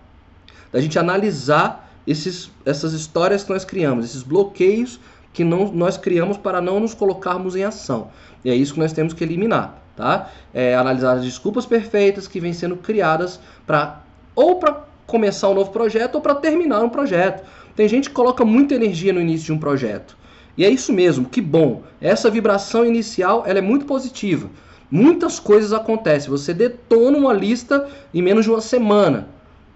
da 0.72 0.80
gente 0.80 0.98
analisar 0.98 1.92
esses, 2.06 2.50
essas 2.64 2.92
histórias 2.92 3.44
que 3.44 3.50
nós 3.50 3.64
criamos, 3.64 4.04
esses 4.04 4.22
bloqueios 4.22 4.98
que 5.32 5.44
não, 5.44 5.70
nós 5.72 5.96
criamos 5.96 6.36
para 6.36 6.60
não 6.60 6.80
nos 6.80 6.94
colocarmos 6.94 7.54
em 7.54 7.64
ação. 7.64 8.10
E 8.44 8.50
é 8.50 8.54
isso 8.54 8.74
que 8.74 8.80
nós 8.80 8.92
temos 8.92 9.12
que 9.14 9.22
eliminar, 9.22 9.82
tá? 9.96 10.30
É 10.52 10.74
analisar 10.74 11.12
as 11.18 11.24
desculpas 11.24 11.64
perfeitas 11.64 12.26
que 12.26 12.40
vêm 12.40 12.52
sendo 12.52 12.76
criadas 12.76 13.38
para 13.66 14.02
ou 14.34 14.56
para 14.56 14.84
começar 15.06 15.48
um 15.48 15.54
novo 15.54 15.70
projeto 15.70 16.16
ou 16.16 16.20
para 16.20 16.34
terminar 16.34 16.82
um 16.82 16.88
projeto. 16.88 17.44
Tem 17.76 17.88
gente 17.88 18.08
que 18.08 18.14
coloca 18.14 18.44
muita 18.44 18.74
energia 18.74 19.12
no 19.12 19.20
início 19.20 19.46
de 19.46 19.52
um 19.52 19.58
projeto. 19.58 20.16
E 20.56 20.64
é 20.64 20.70
isso 20.70 20.92
mesmo, 20.92 21.26
que 21.26 21.40
bom. 21.40 21.82
Essa 22.00 22.30
vibração 22.30 22.84
inicial 22.84 23.44
ela 23.46 23.58
é 23.58 23.62
muito 23.62 23.86
positiva. 23.86 24.50
Muitas 24.90 25.40
coisas 25.40 25.72
acontecem. 25.72 26.28
Você 26.28 26.52
detona 26.52 27.16
uma 27.16 27.32
lista 27.32 27.88
em 28.12 28.20
menos 28.20 28.44
de 28.44 28.50
uma 28.50 28.60
semana. 28.60 29.28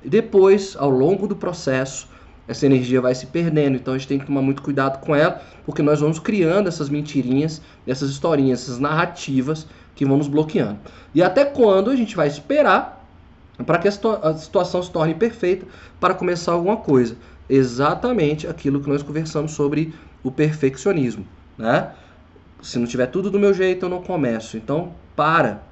E 0.03 0.09
depois, 0.09 0.77
ao 0.79 0.91
longo 0.91 1.27
do 1.27 1.35
processo, 1.35 2.09
essa 2.49 2.67
energia 2.67 3.01
vai 3.01 3.15
se 3.15 3.27
perdendo. 3.27 3.77
Então 3.77 3.95
a 3.95 3.99
gente 3.99 4.09
tem 4.09 4.19
que 4.19 4.27
tomar 4.27 4.43
muito 4.43 4.63
cuidado 4.63 5.01
com 5.05 5.15
ela, 5.15 5.43
porque 5.65 5.83
nós 5.83 6.01
vamos 6.01 6.19
criando 6.19 6.69
essas 6.69 6.89
mentirinhas, 6.89 7.61
essas 7.87 8.11
historinhas, 8.11 8.63
essas 8.63 8.79
narrativas 8.79 9.67
que 9.95 10.05
vão 10.05 10.19
nos 10.19 10.29
bloqueando. 10.29 10.79
E 11.15 11.23
até 11.23 11.45
quando 11.45 11.91
a 11.91 11.97
gente 11.97 12.15
vai 12.15 12.29
esperar 12.29 13.05
para 13.65 13.79
que 13.79 13.89
a 13.89 14.35
situação 14.35 14.83
se 14.83 14.91
torne 14.91 15.15
perfeita 15.15 15.67
para 15.99 16.15
começar 16.15 16.53
alguma 16.53 16.77
coisa? 16.77 17.17
Exatamente 17.49 18.47
aquilo 18.47 18.81
que 18.81 18.89
nós 18.89 19.03
conversamos 19.03 19.53
sobre 19.53 19.95
o 20.23 20.31
perfeccionismo, 20.31 21.27
né? 21.57 21.93
Se 22.61 22.79
não 22.79 22.87
tiver 22.87 23.07
tudo 23.07 23.31
do 23.31 23.39
meu 23.39 23.55
jeito, 23.55 23.87
eu 23.87 23.89
não 23.89 24.03
começo. 24.03 24.57
Então, 24.57 24.93
para. 25.15 25.63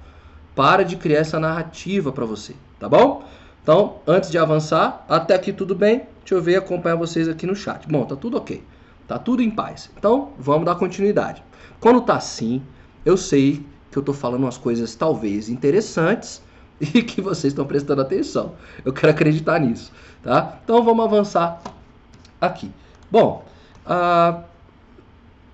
Para 0.54 0.84
de 0.84 0.96
criar 0.96 1.18
essa 1.18 1.40
narrativa 1.40 2.12
para 2.12 2.24
você, 2.24 2.54
tá 2.78 2.88
bom? 2.88 3.24
Então, 3.64 3.96
antes 4.06 4.30
de 4.30 4.36
avançar, 4.36 5.06
até 5.08 5.34
aqui 5.34 5.50
tudo 5.50 5.74
bem? 5.74 6.02
Deixa 6.20 6.34
eu 6.34 6.42
ver 6.42 6.52
e 6.52 6.56
acompanhar 6.56 6.96
vocês 6.96 7.26
aqui 7.26 7.46
no 7.46 7.56
chat. 7.56 7.88
Bom, 7.88 8.04
tá 8.04 8.14
tudo 8.14 8.36
ok. 8.36 8.62
Tá 9.08 9.18
tudo 9.18 9.42
em 9.42 9.50
paz. 9.50 9.90
Então, 9.96 10.32
vamos 10.38 10.66
dar 10.66 10.74
continuidade. 10.74 11.42
Quando 11.80 12.02
tá 12.02 12.16
assim, 12.16 12.62
eu 13.06 13.16
sei 13.16 13.64
que 13.90 13.96
eu 13.96 14.02
tô 14.02 14.12
falando 14.12 14.42
umas 14.42 14.58
coisas 14.58 14.94
talvez 14.94 15.48
interessantes 15.48 16.42
e 16.78 17.02
que 17.02 17.22
vocês 17.22 17.52
estão 17.54 17.64
prestando 17.64 18.02
atenção. 18.02 18.52
Eu 18.84 18.92
quero 18.92 19.10
acreditar 19.10 19.58
nisso, 19.58 19.90
tá? 20.22 20.58
Então, 20.62 20.84
vamos 20.84 21.02
avançar 21.02 21.62
aqui. 22.38 22.70
Bom, 23.10 23.46
ah, 23.86 24.42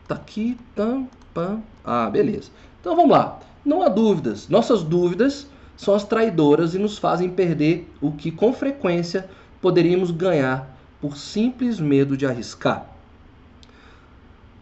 tá 0.09 0.17
aqui, 0.17 0.59
tam, 0.75 1.09
pam. 1.33 1.61
Ah, 1.85 2.11
beleza. 2.11 2.51
Então, 2.81 2.97
vamos 2.97 3.13
lá. 3.13 3.39
Não 3.65 3.85
há 3.85 3.89
dúvidas. 3.89 4.49
Nossas 4.49 4.83
dúvidas 4.83 5.47
são 5.81 5.95
as 5.95 6.05
traidoras 6.05 6.75
e 6.75 6.79
nos 6.79 6.99
fazem 6.99 7.31
perder 7.31 7.91
o 8.03 8.13
que 8.13 8.31
com 8.31 8.53
frequência 8.53 9.31
poderíamos 9.63 10.11
ganhar 10.11 10.79
por 11.01 11.17
simples 11.17 11.81
medo 11.81 12.19
de 12.19 12.27
arriscar. 12.27 12.87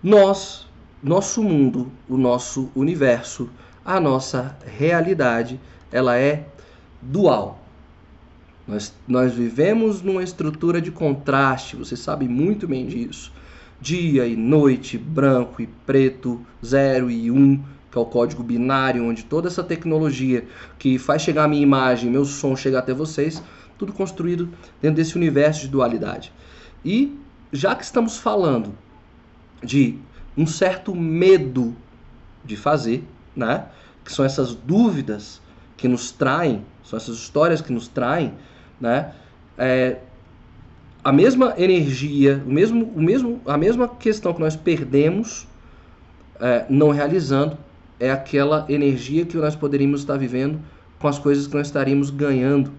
Nós, 0.00 0.64
nosso 1.02 1.42
mundo, 1.42 1.90
o 2.08 2.16
nosso 2.16 2.70
universo, 2.72 3.50
a 3.84 3.98
nossa 3.98 4.56
realidade, 4.64 5.58
ela 5.90 6.16
é 6.16 6.46
dual. 7.02 7.64
Nós, 8.64 8.94
nós 9.08 9.34
vivemos 9.34 10.00
numa 10.00 10.22
estrutura 10.22 10.80
de 10.80 10.92
contraste, 10.92 11.74
você 11.74 11.96
sabe 11.96 12.28
muito 12.28 12.68
bem 12.68 12.86
disso. 12.86 13.32
Dia 13.80 14.24
e 14.24 14.36
noite, 14.36 14.96
branco 14.96 15.62
e 15.62 15.66
preto, 15.66 16.40
zero 16.64 17.10
e 17.10 17.28
um 17.28 17.60
que 17.90 17.96
é 17.96 18.00
o 18.00 18.04
código 18.04 18.42
binário, 18.42 19.04
onde 19.04 19.24
toda 19.24 19.48
essa 19.48 19.62
tecnologia 19.62 20.46
que 20.78 20.98
faz 20.98 21.22
chegar 21.22 21.44
a 21.44 21.48
minha 21.48 21.62
imagem, 21.62 22.10
meu 22.10 22.24
som 22.24 22.54
chegar 22.54 22.80
até 22.80 22.92
vocês, 22.92 23.42
tudo 23.78 23.92
construído 23.92 24.48
dentro 24.82 24.96
desse 24.96 25.16
universo 25.16 25.62
de 25.62 25.68
dualidade. 25.68 26.32
E 26.84 27.16
já 27.52 27.74
que 27.74 27.84
estamos 27.84 28.18
falando 28.18 28.74
de 29.62 29.98
um 30.36 30.46
certo 30.46 30.94
medo 30.94 31.74
de 32.44 32.56
fazer, 32.56 33.04
né? 33.34 33.66
Que 34.04 34.12
são 34.12 34.24
essas 34.24 34.54
dúvidas 34.54 35.40
que 35.76 35.88
nos 35.88 36.10
traem, 36.10 36.64
são 36.84 36.96
essas 36.96 37.16
histórias 37.16 37.60
que 37.60 37.72
nos 37.72 37.88
traem, 37.88 38.34
né? 38.80 39.12
É, 39.56 39.98
a 41.02 41.12
mesma 41.12 41.54
energia, 41.56 42.42
o 42.46 42.50
mesmo, 42.50 42.92
o 42.94 43.00
mesmo, 43.00 43.40
a 43.46 43.56
mesma 43.56 43.88
questão 43.88 44.34
que 44.34 44.40
nós 44.40 44.56
perdemos 44.56 45.46
é, 46.40 46.66
não 46.68 46.90
realizando, 46.90 47.56
é 48.00 48.10
aquela 48.10 48.64
energia 48.68 49.26
que 49.26 49.36
nós 49.36 49.56
poderíamos 49.56 50.00
estar 50.00 50.16
vivendo 50.16 50.60
com 50.98 51.08
as 51.08 51.18
coisas 51.18 51.46
que 51.46 51.56
nós 51.56 51.66
estaríamos 51.66 52.10
ganhando. 52.10 52.72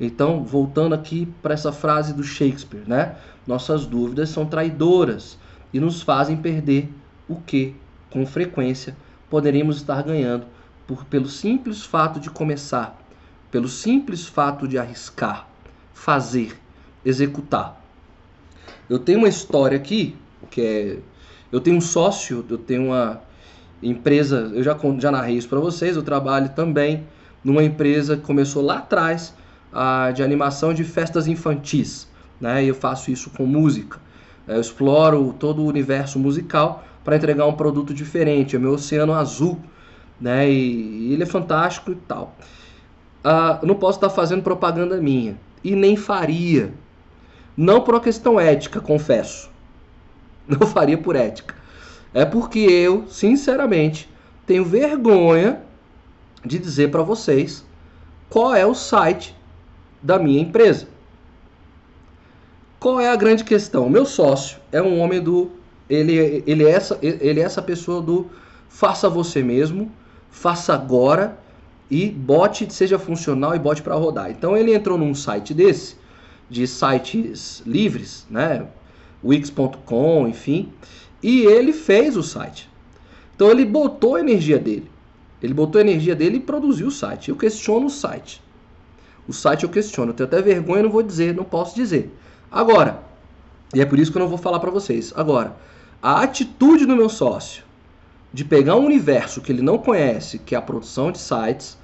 Então, 0.00 0.44
voltando 0.44 0.94
aqui 0.94 1.26
para 1.42 1.54
essa 1.54 1.72
frase 1.72 2.12
do 2.12 2.22
Shakespeare, 2.22 2.82
né? 2.86 3.16
Nossas 3.46 3.86
dúvidas 3.86 4.28
são 4.30 4.46
traidoras. 4.46 5.38
e 5.74 5.80
nos 5.80 6.00
fazem 6.00 6.36
perder 6.36 6.88
o 7.28 7.36
que, 7.36 7.74
com 8.08 8.24
frequência, 8.24 8.96
poderíamos 9.28 9.76
estar 9.76 10.02
ganhando 10.02 10.46
por, 10.86 11.04
pelo 11.04 11.28
simples 11.28 11.84
fato 11.84 12.20
de 12.20 12.30
começar, 12.30 12.98
pelo 13.50 13.68
simples 13.68 14.26
fato 14.26 14.66
de 14.66 14.78
arriscar, 14.78 15.46
fazer, 15.92 16.56
executar. 17.04 17.78
Eu 18.88 18.98
tenho 18.98 19.18
uma 19.18 19.28
história 19.28 19.76
aqui 19.76 20.16
que 20.50 20.60
é 20.60 20.98
eu 21.50 21.60
tenho 21.60 21.76
um 21.76 21.80
sócio, 21.80 22.44
eu 22.48 22.58
tenho 22.58 22.86
uma 22.86 23.20
empresa, 23.82 24.50
eu 24.54 24.62
já 24.62 24.76
já 24.98 25.10
narrei 25.10 25.36
isso 25.36 25.48
para 25.48 25.60
vocês, 25.60 25.96
eu 25.96 26.02
trabalho 26.02 26.50
também 26.50 27.04
numa 27.44 27.62
empresa 27.62 28.16
que 28.16 28.22
começou 28.22 28.62
lá 28.62 28.78
atrás 28.78 29.34
a, 29.72 30.10
de 30.10 30.22
animação 30.22 30.74
de 30.74 30.82
festas 30.84 31.28
infantis, 31.28 32.08
né? 32.40 32.64
E 32.64 32.68
eu 32.68 32.74
faço 32.74 33.10
isso 33.10 33.30
com 33.30 33.46
música. 33.46 33.98
Eu 34.48 34.60
exploro 34.60 35.34
todo 35.38 35.62
o 35.62 35.66
universo 35.66 36.18
musical 36.18 36.84
para 37.04 37.16
entregar 37.16 37.46
um 37.46 37.52
produto 37.52 37.92
diferente. 37.92 38.56
É 38.56 38.58
meu 38.58 38.72
oceano 38.72 39.12
azul, 39.12 39.60
né? 40.20 40.50
E, 40.50 41.08
e 41.08 41.12
ele 41.12 41.22
é 41.22 41.26
fantástico 41.26 41.92
e 41.92 41.96
tal. 41.96 42.34
Ah, 43.22 43.58
não 43.62 43.74
posso 43.74 43.98
estar 43.98 44.10
fazendo 44.10 44.42
propaganda 44.42 45.00
minha 45.00 45.36
e 45.62 45.74
nem 45.74 45.96
faria, 45.96 46.72
não 47.56 47.80
por 47.80 47.94
uma 47.94 48.00
questão 48.00 48.38
ética, 48.38 48.80
confesso. 48.80 49.50
Não 50.46 50.64
faria 50.64 50.96
por 50.96 51.16
ética. 51.16 51.56
É 52.16 52.24
porque 52.24 52.60
eu, 52.60 53.04
sinceramente, 53.08 54.08
tenho 54.46 54.64
vergonha 54.64 55.60
de 56.42 56.58
dizer 56.58 56.90
para 56.90 57.02
vocês 57.02 57.62
qual 58.30 58.54
é 58.54 58.64
o 58.64 58.72
site 58.72 59.36
da 60.02 60.18
minha 60.18 60.40
empresa. 60.40 60.88
Qual 62.80 62.98
é 62.98 63.10
a 63.10 63.16
grande 63.16 63.44
questão? 63.44 63.90
Meu 63.90 64.06
sócio 64.06 64.56
é 64.72 64.80
um 64.80 64.98
homem 64.98 65.20
do. 65.20 65.50
Ele, 65.90 66.42
ele, 66.46 66.64
é, 66.64 66.70
essa, 66.70 66.98
ele 67.02 67.38
é 67.38 67.42
essa 67.42 67.60
pessoa 67.60 68.00
do 68.00 68.30
faça 68.66 69.10
você 69.10 69.42
mesmo, 69.42 69.92
faça 70.30 70.72
agora 70.72 71.38
e 71.90 72.08
bote, 72.08 72.72
seja 72.72 72.98
funcional 72.98 73.54
e 73.54 73.58
bote 73.58 73.82
para 73.82 73.94
rodar. 73.94 74.30
Então 74.30 74.56
ele 74.56 74.74
entrou 74.74 74.96
num 74.96 75.14
site 75.14 75.52
desse, 75.52 75.96
de 76.48 76.66
sites 76.66 77.62
livres, 77.66 78.26
né? 78.30 78.66
Wix.com, 79.22 80.26
enfim, 80.26 80.72
e 81.26 81.44
ele 81.44 81.72
fez 81.72 82.16
o 82.16 82.22
site. 82.22 82.70
Então 83.34 83.50
ele 83.50 83.64
botou 83.64 84.14
a 84.14 84.20
energia 84.20 84.60
dele. 84.60 84.88
Ele 85.42 85.52
botou 85.52 85.80
a 85.80 85.82
energia 85.82 86.14
dele 86.14 86.36
e 86.36 86.40
produziu 86.40 86.86
o 86.86 86.90
site. 86.92 87.30
Eu 87.30 87.36
questiono 87.36 87.86
o 87.86 87.90
site. 87.90 88.40
O 89.26 89.32
site 89.32 89.64
eu 89.64 89.68
questiono. 89.68 90.12
Eu 90.12 90.14
tenho 90.14 90.28
até 90.28 90.40
vergonha, 90.40 90.84
não 90.84 90.90
vou 90.90 91.02
dizer, 91.02 91.34
não 91.34 91.42
posso 91.42 91.74
dizer. 91.74 92.16
Agora, 92.48 93.02
e 93.74 93.80
é 93.80 93.84
por 93.84 93.98
isso 93.98 94.12
que 94.12 94.18
eu 94.18 94.20
não 94.20 94.28
vou 94.28 94.38
falar 94.38 94.60
para 94.60 94.70
vocês. 94.70 95.12
Agora, 95.16 95.56
a 96.00 96.22
atitude 96.22 96.86
do 96.86 96.94
meu 96.94 97.08
sócio 97.08 97.64
de 98.32 98.44
pegar 98.44 98.76
um 98.76 98.86
universo 98.86 99.40
que 99.40 99.50
ele 99.50 99.62
não 99.62 99.78
conhece, 99.78 100.38
que 100.38 100.54
é 100.54 100.58
a 100.58 100.62
produção 100.62 101.10
de 101.10 101.18
sites, 101.18 101.76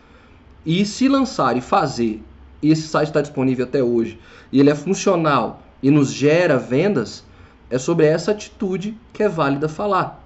e 0.65 0.87
se 0.87 1.09
lançar 1.09 1.57
e 1.57 1.61
fazer, 1.61 2.23
e 2.63 2.71
esse 2.71 2.87
site 2.87 3.09
está 3.09 3.21
disponível 3.21 3.65
até 3.65 3.83
hoje, 3.83 4.21
e 4.53 4.61
ele 4.61 4.71
é 4.71 4.75
funcional 4.77 5.63
e 5.83 5.91
nos 5.91 6.13
gera 6.13 6.57
vendas, 6.59 7.25
é 7.73 7.79
sobre 7.79 8.05
essa 8.05 8.33
atitude 8.33 8.95
que 9.15 9.23
é 9.23 9.29
válida 9.31 9.67
falar. 9.67 10.23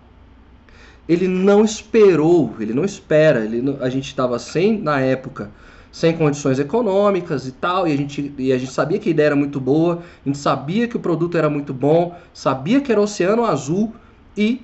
Ele 1.08 1.28
não 1.28 1.64
esperou, 1.64 2.52
ele 2.58 2.74
não 2.74 2.84
espera, 2.84 3.44
ele, 3.44 3.62
a 3.80 3.88
gente 3.88 4.08
estava 4.08 4.36
sem, 4.40 4.76
na 4.76 5.00
época, 5.00 5.52
sem 5.92 6.16
condições 6.16 6.58
econômicas 6.58 7.46
e 7.46 7.52
tal, 7.52 7.86
e 7.86 7.92
a, 7.92 7.96
gente, 7.96 8.34
e 8.36 8.52
a 8.52 8.58
gente 8.58 8.72
sabia 8.72 8.98
que 8.98 9.08
a 9.08 9.12
ideia 9.12 9.26
era 9.26 9.36
muito 9.36 9.60
boa, 9.60 10.02
a 10.24 10.28
gente 10.28 10.38
sabia 10.38 10.88
que 10.88 10.96
o 10.96 11.00
produto 11.00 11.38
era 11.38 11.48
muito 11.48 11.72
bom, 11.72 12.16
sabia 12.34 12.80
que 12.80 12.90
era 12.90 13.00
Oceano 13.00 13.44
Azul 13.44 13.94
e 14.36 14.60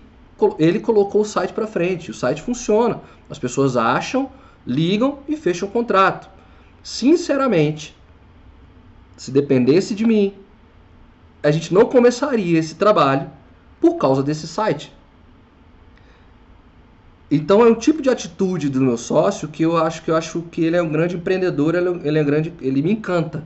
ele 0.59 0.81
colocou 0.81 1.21
o 1.21 1.25
site 1.25 1.53
para 1.53 1.69
frente. 1.69 2.11
O 2.11 2.15
site 2.15 2.43
funciona, 2.43 3.01
as 3.31 3.39
pessoas 3.39 3.77
acham, 3.77 4.29
ligam 4.67 5.21
e 5.29 5.37
fecham 5.37 5.69
o 5.69 5.71
contrato. 5.71 6.29
Sinceramente, 6.83 7.97
se 9.17 9.31
dependesse 9.31 9.95
de 9.95 10.05
mim, 10.05 10.35
a 11.43 11.51
gente 11.51 11.75
não 11.75 11.87
começaria 11.87 12.59
esse 12.59 12.75
trabalho 12.75 13.29
por 13.81 13.97
causa 13.97 14.23
desse 14.23 14.47
site. 14.47 14.93
Então 17.31 17.65
é 17.65 17.69
um 17.69 17.75
tipo 17.75 18.03
de 18.03 18.11
atitude 18.11 18.69
do 18.69 18.81
meu 18.81 18.97
sócio 18.97 19.49
que 19.49 19.63
eu 19.63 19.77
acho 19.77 20.03
que 20.03 20.11
eu 20.11 20.17
acho 20.17 20.43
que 20.43 20.63
ele 20.63 20.77
é 20.77 20.83
um 20.83 20.91
grande 20.91 21.17
empreendedor, 21.17 21.75
ele 21.75 22.19
é 22.19 22.23
um 22.23 22.27
grande, 22.27 22.53
ele 22.61 22.83
me 22.83 22.93
encanta, 22.93 23.43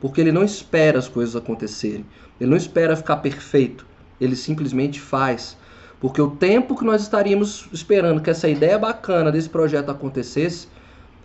porque 0.00 0.20
ele 0.20 0.32
não 0.32 0.42
espera 0.42 0.98
as 0.98 1.06
coisas 1.06 1.36
acontecerem, 1.36 2.04
ele 2.40 2.50
não 2.50 2.56
espera 2.56 2.96
ficar 2.96 3.18
perfeito, 3.18 3.86
ele 4.20 4.34
simplesmente 4.34 5.00
faz. 5.00 5.56
Porque 6.00 6.20
o 6.20 6.30
tempo 6.30 6.76
que 6.76 6.84
nós 6.84 7.02
estaríamos 7.02 7.68
esperando 7.72 8.20
que 8.20 8.30
essa 8.30 8.48
ideia 8.48 8.78
bacana 8.78 9.30
desse 9.30 9.48
projeto 9.48 9.90
acontecesse, 9.90 10.66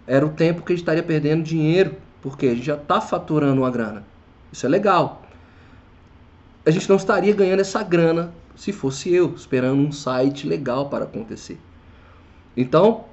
era 0.06 0.24
o 0.26 0.30
tempo 0.30 0.62
que 0.62 0.74
a 0.74 0.76
gente 0.76 0.84
estaria 0.84 1.02
perdendo 1.02 1.42
dinheiro, 1.42 1.96
porque 2.22 2.46
a 2.46 2.54
gente 2.54 2.66
já 2.66 2.76
está 2.76 3.02
faturando 3.02 3.62
uma 3.62 3.72
grana. 3.72 4.04
Isso 4.52 4.66
é 4.66 4.70
legal. 4.70 5.25
A 6.66 6.72
gente 6.72 6.90
não 6.90 6.96
estaria 6.96 7.34
ganhando 7.34 7.60
essa 7.60 7.84
grana 7.84 8.34
se 8.56 8.72
fosse 8.72 9.14
eu, 9.14 9.34
esperando 9.36 9.82
um 9.82 9.92
site 9.92 10.48
legal 10.48 10.90
para 10.90 11.04
acontecer. 11.04 11.60
Então, 12.56 13.06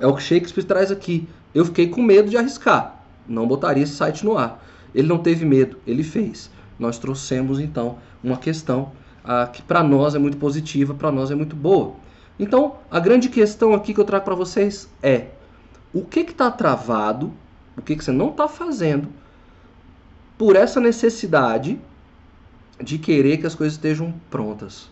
é 0.00 0.06
o 0.06 0.14
que 0.14 0.22
Shakespeare 0.22 0.64
traz 0.64 0.90
aqui. 0.90 1.28
Eu 1.54 1.64
fiquei 1.64 1.88
com 1.88 2.02
medo 2.02 2.28
de 2.28 2.36
arriscar. 2.36 3.02
Não 3.28 3.46
botaria 3.46 3.84
esse 3.84 3.94
site 3.94 4.24
no 4.24 4.36
ar. 4.36 4.64
Ele 4.94 5.06
não 5.06 5.18
teve 5.18 5.44
medo, 5.44 5.78
ele 5.86 6.02
fez. 6.02 6.50
Nós 6.78 6.98
trouxemos 6.98 7.60
então 7.60 7.98
uma 8.22 8.36
questão 8.36 8.92
ah, 9.24 9.46
que 9.46 9.62
para 9.62 9.82
nós 9.82 10.14
é 10.14 10.18
muito 10.18 10.38
positiva, 10.38 10.94
para 10.94 11.12
nós 11.12 11.30
é 11.30 11.34
muito 11.34 11.54
boa. 11.54 11.94
Então, 12.38 12.76
a 12.90 12.98
grande 12.98 13.28
questão 13.28 13.74
aqui 13.74 13.92
que 13.92 14.00
eu 14.00 14.04
trago 14.04 14.24
para 14.24 14.34
vocês 14.34 14.88
é: 15.02 15.26
o 15.92 16.02
que 16.02 16.20
está 16.20 16.50
travado, 16.50 17.32
o 17.76 17.82
que, 17.82 17.96
que 17.96 18.04
você 18.04 18.12
não 18.12 18.30
está 18.30 18.48
fazendo 18.48 19.08
por 20.38 20.56
essa 20.56 20.80
necessidade 20.80 21.78
de 22.82 22.98
querer 22.98 23.38
que 23.38 23.46
as 23.46 23.54
coisas 23.54 23.74
estejam 23.74 24.14
prontas? 24.30 24.90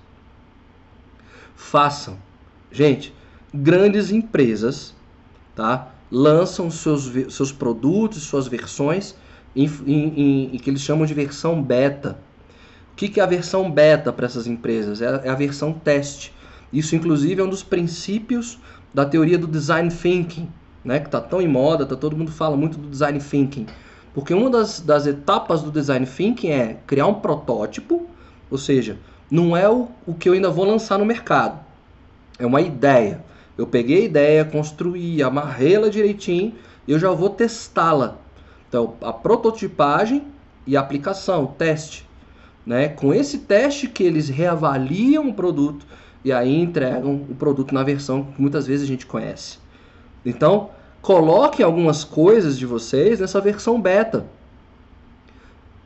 Façam. 1.55 2.19
Gente, 2.71 3.15
grandes 3.53 4.11
empresas 4.11 4.95
tá, 5.55 5.91
lançam 6.11 6.71
seus, 6.71 7.11
seus 7.33 7.53
produtos, 7.53 8.23
suas 8.23 8.47
versões 8.47 9.17
em, 9.55 9.65
em, 9.87 10.55
em, 10.55 10.59
que 10.59 10.69
eles 10.69 10.83
chamam 10.83 11.07
de 11.07 11.15
versão 11.15 11.63
beta. 11.63 12.19
O 12.93 12.97
que, 12.97 13.09
que 13.09 13.21
é 13.21 13.23
a 13.23 13.27
versão 13.27 13.71
beta 13.71 14.13
para 14.13 14.27
essas 14.27 14.47
empresas? 14.47 15.01
É, 15.01 15.23
é 15.25 15.29
a 15.29 15.35
versão 15.35 15.73
teste. 15.73 16.33
Isso, 16.73 16.95
inclusive, 16.97 17.41
é 17.41 17.45
um 17.45 17.49
dos 17.49 17.63
princípios 17.63 18.59
da 18.93 19.05
teoria 19.05 19.39
do 19.39 19.47
design 19.47 19.91
thinking, 19.91 20.49
né, 20.85 21.01
que 21.01 21.07
está 21.07 21.21
tão 21.21 21.41
em 21.41 21.49
moda, 21.49 21.85
tá, 21.85 21.97
todo 21.97 22.17
mundo 22.17 22.31
fala 22.31 22.57
muito 22.57 22.79
do 22.79 22.89
design 22.89 23.19
thinking. 23.19 23.67
Porque 24.17 24.33
uma 24.33 24.49
das, 24.49 24.81
das 24.81 25.07
etapas 25.07 25.61
do 25.61 25.71
design 25.71 26.07
thinking 26.07 26.49
é 26.49 26.79
criar 26.87 27.07
um 27.07 27.21
protótipo, 27.21 28.07
ou 28.51 28.57
seja, 28.57 28.97
não 29.31 29.55
é 29.55 29.69
o, 29.69 29.89
o 30.07 30.15
que 30.15 30.27
eu 30.27 30.33
ainda 30.33 30.49
vou 30.49 30.65
lançar 30.65 30.99
no 30.99 31.05
mercado, 31.05 31.61
é 32.39 32.47
uma 32.47 32.63
ideia. 32.63 33.23
Eu 33.59 33.67
peguei 33.67 33.99
a 33.99 34.05
ideia, 34.07 34.45
construí, 34.47 35.23
amarrei 35.23 35.75
ela 35.75 35.91
direitinho 35.91 36.55
e 36.89 36.93
eu 36.93 36.99
já 36.99 37.11
vou 37.11 37.29
testá-la. 37.29 38.17
Então, 38.67 38.95
a 39.03 39.13
prototipagem 39.13 40.25
e 40.67 40.79
a 40.79 40.81
aplicação, 40.81 41.45
o 41.45 41.49
teste. 41.49 42.09
Né? 42.65 42.89
Com 42.89 43.13
esse 43.13 43.41
teste 43.41 43.87
que 43.87 44.03
eles 44.03 44.31
reavaliam 44.31 45.29
o 45.29 45.35
produto 45.35 45.87
e 46.25 46.33
aí 46.33 46.59
entregam 46.59 47.17
o 47.29 47.35
produto 47.35 47.75
na 47.75 47.83
versão 47.83 48.25
que 48.25 48.41
muitas 48.41 48.67
vezes 48.67 48.85
a 48.85 48.89
gente 48.89 49.05
conhece. 49.05 49.59
Então, 50.25 50.71
coloquem 51.07 51.65
algumas 51.65 52.03
coisas 52.03 52.59
de 52.59 52.67
vocês 52.67 53.21
nessa 53.21 53.41
versão 53.41 53.81
beta. 53.81 54.27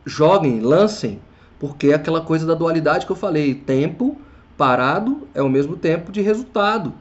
Joguem, 0.02 0.60
lancem, 0.60 1.20
porque 1.58 1.88
é 1.88 1.94
aquela 1.94 2.22
coisa 2.22 2.46
da 2.46 2.54
dualidade 2.54 3.04
que 3.04 3.12
eu 3.12 3.16
falei, 3.16 3.54
tempo 3.54 4.16
parado 4.56 5.28
é 5.34 5.42
o 5.42 5.48
mesmo 5.50 5.76
tempo 5.76 6.10
de 6.10 6.22
resultado. 6.22 6.94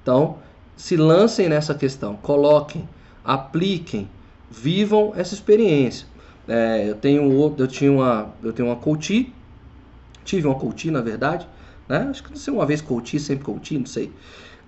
Então, 0.00 0.38
se 0.76 0.96
lancem 0.96 1.48
nessa 1.48 1.74
questão, 1.74 2.14
coloquem, 2.14 2.88
apliquem, 3.24 4.08
vivam 4.48 5.12
essa 5.16 5.34
experiência. 5.34 6.06
É, 6.46 6.88
eu 6.88 6.94
tenho 6.94 7.52
eu 7.58 7.66
tinha 7.66 7.90
uma, 7.90 8.32
eu 8.44 8.52
tenho 8.52 8.68
uma 8.68 8.76
coach, 8.76 9.34
tive 10.24 10.46
uma 10.46 10.54
coach 10.54 10.88
na 10.88 11.00
verdade, 11.00 11.48
né? 11.88 12.06
Acho 12.10 12.22
que 12.22 12.30
não 12.30 12.36
sei 12.36 12.54
uma 12.54 12.64
vez 12.64 12.80
coach, 12.80 13.18
sempre 13.18 13.44
coach, 13.44 13.76
não 13.76 13.86
sei. 13.86 14.12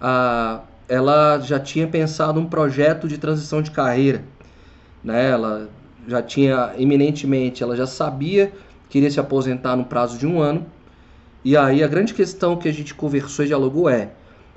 Ah, 0.00 0.62
ela 0.88 1.40
já 1.40 1.58
tinha 1.58 1.86
pensado 1.86 2.38
um 2.38 2.46
projeto 2.46 3.08
de 3.08 3.18
transição 3.18 3.60
de 3.60 3.70
carreira, 3.70 4.22
né? 5.02 5.30
Ela 5.30 5.68
já 6.06 6.22
tinha 6.22 6.74
eminentemente, 6.78 7.62
ela 7.62 7.76
já 7.76 7.86
sabia 7.86 8.52
que 8.88 8.98
iria 8.98 9.10
se 9.10 9.18
aposentar 9.18 9.76
no 9.76 9.84
prazo 9.84 10.18
de 10.18 10.26
um 10.26 10.40
ano. 10.40 10.66
E 11.44 11.56
aí 11.56 11.82
a 11.82 11.88
grande 11.88 12.14
questão 12.14 12.56
que 12.56 12.68
a 12.68 12.72
gente 12.72 12.94
conversou 12.94 13.44
e 13.44 13.48
dialogou 13.48 13.88
é: 13.88 14.10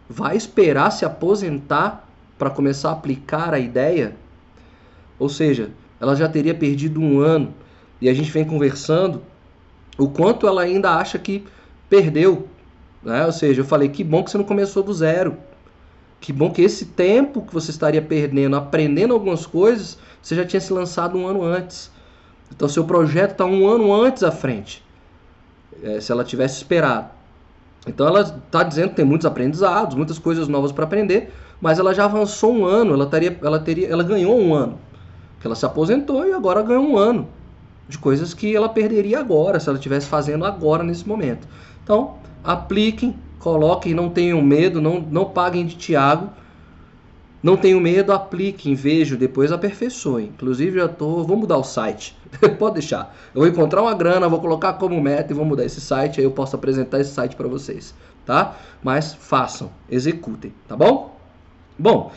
vai 0.08 0.38
esperar 0.38 0.92
se 0.92 1.06
aposentar 1.06 2.08
para 2.38 2.50
começar 2.50 2.90
a 2.90 2.94
aplicar 2.94 3.54
a 3.54 3.60
ideia? 3.60 4.16
Ou 5.18 5.30
seja, 5.30 5.72
ela 6.00 6.16
já 6.16 6.30
teria 6.30 6.54
perdido 6.54 7.02
um 7.02 7.20
ano 7.20 7.54
e 8.00 8.08
a 8.08 8.14
gente 8.14 8.32
vem 8.32 8.46
conversando 8.46 9.22
o 9.98 10.08
quanto 10.08 10.48
ela 10.48 10.62
ainda 10.62 10.96
acha 10.96 11.20
que 11.20 11.44
perdeu. 11.90 12.48
Né? 13.04 13.26
Ou 13.26 13.32
seja, 13.32 13.62
eu 13.62 13.66
falei, 13.66 13.90
que 13.90 14.04
bom 14.04 14.24
que 14.24 14.32
você 14.32 14.38
não 14.38 14.46
começou 14.46 14.82
do 14.82 14.94
zero. 14.94 15.38
Que 16.20 16.34
bom 16.34 16.52
que 16.52 16.62
esse 16.62 16.86
tempo 16.86 17.42
que 17.42 17.54
você 17.54 17.72
estaria 17.72 18.02
perdendo, 18.02 18.56
aprendendo 18.56 19.14
algumas 19.14 19.46
coisas, 19.46 19.98
você 20.22 20.36
já 20.36 20.46
tinha 20.46 20.60
se 20.60 20.74
lançado 20.74 21.18
um 21.18 21.28
ano 21.28 21.44
antes. 21.44 21.92
Então, 22.52 22.68
seu 22.68 22.84
projeto 22.84 23.32
está 23.32 23.46
um 23.46 23.68
ano 23.68 23.94
antes 23.94 24.24
à 24.24 24.32
frente. 24.32 24.84
É, 25.82 26.02
se 26.02 26.12
ela 26.12 26.24
tivesse 26.24 26.58
esperado. 26.58 27.10
Então, 27.88 28.06
ela 28.06 28.22
está 28.22 28.64
dizendo 28.64 28.90
que 28.90 28.96
tem 28.96 29.06
muitos 29.06 29.26
aprendizados, 29.26 29.96
muitas 29.96 30.20
coisas 30.20 30.48
novas 30.48 30.72
para 30.72 30.84
aprender, 30.84 31.32
mas 31.62 31.80
ela 31.80 31.94
já 31.94 32.06
avançou 32.06 32.54
um 32.54 32.66
ano. 32.66 32.94
Ela, 32.94 33.06
teria, 33.06 33.40
ela, 33.42 33.60
teria, 33.60 33.88
ela 33.88 34.04
ganhou 34.04 34.38
um 34.38 34.54
ano. 34.54 34.78
Que 35.40 35.48
ela 35.48 35.56
se 35.56 35.66
aposentou 35.66 36.28
e 36.28 36.34
agora 36.34 36.62
ganhou 36.62 36.84
um 36.84 36.98
ano 36.98 37.28
de 37.90 37.98
coisas 37.98 38.36
que 38.36 38.56
ela 38.56 38.70
perderia 38.70 39.20
agora, 39.20 39.60
se 39.60 39.68
ela 39.68 39.78
estivesse 39.78 40.06
fazendo 40.06 40.46
agora 40.46 40.84
nesse 40.84 41.08
momento. 41.08 41.48
Então, 41.84 42.18
apliquem, 42.44 43.16
coloquem, 43.40 43.94
não 43.94 44.10
tenham 44.10 44.42
medo, 44.42 44.82
não, 44.82 45.00
não 45.00 45.26
paguem 45.26 45.66
de 45.66 45.76
Tiago. 45.76 46.30
Não 47.42 47.56
tenham 47.56 47.80
medo, 47.80 48.12
apliquem, 48.12 48.76
vejam, 48.76 49.18
depois 49.18 49.50
aperfeiçoem. 49.52 50.28
Inclusive, 50.28 50.78
já 50.78 50.90
tô, 50.90 51.24
vou 51.24 51.38
mudar 51.38 51.58
o 51.58 51.64
site. 51.64 52.18
Pode 52.60 52.74
deixar. 52.76 53.16
Eu 53.34 53.42
vou 53.42 53.50
encontrar 53.50 53.82
uma 53.82 53.94
grana, 53.94 54.28
vou 54.28 54.42
colocar 54.42 54.74
como 54.74 55.00
meta 55.02 55.32
e 55.32 55.36
vou 55.36 55.46
mudar 55.46 55.64
esse 55.64 55.80
site, 55.80 56.20
aí 56.20 56.26
eu 56.26 56.32
posso 56.32 56.56
apresentar 56.56 57.00
esse 57.00 57.12
site 57.12 57.38
para 57.38 57.48
vocês, 57.48 57.96
tá? 58.26 58.58
Mas 58.84 59.14
façam, 59.14 59.72
executem, 59.90 60.54
tá 60.68 60.76
bom? 60.76 61.18
Bom, 61.78 62.12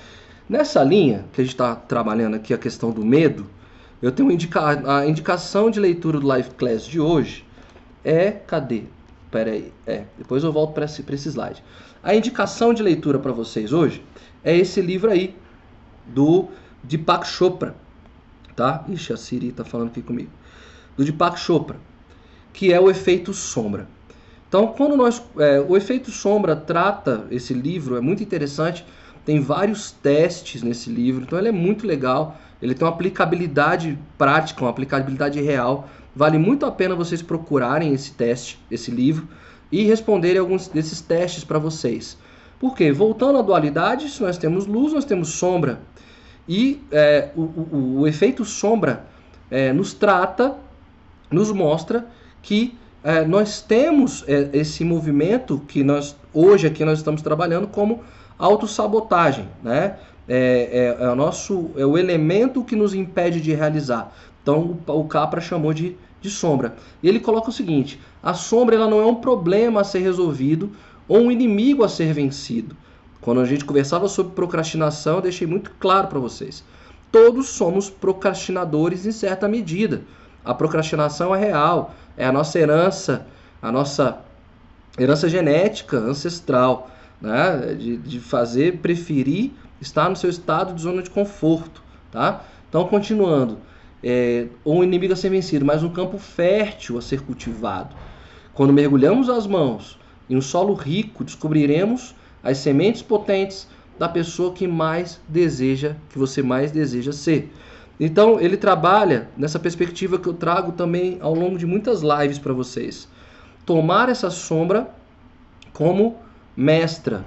nessa 0.48 0.82
linha 0.82 1.24
que 1.32 1.40
a 1.40 1.44
gente 1.44 1.54
está 1.54 1.76
trabalhando 1.76 2.34
aqui 2.34 2.52
a 2.52 2.58
questão 2.58 2.90
do 2.90 3.04
medo, 3.04 3.46
eu 4.02 4.10
tenho 4.10 4.28
indica 4.32 4.98
a 4.98 5.06
indicação 5.06 5.70
de 5.70 5.78
leitura 5.78 6.18
do 6.18 6.26
Live 6.26 6.50
Class 6.50 6.84
de 6.84 6.98
hoje 6.98 7.44
é 8.04 8.32
cadê? 8.32 8.82
Pera 9.32 9.50
aí, 9.50 9.72
é, 9.86 10.04
depois 10.18 10.44
eu 10.44 10.52
volto 10.52 10.74
para 10.74 10.84
esse, 10.84 11.02
esse 11.08 11.30
slide. 11.30 11.64
A 12.02 12.14
indicação 12.14 12.74
de 12.74 12.82
leitura 12.82 13.18
para 13.18 13.32
vocês 13.32 13.72
hoje 13.72 14.04
é 14.44 14.54
esse 14.54 14.78
livro 14.82 15.10
aí, 15.10 15.34
do 16.06 16.48
Deepak 16.82 17.26
Chopra, 17.26 17.74
tá? 18.54 18.84
Ixi, 18.86 19.10
a 19.10 19.16
Siri 19.16 19.50
tá 19.50 19.64
falando 19.64 19.88
aqui 19.88 20.02
comigo. 20.02 20.30
Do 20.98 21.02
Deepak 21.02 21.40
Chopra, 21.40 21.78
que 22.52 22.74
é 22.74 22.78
o 22.78 22.90
efeito 22.90 23.32
sombra. 23.32 23.88
Então, 24.46 24.66
quando 24.66 24.98
nós, 24.98 25.22
é, 25.38 25.58
o 25.60 25.78
efeito 25.78 26.10
sombra 26.10 26.54
trata 26.54 27.26
esse 27.30 27.54
livro, 27.54 27.96
é 27.96 28.02
muito 28.02 28.22
interessante, 28.22 28.84
tem 29.24 29.40
vários 29.40 29.92
testes 29.92 30.62
nesse 30.62 30.90
livro, 30.90 31.22
então 31.22 31.38
ele 31.38 31.48
é 31.48 31.52
muito 31.52 31.86
legal, 31.86 32.36
ele 32.60 32.74
tem 32.74 32.86
uma 32.86 32.92
aplicabilidade 32.92 33.98
prática, 34.18 34.62
uma 34.62 34.70
aplicabilidade 34.70 35.40
real 35.40 35.88
Vale 36.14 36.38
muito 36.38 36.66
a 36.66 36.70
pena 36.70 36.94
vocês 36.94 37.22
procurarem 37.22 37.92
esse 37.94 38.12
teste, 38.12 38.58
esse 38.70 38.90
livro, 38.90 39.26
e 39.70 39.84
responderem 39.84 40.38
alguns 40.38 40.68
desses 40.68 41.00
testes 41.00 41.44
para 41.44 41.58
vocês. 41.58 42.18
Porque, 42.60 42.92
voltando 42.92 43.38
à 43.38 43.42
dualidade, 43.42 44.12
nós 44.20 44.38
temos 44.38 44.66
luz, 44.66 44.92
nós 44.92 45.04
temos 45.04 45.30
sombra. 45.30 45.80
E 46.48 46.82
é, 46.90 47.30
o, 47.34 47.40
o, 47.40 48.00
o, 48.00 48.06
efeito 48.06 48.44
sombra 48.44 49.04
é, 49.50 49.72
nos 49.72 49.94
trata, 49.94 50.54
nos 51.30 51.50
mostra 51.50 52.06
que 52.42 52.76
é, 53.02 53.24
nós 53.24 53.60
temos 53.60 54.24
é, 54.28 54.50
esse 54.52 54.84
movimento 54.84 55.60
que 55.66 55.82
nós 55.82 56.16
hoje 56.32 56.66
aqui 56.66 56.84
nós 56.84 56.98
estamos 56.98 57.22
trabalhando 57.22 57.66
como 57.66 58.02
autossabotagem, 58.38 59.48
né? 59.62 59.96
É, 60.28 60.96
é, 60.98 61.04
é, 61.04 61.08
o 61.08 61.16
nosso 61.16 61.70
é 61.76 61.84
o 61.84 61.98
elemento 61.98 62.62
que 62.62 62.76
nos 62.76 62.94
impede 62.94 63.40
de 63.40 63.52
realizar. 63.52 64.12
Então 64.42 64.78
o 64.86 65.04
Capra 65.04 65.40
chamou 65.40 65.72
de, 65.72 65.96
de 66.20 66.28
sombra. 66.28 66.74
E 67.02 67.08
ele 67.08 67.20
coloca 67.20 67.48
o 67.48 67.52
seguinte: 67.52 68.00
a 68.22 68.34
sombra 68.34 68.76
ela 68.76 68.88
não 68.88 69.00
é 69.00 69.06
um 69.06 69.14
problema 69.14 69.80
a 69.80 69.84
ser 69.84 70.00
resolvido 70.00 70.72
ou 71.08 71.18
um 71.18 71.30
inimigo 71.30 71.84
a 71.84 71.88
ser 71.88 72.12
vencido. 72.12 72.76
Quando 73.20 73.40
a 73.40 73.44
gente 73.44 73.64
conversava 73.64 74.08
sobre 74.08 74.34
procrastinação, 74.34 75.16
eu 75.16 75.22
deixei 75.22 75.46
muito 75.46 75.70
claro 75.78 76.08
para 76.08 76.18
vocês. 76.18 76.64
Todos 77.10 77.50
somos 77.50 77.88
procrastinadores 77.88 79.06
em 79.06 79.12
certa 79.12 79.46
medida. 79.46 80.02
A 80.44 80.52
procrastinação 80.52 81.34
é 81.34 81.38
real, 81.38 81.94
é 82.16 82.26
a 82.26 82.32
nossa 82.32 82.58
herança, 82.58 83.26
a 83.60 83.70
nossa 83.70 84.18
herança 84.98 85.28
genética, 85.28 85.98
ancestral, 85.98 86.90
né? 87.20 87.74
de, 87.78 87.96
de 87.96 88.18
fazer 88.18 88.78
preferir 88.78 89.52
estar 89.80 90.08
no 90.08 90.16
seu 90.16 90.30
estado 90.30 90.74
de 90.74 90.82
zona 90.82 91.00
de 91.00 91.10
conforto. 91.10 91.80
Tá? 92.10 92.42
Então, 92.68 92.88
continuando 92.88 93.58
é, 94.02 94.46
um 94.64 94.82
inimigo 94.82 95.12
a 95.12 95.16
ser 95.16 95.30
vencido, 95.30 95.64
mas 95.64 95.82
um 95.82 95.90
campo 95.90 96.18
fértil 96.18 96.98
a 96.98 97.02
ser 97.02 97.22
cultivado. 97.22 97.94
Quando 98.54 98.72
mergulhamos 98.72 99.28
as 99.28 99.46
mãos 99.46 99.98
em 100.28 100.36
um 100.36 100.40
solo 100.40 100.74
rico, 100.74 101.24
descobriremos 101.24 102.14
as 102.42 102.58
sementes 102.58 103.02
potentes 103.02 103.68
da 103.98 104.08
pessoa 104.08 104.52
que 104.52 104.66
mais 104.66 105.20
deseja, 105.28 105.94
que 106.10 106.18
você 106.18 106.42
mais 106.42 106.70
deseja 106.70 107.12
ser. 107.12 107.52
Então, 108.00 108.40
ele 108.40 108.56
trabalha 108.56 109.28
nessa 109.36 109.58
perspectiva 109.58 110.18
que 110.18 110.26
eu 110.28 110.34
trago 110.34 110.72
também 110.72 111.18
ao 111.20 111.34
longo 111.34 111.56
de 111.56 111.66
muitas 111.66 112.02
lives 112.02 112.38
para 112.38 112.52
vocês. 112.52 113.06
Tomar 113.64 114.08
essa 114.08 114.28
sombra 114.28 114.88
como 115.72 116.16
mestra, 116.56 117.24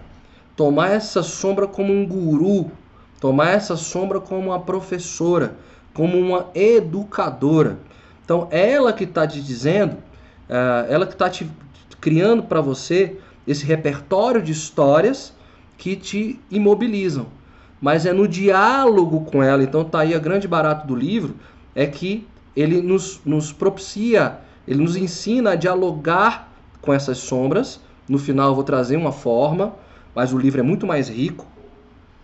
tomar 0.55 0.91
essa 0.91 1.23
sombra 1.23 1.67
como 1.67 1.93
um 1.93 2.05
guru, 2.05 2.71
tomar 3.19 3.51
essa 3.51 3.75
sombra 3.75 4.19
como 4.19 4.49
uma 4.49 4.59
professora, 4.59 5.55
como 5.95 6.19
uma 6.19 6.47
educadora. 6.53 7.79
Então, 8.23 8.49
ela 8.51 8.91
que 8.91 9.05
está 9.05 9.25
te 9.25 9.41
dizendo, 9.41 9.93
uh, 9.93 10.86
ela 10.89 11.08
que 11.08 11.13
está 11.13 11.29
te 11.29 11.49
criando 12.01 12.43
para 12.43 12.60
você 12.60 13.17
esse 13.47 13.65
repertório 13.65 14.41
de 14.41 14.51
histórias 14.51 15.34
que 15.77 15.95
te 15.95 16.38
imobilizam. 16.51 17.27
Mas 17.79 18.05
é 18.05 18.12
no 18.12 18.27
diálogo 18.27 19.21
com 19.21 19.41
ela, 19.41 19.63
então 19.63 19.86
tá 19.86 19.99
aí 19.99 20.13
a 20.13 20.19
grande 20.19 20.49
barato 20.49 20.86
do 20.86 20.93
livro, 20.95 21.36
é 21.73 21.88
que 21.88 22.27
ele 22.55 22.81
nos, 22.81 23.21
nos 23.23 23.53
propicia, 23.53 24.39
ele 24.67 24.81
nos 24.84 24.97
ensina 24.97 25.51
a 25.51 25.55
dialogar 25.55 26.51
com 26.81 26.93
essas 26.93 27.19
sombras. 27.19 27.79
No 28.08 28.17
final 28.19 28.49
eu 28.49 28.55
vou 28.55 28.65
trazer 28.65 28.97
uma 28.97 29.13
forma, 29.13 29.73
mas 30.13 30.34
o 30.34 30.38
livro 30.38 30.60
é 30.60 30.63
muito 30.63 30.86
mais 30.86 31.08
rico 31.08 31.47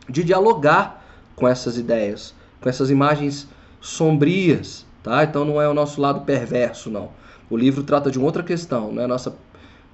de 0.09 0.25
dialogar 0.25 1.05
com 1.37 1.47
essas 1.47 1.77
ideias, 1.77 2.35
com 2.59 2.67
essas 2.67 2.89
imagens 2.89 3.47
sombrias, 3.81 4.85
tá? 5.03 5.23
Então 5.23 5.43
não 5.43 5.61
é 5.61 5.67
o 5.67 5.73
nosso 5.73 5.99
lado 5.99 6.21
perverso, 6.21 6.89
não. 6.89 7.09
O 7.49 7.57
livro 7.57 7.83
trata 7.83 8.09
de 8.09 8.19
outra 8.19 8.43
questão, 8.43 8.91
não 8.91 9.03
é, 9.03 9.07
nossa, 9.07 9.35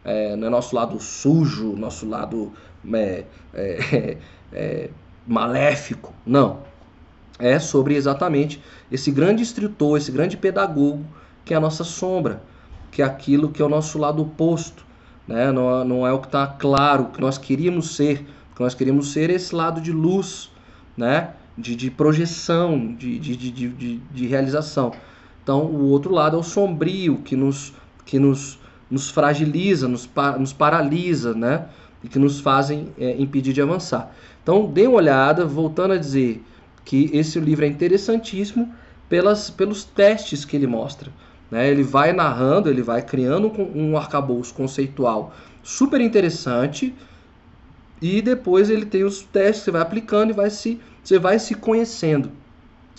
é, 0.03 0.35
não 0.35 0.47
é 0.47 0.49
nosso 0.49 0.75
lado 0.75 0.99
sujo, 0.99 1.75
nosso 1.75 2.07
lado 2.07 2.51
é, 2.93 3.23
é, 3.53 4.17
é, 4.53 4.89
maléfico, 5.25 6.13
não. 6.25 6.59
É 7.39 7.57
sobre 7.59 7.95
exatamente 7.95 8.61
esse 8.91 9.11
grande 9.11 9.41
instrutor, 9.41 9.97
esse 9.97 10.11
grande 10.11 10.35
pedagogo 10.37 11.05
que 11.45 11.53
é 11.53 11.57
a 11.57 11.59
nossa 11.59 11.83
sombra, 11.83 12.41
que 12.91 13.01
é 13.01 13.05
aquilo 13.05 13.49
que 13.49 13.61
é 13.61 13.65
o 13.65 13.69
nosso 13.69 13.97
lado 13.97 14.21
oposto, 14.21 14.85
né? 15.27 15.51
não, 15.51 15.85
não 15.85 16.07
é 16.07 16.11
o 16.11 16.19
que 16.19 16.27
está 16.27 16.45
claro, 16.45 17.05
que 17.05 17.21
nós 17.21 17.37
queríamos 17.37 17.95
ser, 17.95 18.25
que 18.55 18.61
nós 18.61 18.73
queríamos 18.73 19.13
ser 19.13 19.29
esse 19.29 19.55
lado 19.55 19.79
de 19.79 19.91
luz, 19.91 20.51
né? 20.95 21.33
De, 21.57 21.75
de 21.75 21.89
projeção, 21.89 22.95
de, 22.95 23.17
de, 23.19 23.35
de, 23.35 23.51
de, 23.51 23.97
de 23.97 24.27
realização. 24.27 24.91
Então, 25.43 25.61
o 25.61 25.89
outro 25.89 26.13
lado 26.13 26.35
é 26.35 26.39
o 26.39 26.43
sombrio, 26.43 27.17
que 27.19 27.35
nos, 27.35 27.73
que 28.05 28.19
nos, 28.19 28.59
nos 28.91 29.09
fragiliza, 29.09 29.87
nos, 29.87 30.09
nos 30.39 30.53
paralisa, 30.53 31.33
né? 31.33 31.67
E 32.03 32.07
que 32.07 32.19
nos 32.19 32.39
fazem 32.39 32.89
é, 32.99 33.15
impedir 33.19 33.53
de 33.53 33.61
avançar. 33.61 34.13
Então, 34.43 34.65
dê 34.65 34.85
uma 34.87 34.97
olhada, 34.97 35.45
voltando 35.45 35.93
a 35.93 35.97
dizer 35.97 36.43
que 36.85 37.09
esse 37.13 37.39
livro 37.39 37.65
é 37.65 37.67
interessantíssimo 37.67 38.71
pelas, 39.09 39.49
pelos 39.49 39.83
testes 39.83 40.45
que 40.45 40.55
ele 40.55 40.67
mostra. 40.67 41.11
Né? 41.49 41.69
Ele 41.69 41.83
vai 41.83 42.13
narrando, 42.13 42.69
ele 42.69 42.81
vai 42.81 43.01
criando 43.01 43.51
um, 43.75 43.97
arcabouço 43.97 44.53
conceitual 44.53 45.33
super 45.63 45.99
interessante 45.99 46.93
e 48.01 48.21
depois 48.21 48.69
ele 48.69 48.85
tem 48.85 49.03
os 49.03 49.21
testes 49.21 49.59
que 49.59 49.65
você 49.65 49.71
vai 49.71 49.81
aplicando 49.81 50.29
e 50.29 50.33
vai 50.33 50.49
se 50.49 50.79
você 51.07 51.17
vai 51.17 51.39
se 51.39 51.55
conhecendo. 51.55 52.29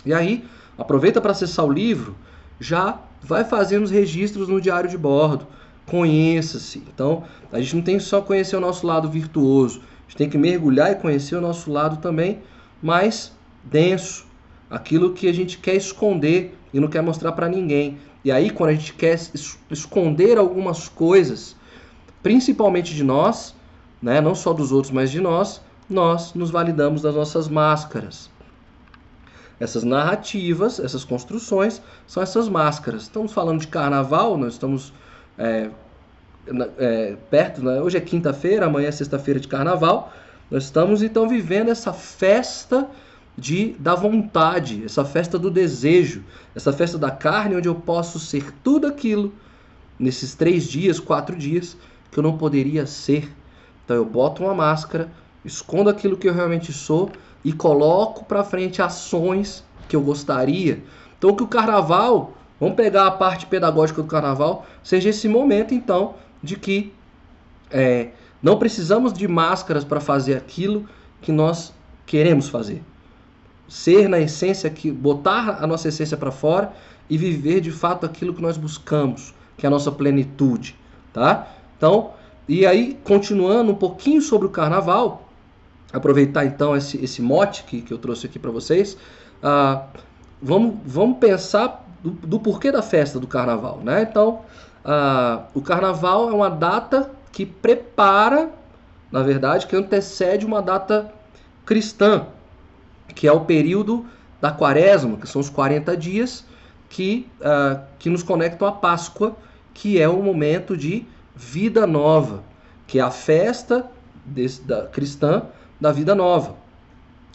E 0.06 0.14
aí, 0.14 0.42
aproveita 0.78 1.20
para 1.20 1.32
acessar 1.32 1.66
o 1.66 1.70
livro, 1.70 2.16
já 2.58 2.98
vai 3.22 3.44
fazendo 3.44 3.84
os 3.84 3.90
registros 3.90 4.48
no 4.48 4.62
diário 4.62 4.88
de 4.88 4.96
bordo. 4.96 5.46
Conheça-se. 5.84 6.82
Então, 6.88 7.24
a 7.52 7.60
gente 7.60 7.76
não 7.76 7.82
tem 7.82 8.00
só 8.00 8.22
conhecer 8.22 8.56
o 8.56 8.60
nosso 8.60 8.86
lado 8.86 9.10
virtuoso, 9.10 9.80
a 9.80 10.02
gente 10.08 10.16
tem 10.16 10.30
que 10.30 10.38
mergulhar 10.38 10.90
e 10.90 10.94
conhecer 10.94 11.36
o 11.36 11.40
nosso 11.40 11.70
lado 11.70 11.98
também 11.98 12.38
mais 12.82 13.30
denso, 13.62 14.26
aquilo 14.70 15.12
que 15.12 15.28
a 15.28 15.34
gente 15.34 15.58
quer 15.58 15.74
esconder 15.74 16.56
e 16.72 16.80
não 16.80 16.88
quer 16.88 17.02
mostrar 17.02 17.32
para 17.32 17.46
ninguém. 17.46 17.98
E 18.24 18.32
aí, 18.32 18.48
quando 18.48 18.70
a 18.70 18.74
gente 18.74 18.94
quer 18.94 19.20
esconder 19.70 20.38
algumas 20.38 20.88
coisas, 20.88 21.54
principalmente 22.22 22.94
de 22.94 23.04
nós, 23.04 23.54
né, 24.00 24.18
não 24.18 24.34
só 24.34 24.54
dos 24.54 24.72
outros, 24.72 24.90
mas 24.90 25.10
de 25.10 25.20
nós, 25.20 25.60
nós 25.88 26.34
nos 26.34 26.50
validamos 26.50 27.02
das 27.02 27.14
nossas 27.14 27.48
máscaras. 27.48 28.30
Essas 29.60 29.82
narrativas, 29.82 30.78
essas 30.78 31.04
construções, 31.04 31.82
são 32.06 32.22
essas 32.22 32.48
máscaras. 32.48 33.02
Estamos 33.02 33.32
falando 33.32 33.60
de 33.60 33.66
carnaval, 33.66 34.36
nós 34.36 34.52
estamos 34.52 34.92
é, 35.36 35.70
é, 36.78 37.16
perto, 37.30 37.62
né? 37.62 37.80
hoje 37.80 37.96
é 37.96 38.00
quinta-feira, 38.00 38.66
amanhã 38.66 38.88
é 38.88 38.92
sexta-feira 38.92 39.40
de 39.40 39.48
carnaval. 39.48 40.12
Nós 40.50 40.64
estamos 40.64 41.02
então 41.02 41.28
vivendo 41.28 41.70
essa 41.70 41.92
festa 41.92 42.88
de 43.36 43.76
da 43.78 43.94
vontade, 43.94 44.82
essa 44.84 45.04
festa 45.04 45.38
do 45.38 45.50
desejo, 45.50 46.24
essa 46.54 46.72
festa 46.72 46.98
da 46.98 47.10
carne, 47.10 47.56
onde 47.56 47.68
eu 47.68 47.74
posso 47.74 48.18
ser 48.18 48.52
tudo 48.64 48.86
aquilo 48.86 49.32
nesses 49.98 50.34
três 50.34 50.64
dias, 50.64 50.98
quatro 50.98 51.36
dias 51.36 51.76
que 52.10 52.18
eu 52.18 52.22
não 52.22 52.36
poderia 52.36 52.86
ser. 52.86 53.32
Então 53.84 53.96
eu 53.96 54.04
boto 54.04 54.42
uma 54.42 54.54
máscara, 54.54 55.10
escondo 55.48 55.90
aquilo 55.90 56.16
que 56.16 56.28
eu 56.28 56.34
realmente 56.34 56.72
sou 56.72 57.10
e 57.44 57.52
coloco 57.52 58.24
para 58.24 58.44
frente 58.44 58.80
ações 58.80 59.64
que 59.88 59.96
eu 59.96 60.00
gostaria. 60.00 60.82
Então 61.16 61.34
que 61.34 61.42
o 61.42 61.48
carnaval, 61.48 62.34
vamos 62.60 62.76
pegar 62.76 63.06
a 63.06 63.10
parte 63.10 63.46
pedagógica 63.46 64.02
do 64.02 64.08
carnaval, 64.08 64.66
seja 64.82 65.08
esse 65.08 65.28
momento 65.28 65.74
então 65.74 66.14
de 66.42 66.56
que 66.56 66.92
é, 67.70 68.10
não 68.42 68.58
precisamos 68.58 69.12
de 69.12 69.26
máscaras 69.26 69.84
para 69.84 70.00
fazer 70.00 70.36
aquilo 70.36 70.86
que 71.20 71.32
nós 71.32 71.72
queremos 72.06 72.48
fazer. 72.48 72.82
Ser 73.66 74.08
na 74.08 74.20
essência 74.20 74.70
que 74.70 74.90
botar 74.90 75.58
a 75.62 75.66
nossa 75.66 75.88
essência 75.88 76.16
para 76.16 76.30
fora 76.30 76.72
e 77.10 77.18
viver 77.18 77.60
de 77.60 77.70
fato 77.70 78.06
aquilo 78.06 78.32
que 78.32 78.40
nós 78.40 78.56
buscamos, 78.56 79.34
que 79.56 79.66
é 79.66 79.68
a 79.68 79.70
nossa 79.70 79.90
plenitude, 79.90 80.76
tá? 81.12 81.48
Então, 81.76 82.12
e 82.48 82.66
aí 82.66 82.98
continuando 83.04 83.72
um 83.72 83.74
pouquinho 83.74 84.22
sobre 84.22 84.46
o 84.46 84.50
carnaval, 84.50 85.27
aproveitar 85.92 86.44
então 86.44 86.76
esse, 86.76 87.02
esse 87.02 87.22
mote 87.22 87.64
que, 87.64 87.80
que 87.80 87.92
eu 87.92 87.98
trouxe 87.98 88.26
aqui 88.26 88.38
para 88.38 88.50
vocês, 88.50 88.96
ah, 89.42 89.86
vamos, 90.40 90.76
vamos 90.84 91.18
pensar 91.18 91.86
do, 92.02 92.10
do, 92.10 92.40
porquê 92.40 92.70
da 92.70 92.82
festa 92.82 93.18
do 93.18 93.26
carnaval, 93.26 93.80
né? 93.82 94.02
Então, 94.02 94.40
ah, 94.84 95.44
o 95.54 95.60
carnaval 95.60 96.28
é 96.28 96.32
uma 96.32 96.50
data 96.50 97.10
que 97.32 97.46
prepara, 97.46 98.50
na 99.10 99.22
verdade, 99.22 99.66
que 99.66 99.76
antecede 99.76 100.44
uma 100.44 100.60
data 100.60 101.12
cristã, 101.64 102.26
que 103.14 103.26
é 103.26 103.32
o 103.32 103.40
período 103.40 104.06
da 104.40 104.50
quaresma, 104.50 105.16
que 105.16 105.28
são 105.28 105.40
os 105.40 105.50
40 105.50 105.96
dias 105.96 106.44
que, 106.88 107.28
uh, 107.40 107.80
que 107.98 108.08
nos 108.08 108.22
conectam 108.22 108.66
à 108.66 108.72
Páscoa, 108.72 109.36
que 109.74 110.00
é 110.00 110.08
o 110.08 110.22
momento 110.22 110.76
de 110.76 111.04
vida 111.34 111.86
nova, 111.86 112.42
que 112.86 112.98
é 112.98 113.02
a 113.02 113.10
festa 113.10 113.90
desse, 114.24 114.62
da, 114.62 114.86
cristã 114.86 115.42
da 115.80 115.92
vida 115.92 116.14
nova. 116.14 116.56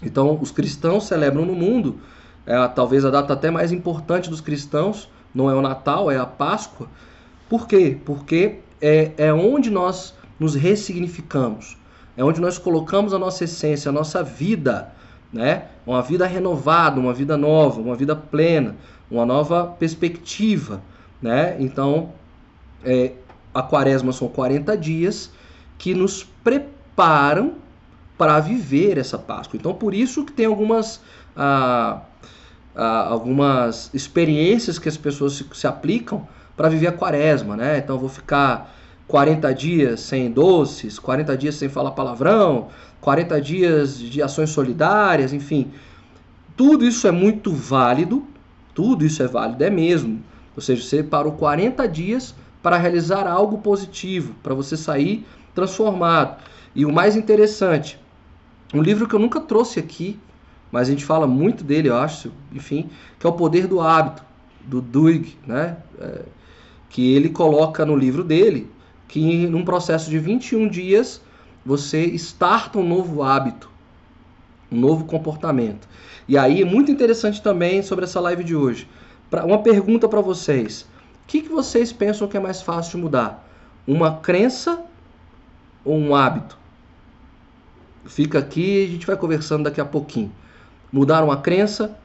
Então, 0.02 0.38
os 0.42 0.52
cristãos 0.52 1.06
celebram 1.06 1.46
no 1.46 1.54
mundo, 1.54 2.00
é, 2.46 2.68
talvez 2.70 3.06
a 3.06 3.10
data 3.10 3.34
até 3.34 3.50
mais 3.50 3.72
importante 3.72 4.30
dos 4.30 4.42
cristãos, 4.42 5.10
não 5.34 5.50
é 5.50 5.56
o 5.56 5.62
Natal, 5.62 6.12
é 6.12 6.18
a 6.18 6.26
Páscoa. 6.26 6.88
Por 7.50 7.68
quê? 7.68 7.98
Porque 8.04 8.60
é, 8.82 9.12
é 9.18 9.34
onde 9.34 9.70
nós 9.70 10.14
nos 10.40 10.56
ressignificamos, 10.56 11.78
é 12.18 12.24
onde 12.24 12.42
nós 12.42 12.58
colocamos 12.58 13.14
a 13.14 13.20
nossa 13.20 13.46
essência, 13.46 13.90
a 13.90 13.92
nossa 13.92 14.22
vida, 14.22 14.92
né? 15.32 15.66
Uma 15.86 16.02
vida 16.02 16.28
renovada, 16.28 17.00
uma 17.00 17.14
vida 17.14 17.38
nova, 17.38 17.82
uma 17.82 17.96
vida 17.96 18.16
plena, 18.16 18.76
uma 19.10 19.26
nova 19.26 19.66
perspectiva, 19.66 20.82
né? 21.22 21.56
Então, 21.60 22.12
é, 22.84 23.14
a 23.54 23.64
quaresma 23.64 24.12
são 24.12 24.28
40 24.28 24.78
dias 24.78 25.32
que 25.78 25.94
nos 25.94 26.24
preparam 26.24 27.63
para 28.18 28.40
viver 28.40 28.98
essa 28.98 29.18
Páscoa. 29.18 29.58
Então, 29.58 29.74
por 29.74 29.94
isso 29.94 30.24
que 30.24 30.32
tem 30.32 30.46
algumas, 30.46 31.02
ah, 31.36 32.02
ah, 32.76 33.08
algumas 33.10 33.90
experiências 33.94 34.78
que 34.78 34.88
as 34.88 34.98
pessoas 34.98 35.34
se, 35.34 35.46
se 35.54 35.68
aplicam 35.68 36.28
para 36.56 36.70
viver 36.70 36.88
a 36.88 36.92
quaresma, 36.92 37.56
né? 37.58 37.80
Então, 37.80 37.98
vou 37.98 38.10
ficar 38.10 38.74
40 39.08 39.54
dias 39.54 40.00
sem 40.02 40.32
doces, 40.32 41.00
40 41.00 41.38
dias 41.38 41.56
sem 41.56 41.70
falar 41.70 41.92
palavrão, 41.92 42.68
40 43.02 43.42
dias 43.42 44.00
de 44.00 44.22
ações 44.22 44.50
solidárias, 44.50 45.34
enfim. 45.34 45.72
Tudo 46.56 46.86
isso 46.86 47.08
é 47.08 47.12
muito 47.12 47.52
válido, 47.52 48.26
tudo 48.74 49.06
isso 49.06 49.22
é 49.22 49.28
válido, 49.28 49.64
é 49.64 49.70
mesmo. 49.70 50.22
Ou 50.56 50.62
seja, 50.62 50.84
você 50.84 51.04
parou 51.04 51.34
40 51.34 51.88
dias 51.88 52.36
para 52.62 52.78
realizar 52.78 53.28
algo 53.28 53.58
positivo, 53.58 54.36
para 54.42 54.54
você 54.54 54.78
sair 54.78 55.26
transformado. 55.54 56.38
E 56.76 56.86
o 56.86 56.94
mais 56.94 57.16
interessante, 57.16 58.00
um 58.74 58.82
livro 58.82 59.08
que 59.08 59.14
eu 59.14 59.20
nunca 59.20 59.40
trouxe 59.40 59.80
aqui, 59.80 60.20
mas 60.72 60.88
a 60.88 60.92
gente 60.92 61.06
fala 61.06 61.28
muito 61.28 61.64
dele, 61.64 61.90
eu 61.90 61.96
acho, 61.96 62.32
enfim, 62.52 62.90
que 63.20 63.28
é 63.28 63.30
O 63.30 63.34
Poder 63.34 63.68
do 63.68 63.80
Hábito, 63.80 64.24
do 64.62 64.82
Duig, 64.82 65.38
né? 65.46 65.78
É, 66.00 66.22
que 66.90 67.14
ele 67.14 67.30
coloca 67.30 67.86
no 67.86 67.96
livro 67.96 68.24
dele 68.24 68.70
que 69.08 69.46
num 69.48 69.64
processo 69.64 70.10
de 70.10 70.18
21 70.18 70.68
dias 70.68 71.22
você 71.66 72.04
starta 72.16 72.80
um 72.80 72.88
novo 72.88 73.22
hábito, 73.22 73.70
um 74.72 74.80
novo 74.80 75.06
comportamento. 75.06 75.88
E 76.28 76.38
aí 76.38 76.62
é 76.62 76.66
muito 76.66 76.92
interessante 76.92 77.42
também 77.42 77.84
sobre 77.84 78.06
essa 78.06 78.20
live 78.20 78.44
de 78.44 78.56
hoje. 78.56 78.88
Uma 79.46 79.60
pergunta 79.60 80.10
para 80.10 80.22
vocês: 80.22 80.82
o 80.82 81.28
que, 81.28 81.42
que 81.42 81.50
vocês 81.50 81.94
pensam 81.94 82.28
que 82.28 82.38
é 82.38 82.40
mais 82.40 82.62
fácil 82.62 82.98
de 82.98 83.04
mudar? 83.04 83.48
Uma 83.86 84.18
crença 84.18 84.84
ou 85.86 85.98
um 85.98 86.16
hábito? 86.16 86.58
Fica 88.06 88.40
aqui 88.40 88.82
e 88.82 88.86
a 88.86 88.88
gente 88.88 89.08
vai 89.08 89.16
conversando 89.16 89.64
daqui 89.64 89.80
a 89.80 89.86
pouquinho. 89.86 90.32
Mudar 90.92 91.24
uma 91.24 91.38
crença, 91.38 91.98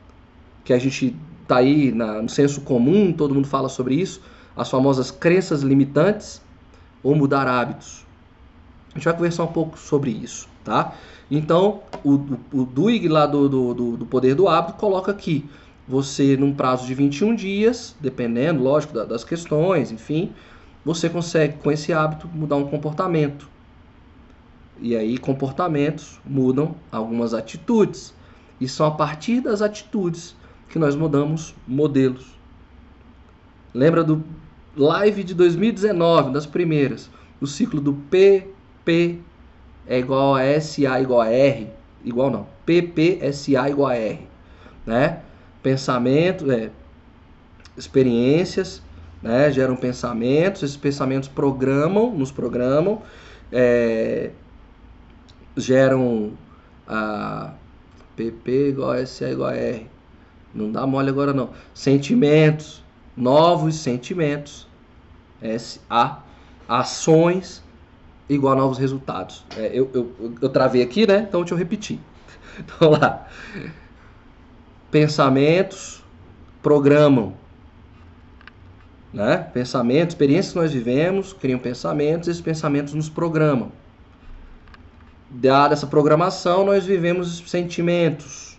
que 0.64 0.72
a 0.72 0.78
gente 0.78 1.16
tá 1.46 1.56
aí 1.56 1.90
na, 1.92 2.22
no 2.22 2.28
senso 2.28 2.60
comum, 2.60 3.12
todo 3.12 3.34
mundo 3.34 3.48
fala 3.48 3.68
sobre 3.68 3.94
isso, 3.94 4.20
as 4.56 4.70
famosas 4.70 5.10
crenças 5.10 5.62
limitantes, 5.62 6.42
ou 7.02 7.14
mudar 7.14 7.46
hábitos. 7.46 8.04
A 8.90 8.98
gente 8.98 9.04
vai 9.04 9.14
conversar 9.14 9.44
um 9.44 9.48
pouco 9.52 9.78
sobre 9.78 10.10
isso, 10.10 10.48
tá? 10.64 10.94
Então, 11.30 11.80
o, 12.04 12.14
o, 12.14 12.38
o 12.52 12.64
Duig 12.64 13.06
lá 13.08 13.26
do, 13.26 13.48
do, 13.48 13.96
do 13.96 14.06
Poder 14.06 14.34
do 14.34 14.48
Hábito 14.48 14.78
coloca 14.78 15.12
aqui, 15.12 15.48
você 15.86 16.36
num 16.36 16.54
prazo 16.54 16.86
de 16.86 16.94
21 16.94 17.34
dias, 17.34 17.94
dependendo, 18.00 18.62
lógico, 18.62 18.92
das 19.06 19.24
questões, 19.24 19.90
enfim, 19.90 20.32
você 20.84 21.08
consegue 21.08 21.58
com 21.58 21.70
esse 21.70 21.92
hábito 21.92 22.28
mudar 22.28 22.56
um 22.56 22.66
comportamento. 22.66 23.48
E 24.80 24.96
aí 24.96 25.18
comportamentos 25.18 26.20
mudam 26.24 26.74
algumas 26.90 27.34
atitudes. 27.34 28.14
E 28.60 28.68
são 28.68 28.86
a 28.86 28.90
partir 28.90 29.40
das 29.40 29.62
atitudes 29.62 30.36
que 30.68 30.78
nós 30.78 30.94
mudamos 30.94 31.54
modelos. 31.66 32.38
Lembra 33.74 34.02
do 34.02 34.24
live 34.76 35.24
de 35.24 35.34
2019, 35.34 36.32
das 36.32 36.46
primeiras, 36.46 37.10
o 37.40 37.46
ciclo 37.46 37.80
do 37.80 37.92
PP 37.92 39.18
é 39.86 39.98
igual 39.98 40.34
a 40.34 40.60
SA 40.60 41.00
igual 41.00 41.20
a 41.20 41.28
R, 41.28 41.68
igual 42.04 42.30
não, 42.30 42.46
PPSA 42.66 43.68
igual 43.68 43.88
a 43.88 43.96
R, 43.96 44.20
né? 44.86 45.20
Pensamento, 45.62 46.50
é, 46.50 46.70
experiências, 47.76 48.82
né? 49.22 49.50
Geram 49.50 49.76
pensamentos, 49.76 50.62
esses 50.62 50.76
pensamentos 50.76 51.28
programam, 51.28 52.14
nos 52.14 52.30
programam, 52.30 53.02
é, 53.50 54.30
geram 55.64 56.32
a 56.86 57.52
PP 58.16 58.70
igual 58.70 58.92
a 58.92 59.06
SA 59.06 59.30
igual 59.30 59.50
a 59.50 59.54
R. 59.56 59.86
Não 60.54 60.72
dá 60.72 60.86
mole 60.86 61.08
agora 61.08 61.32
não. 61.32 61.50
Sentimentos, 61.74 62.82
novos 63.16 63.76
sentimentos, 63.76 64.66
S-A, 65.40 66.22
ações 66.68 67.62
igual 68.28 68.54
a 68.54 68.56
novos 68.56 68.78
resultados. 68.78 69.44
É, 69.56 69.70
eu, 69.72 69.90
eu, 69.94 70.34
eu 70.40 70.48
travei 70.48 70.82
aqui, 70.82 71.06
né? 71.06 71.24
Então 71.28 71.40
deixa 71.40 71.54
eu 71.54 71.58
repetir. 71.58 71.98
Então 72.58 72.90
lá. 72.90 73.28
Pensamentos 74.90 76.02
programam. 76.60 77.34
Né? 79.12 79.36
Pensamentos, 79.54 80.14
experiências 80.14 80.52
que 80.52 80.58
nós 80.58 80.72
vivemos, 80.72 81.32
criam 81.32 81.58
pensamentos, 81.58 82.28
esses 82.28 82.42
pensamentos 82.42 82.94
nos 82.94 83.08
programam. 83.08 83.70
Dada 85.30 85.74
essa 85.74 85.86
programação, 85.86 86.64
nós 86.64 86.86
vivemos 86.86 87.42
sentimentos. 87.46 88.58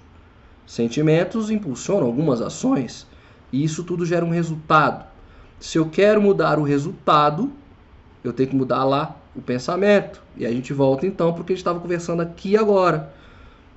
Sentimentos 0.67 1.49
impulsionam 1.49 2.05
algumas 2.05 2.41
ações 2.41 3.07
e 3.51 3.63
isso 3.63 3.83
tudo 3.83 4.05
gera 4.05 4.23
um 4.23 4.29
resultado. 4.29 5.05
Se 5.59 5.79
eu 5.79 5.89
quero 5.89 6.21
mudar 6.21 6.59
o 6.59 6.63
resultado, 6.63 7.51
eu 8.23 8.31
tenho 8.31 8.49
que 8.49 8.55
mudar 8.55 8.83
lá 8.83 9.15
o 9.35 9.41
pensamento. 9.41 10.21
E 10.37 10.45
a 10.45 10.51
gente 10.51 10.71
volta 10.71 11.07
então 11.07 11.33
porque 11.33 11.53
a 11.53 11.55
gente 11.55 11.61
estava 11.61 11.79
conversando 11.79 12.21
aqui 12.21 12.55
agora. 12.55 13.11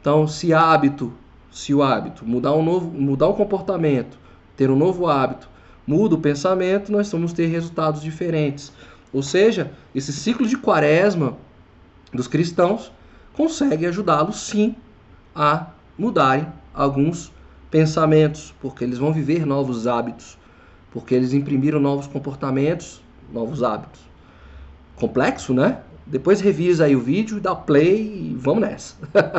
Então, 0.00 0.28
se 0.28 0.52
hábito, 0.52 1.14
se 1.50 1.72
o 1.72 1.82
hábito 1.82 2.26
mudar 2.26 2.52
um 2.52 2.62
novo, 2.62 2.90
mudar 2.90 3.28
o 3.28 3.34
comportamento, 3.34 4.18
ter 4.54 4.70
um 4.70 4.76
novo 4.76 5.06
hábito, 5.06 5.48
muda 5.86 6.14
o 6.14 6.20
pensamento, 6.20 6.92
nós 6.92 7.10
vamos 7.10 7.32
ter 7.32 7.46
resultados 7.46 8.02
diferentes. 8.02 8.70
Ou 9.12 9.22
seja, 9.22 9.72
esse 9.94 10.12
ciclo 10.12 10.46
de 10.46 10.58
quaresma 10.58 11.38
dos 12.12 12.26
cristãos 12.26 12.92
consegue 13.32 13.86
ajudá-los 13.86 14.40
sim 14.40 14.74
a 15.34 15.68
mudarem 15.96 16.46
alguns 16.74 17.32
pensamentos, 17.70 18.54
porque 18.60 18.84
eles 18.84 18.98
vão 18.98 19.12
viver 19.12 19.46
novos 19.46 19.86
hábitos, 19.86 20.36
porque 20.90 21.14
eles 21.14 21.32
imprimiram 21.32 21.80
novos 21.80 22.06
comportamentos, 22.06 23.00
novos 23.32 23.62
hábitos. 23.62 24.00
complexo, 24.96 25.54
né? 25.54 25.78
Depois 26.06 26.40
revisa 26.40 26.84
aí 26.84 26.94
o 26.94 27.00
vídeo, 27.00 27.40
dá 27.40 27.54
play 27.54 28.30
e 28.30 28.36
vamos 28.38 28.60
nessa. 28.60 28.94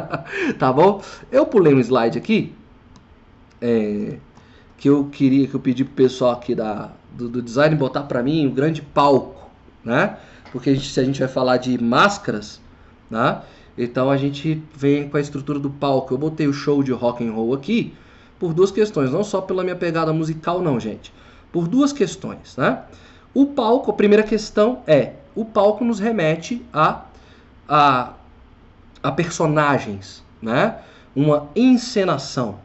tá 0.58 0.74
bom? 0.74 1.02
Eu 1.32 1.46
pulei 1.46 1.74
um 1.74 1.80
slide 1.80 2.18
aqui 2.18 2.54
é, 3.64 4.18
que 4.78 4.90
eu 4.90 5.06
queria 5.06 5.48
que 5.48 5.54
eu 5.54 5.60
pedi 5.60 5.86
pro 5.86 5.94
pessoal 5.94 6.34
aqui 6.34 6.54
da, 6.54 6.92
do, 7.14 7.30
do 7.30 7.42
design 7.42 7.74
botar 7.76 8.04
para 8.04 8.22
mim 8.22 8.46
o 8.46 8.50
um 8.50 8.54
grande 8.54 8.82
palco, 8.82 9.50
né? 9.84 10.18
Porque 10.52 10.70
a 10.70 10.74
gente, 10.74 10.92
se 10.92 11.00
a 11.00 11.04
gente 11.04 11.20
vai 11.20 11.30
falar 11.30 11.58
de 11.58 11.82
máscaras, 11.82 12.60
né? 13.10 13.42
Então 13.78 14.10
a 14.10 14.18
gente 14.18 14.62
vem 14.76 15.10
com 15.10 15.18
a 15.18 15.22
estrutura 15.22 15.60
do 15.60 15.70
palco. 15.70 16.14
Eu 16.14 16.18
botei 16.18 16.48
o 16.48 16.54
show 16.54 16.84
de 16.84 16.92
rock 16.92 17.28
and 17.28 17.32
roll 17.32 17.54
aqui 17.54 17.94
por 18.40 18.54
duas 18.54 18.72
questões, 18.72 19.12
não 19.12 19.24
só 19.24 19.42
pela 19.42 19.64
minha 19.64 19.76
pegada 19.76 20.12
musical, 20.12 20.62
não, 20.62 20.80
gente. 20.80 21.14
Por 21.52 21.68
duas 21.68 21.94
questões, 21.94 22.58
né? 22.58 22.84
O 23.34 23.48
palco, 23.48 23.92
a 23.92 23.94
primeira 23.94 24.24
questão 24.24 24.84
é, 24.86 25.14
o 25.36 25.44
palco 25.46 25.84
nos 25.84 26.00
remete 26.00 26.64
a, 26.72 27.06
a, 27.68 28.14
a 29.02 29.12
personagens, 29.12 30.24
né? 30.42 30.78
Uma 31.16 31.50
encenação. 31.56 32.60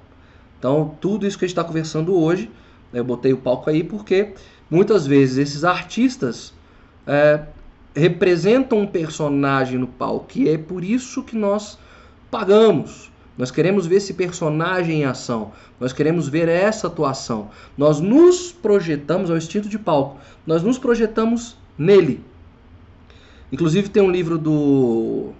Então, 0.58 0.94
tudo 1.00 1.26
isso 1.26 1.38
que 1.38 1.44
a 1.44 1.48
gente 1.48 1.56
está 1.56 1.64
conversando 1.64 2.14
hoje, 2.14 2.50
eu 2.92 3.04
botei 3.04 3.32
o 3.32 3.36
palco 3.36 3.70
aí 3.70 3.84
porque 3.84 4.34
muitas 4.70 5.06
vezes 5.06 5.38
esses 5.38 5.64
artistas 5.64 6.52
é, 7.06 7.42
representam 7.98 8.78
um 8.78 8.86
personagem 8.86 9.78
no 9.78 9.86
palco, 9.86 10.38
e 10.38 10.48
é 10.48 10.56
por 10.56 10.84
isso 10.84 11.22
que 11.22 11.36
nós 11.36 11.78
pagamos. 12.30 13.10
Nós 13.36 13.50
queremos 13.50 13.86
ver 13.86 13.96
esse 13.96 14.14
personagem 14.14 15.02
em 15.02 15.04
ação, 15.04 15.52
nós 15.78 15.92
queremos 15.92 16.28
ver 16.28 16.48
essa 16.48 16.88
atuação. 16.88 17.50
Nós 17.76 18.00
nos 18.00 18.50
projetamos, 18.50 19.30
ao 19.30 19.36
é 19.36 19.38
instinto 19.38 19.68
de 19.68 19.78
palco, 19.78 20.18
nós 20.46 20.62
nos 20.62 20.76
projetamos 20.76 21.56
nele. 21.78 22.24
Inclusive 23.52 23.88
tem 23.88 24.02
um 24.02 24.10
livro 24.10 24.36
do. 24.36 25.30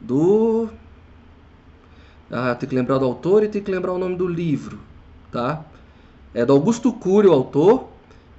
Do. 0.00 0.68
Ah, 2.30 2.54
tem 2.54 2.68
que 2.68 2.74
lembrar 2.74 2.98
do 2.98 3.04
autor 3.04 3.42
e 3.42 3.48
tem 3.48 3.62
que 3.62 3.70
lembrar 3.70 3.92
o 3.92 3.98
nome 3.98 4.16
do 4.16 4.26
livro, 4.26 4.78
tá? 5.30 5.64
É 6.34 6.44
do 6.44 6.52
Augusto 6.52 6.92
Cury, 6.92 7.28
o 7.28 7.32
autor, 7.32 7.88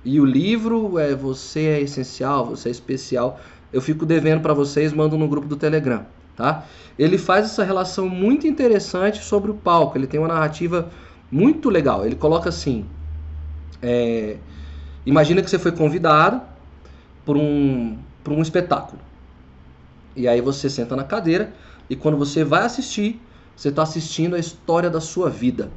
e 0.06 0.20
o 0.20 0.26
livro 0.26 1.00
é 1.00 1.16
Você 1.16 1.62
é 1.62 1.82
Essencial, 1.82 2.46
Você 2.48 2.68
é 2.68 2.72
Especial. 2.72 3.40
Eu 3.72 3.82
fico 3.82 4.06
devendo 4.06 4.42
para 4.42 4.54
vocês, 4.54 4.92
mando 4.92 5.18
no 5.18 5.28
grupo 5.28 5.48
do 5.48 5.56
Telegram, 5.56 6.06
tá? 6.36 6.66
Ele 7.00 7.18
faz 7.18 7.46
essa 7.46 7.64
relação 7.64 8.10
muito 8.10 8.46
interessante 8.46 9.24
sobre 9.24 9.50
o 9.50 9.54
palco. 9.54 9.98
Ele 9.98 10.06
tem 10.06 10.20
uma 10.20 10.28
narrativa 10.28 10.92
muito 11.32 11.70
legal. 11.70 12.06
Ele 12.06 12.16
coloca 12.16 12.50
assim: 12.50 12.86
é, 13.82 14.38
imagina 15.06 15.42
que 15.42 15.50
você 15.50 15.58
foi 15.58 15.72
convidado 15.72 16.42
por 17.26 17.38
um, 17.38 17.98
por 18.24 18.34
um 18.34 18.42
espetáculo. 18.42 19.02
E 20.16 20.28
aí 20.28 20.42
você 20.42 20.70
senta 20.70 20.96
na 20.96 21.04
cadeira 21.04 21.54
e 21.90 21.96
quando 21.96 22.18
você 22.18 22.44
vai 22.44 22.64
assistir, 22.64 23.20
você 23.56 23.70
está 23.70 23.82
assistindo 23.82 24.36
a 24.36 24.40
história 24.40 24.90
da 24.90 25.02
sua 25.02 25.30
vida. 25.30 25.72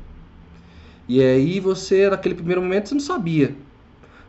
E 1.08 1.22
aí 1.22 1.60
você, 1.60 2.10
naquele 2.10 2.34
primeiro 2.34 2.60
momento, 2.60 2.88
você 2.88 2.94
não 2.94 3.00
sabia 3.00 3.54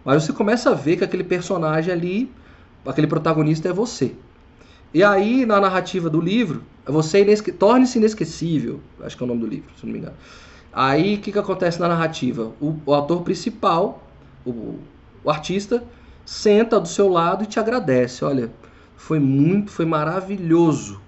mas 0.07 0.23
você 0.23 0.31
começa 0.31 0.69
a 0.69 0.73
ver 0.73 0.95
que 0.95 1.03
aquele 1.03 1.25
personagem 1.25 1.91
ali, 1.91 2.31
aquele 2.85 3.07
protagonista 3.07 3.67
é 3.67 3.73
você. 3.73 4.15
E 4.93 5.03
aí, 5.03 5.45
na 5.45 5.59
narrativa 5.59 6.09
do 6.09 6.21
livro, 6.21 6.63
você 6.85 7.23
inesque... 7.23 7.51
torne-se 7.51 7.97
inesquecível. 7.97 8.79
Acho 9.01 9.17
que 9.17 9.23
é 9.23 9.25
o 9.25 9.27
nome 9.27 9.41
do 9.41 9.47
livro, 9.47 9.69
se 9.77 9.85
não 9.85 9.91
me 9.91 9.99
engano. 9.99 10.15
Aí, 10.71 11.15
o 11.15 11.17
que, 11.17 11.33
que 11.33 11.37
acontece 11.37 11.77
na 11.81 11.89
narrativa? 11.89 12.53
O, 12.61 12.77
o 12.85 12.93
ator 12.93 13.21
principal, 13.21 14.01
o, 14.45 14.79
o 15.25 15.29
artista, 15.29 15.83
senta 16.25 16.79
do 16.79 16.87
seu 16.87 17.09
lado 17.09 17.43
e 17.43 17.45
te 17.45 17.59
agradece. 17.59 18.23
Olha, 18.23 18.49
foi 18.95 19.19
muito, 19.19 19.71
foi 19.71 19.85
maravilhoso 19.85 21.01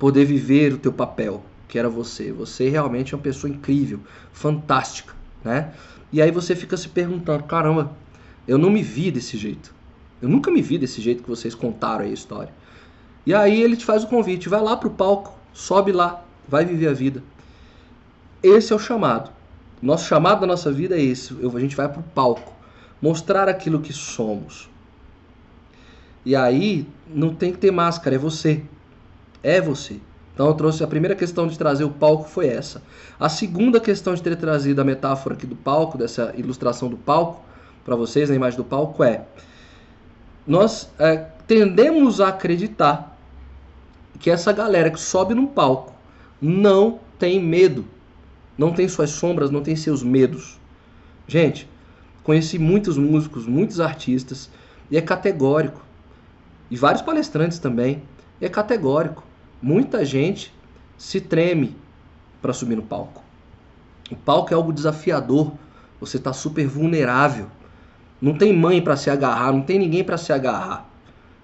poder 0.00 0.24
viver 0.24 0.72
o 0.72 0.78
teu 0.78 0.92
papel, 0.92 1.44
que 1.68 1.78
era 1.78 1.88
você. 1.88 2.32
Você 2.32 2.68
realmente 2.68 3.14
é 3.14 3.16
uma 3.16 3.22
pessoa 3.22 3.48
incrível, 3.48 4.00
fantástica, 4.32 5.14
né? 5.44 5.72
E 6.12 6.20
aí 6.20 6.30
você 6.30 6.54
fica 6.54 6.76
se 6.76 6.88
perguntando: 6.88 7.44
caramba, 7.44 7.92
eu 8.46 8.58
não 8.58 8.70
me 8.70 8.82
vi 8.82 9.10
desse 9.10 9.36
jeito. 9.36 9.74
Eu 10.20 10.28
nunca 10.28 10.50
me 10.50 10.60
vi 10.60 10.78
desse 10.78 11.00
jeito 11.00 11.22
que 11.22 11.28
vocês 11.28 11.54
contaram 11.54 12.04
aí 12.04 12.10
a 12.10 12.14
história. 12.14 12.52
E 13.24 13.32
aí 13.34 13.62
ele 13.62 13.76
te 13.76 13.84
faz 13.84 14.04
o 14.04 14.08
convite: 14.08 14.48
vai 14.48 14.60
lá 14.60 14.76
pro 14.76 14.90
palco, 14.90 15.36
sobe 15.52 15.92
lá, 15.92 16.22
vai 16.46 16.64
viver 16.64 16.88
a 16.88 16.92
vida. 16.92 17.22
Esse 18.42 18.72
é 18.72 18.76
o 18.76 18.78
chamado. 18.78 19.30
Nosso 19.80 20.06
chamado 20.06 20.40
da 20.40 20.46
nossa 20.46 20.70
vida 20.70 20.96
é 20.96 21.02
esse. 21.02 21.34
A 21.34 21.60
gente 21.60 21.74
vai 21.74 21.88
pro 21.88 22.02
palco, 22.02 22.54
mostrar 23.00 23.48
aquilo 23.48 23.80
que 23.80 23.92
somos. 23.92 24.68
E 26.24 26.36
aí 26.36 26.86
não 27.08 27.34
tem 27.34 27.50
que 27.50 27.58
ter 27.58 27.72
máscara, 27.72 28.14
é 28.14 28.18
você. 28.18 28.62
É 29.42 29.60
você. 29.60 30.00
Então 30.34 30.46
eu 30.46 30.54
trouxe 30.54 30.82
a 30.82 30.86
primeira 30.86 31.14
questão 31.14 31.46
de 31.46 31.58
trazer 31.58 31.84
o 31.84 31.90
palco 31.90 32.28
foi 32.28 32.48
essa. 32.48 32.82
A 33.20 33.28
segunda 33.28 33.78
questão 33.78 34.14
de 34.14 34.22
ter 34.22 34.36
trazido 34.36 34.80
a 34.80 34.84
metáfora 34.84 35.34
aqui 35.34 35.46
do 35.46 35.56
palco, 35.56 35.98
dessa 35.98 36.32
ilustração 36.36 36.88
do 36.88 36.96
palco, 36.96 37.42
para 37.84 37.96
vocês, 37.96 38.30
a 38.30 38.34
imagem 38.34 38.56
do 38.56 38.64
palco, 38.64 39.02
é 39.02 39.24
nós 40.46 40.90
é, 40.98 41.16
tendemos 41.46 42.20
a 42.20 42.28
acreditar 42.28 43.16
que 44.18 44.30
essa 44.30 44.52
galera 44.52 44.90
que 44.90 45.00
sobe 45.00 45.34
num 45.34 45.46
palco 45.46 45.92
não 46.40 46.98
tem 47.18 47.40
medo, 47.40 47.84
não 48.56 48.72
tem 48.72 48.88
suas 48.88 49.10
sombras, 49.10 49.50
não 49.50 49.62
tem 49.62 49.76
seus 49.76 50.02
medos. 50.02 50.58
Gente, 51.26 51.68
conheci 52.24 52.58
muitos 52.58 52.96
músicos, 52.96 53.46
muitos 53.46 53.80
artistas, 53.80 54.50
e 54.90 54.96
é 54.96 55.00
categórico. 55.00 55.84
E 56.70 56.76
vários 56.76 57.02
palestrantes 57.02 57.58
também, 57.58 58.02
e 58.40 58.46
é 58.46 58.48
categórico 58.48 59.22
muita 59.62 60.04
gente 60.04 60.52
se 60.98 61.20
treme 61.20 61.76
para 62.40 62.52
subir 62.52 62.76
no 62.76 62.82
palco. 62.82 63.22
O 64.10 64.16
palco 64.16 64.52
é 64.52 64.56
algo 64.56 64.72
desafiador, 64.72 65.52
você 66.00 66.16
está 66.16 66.32
super 66.32 66.66
vulnerável. 66.66 67.46
Não 68.20 68.36
tem 68.36 68.52
mãe 68.56 68.82
para 68.82 68.96
se 68.96 69.08
agarrar, 69.08 69.52
não 69.52 69.62
tem 69.62 69.78
ninguém 69.78 70.02
para 70.02 70.18
se 70.18 70.32
agarrar. 70.32 70.88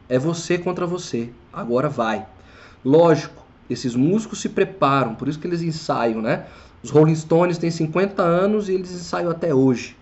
É 0.09 0.19
você 0.19 0.59
contra 0.59 0.87
você. 0.87 1.31
Agora 1.53 1.89
vai. 1.89 2.27
Lógico, 2.85 3.45
esses 3.69 3.95
músicos 3.95 4.41
se 4.41 4.49
preparam, 4.49 5.15
por 5.15 5.29
isso 5.29 5.39
que 5.39 5.47
eles 5.47 5.63
ensaiam, 5.63 6.23
né? 6.23 6.47
Os 6.83 6.91
Rolling 6.91 7.15
Stones 7.15 7.59
têm 7.59 7.71
50 7.71 8.23
anos 8.23 8.69
e 8.69 8.73
eles 8.73 8.91
ensaiam 8.93 9.31
até 9.31 9.55
hoje 9.55 9.98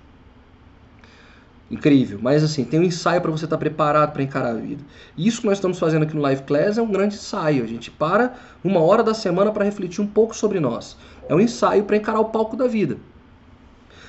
incrível. 1.71 2.19
Mas 2.21 2.45
assim, 2.45 2.65
tem 2.65 2.81
um 2.81 2.85
ensaio 2.85 3.21
para 3.21 3.31
você 3.31 3.45
estar 3.45 3.57
tá 3.57 3.61
preparado 3.61 4.13
para 4.13 4.23
encarar 4.23 4.51
a 4.51 4.55
vida. 4.55 4.85
Isso 5.17 5.41
que 5.41 5.47
nós 5.47 5.59
estamos 5.59 5.79
fazendo 5.79 6.05
aqui 6.05 6.15
no 6.15 6.23
Live 6.23 6.43
Class 6.43 6.79
é 6.79 6.83
um 6.83 6.91
grande 6.91 7.17
ensaio. 7.17 7.65
A 7.65 7.67
gente 7.67 7.91
para 7.91 8.35
uma 8.63 8.81
hora 8.81 9.03
da 9.03 9.15
semana 9.15 9.51
para 9.51 9.65
refletir 9.65 10.01
um 10.01 10.07
pouco 10.07 10.35
sobre 10.35 10.61
nós. 10.61 10.97
É 11.29 11.35
um 11.35 11.41
ensaio 11.41 11.85
para 11.85 11.97
encarar 11.97 12.21
o 12.21 12.27
palco 12.27 12.57
da 12.57 12.67
vida. 12.67 12.97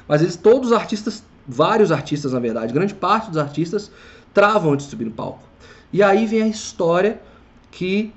Mas 0.08 0.22
eles, 0.22 0.36
todos 0.36 0.72
os 0.72 0.74
artistas, 0.74 1.24
vários 1.48 1.92
artistas 1.92 2.34
na 2.34 2.40
verdade, 2.40 2.74
grande 2.74 2.94
parte 2.94 3.30
dos 3.30 3.38
artistas 3.38 3.92
travam 4.34 4.74
antes 4.74 4.86
de 4.86 4.92
subir 4.92 5.06
no 5.06 5.12
palco. 5.12 5.44
E 5.92 6.04
aí 6.04 6.26
vem 6.26 6.44
a 6.44 6.48
história 6.48 7.22
que 7.72 8.14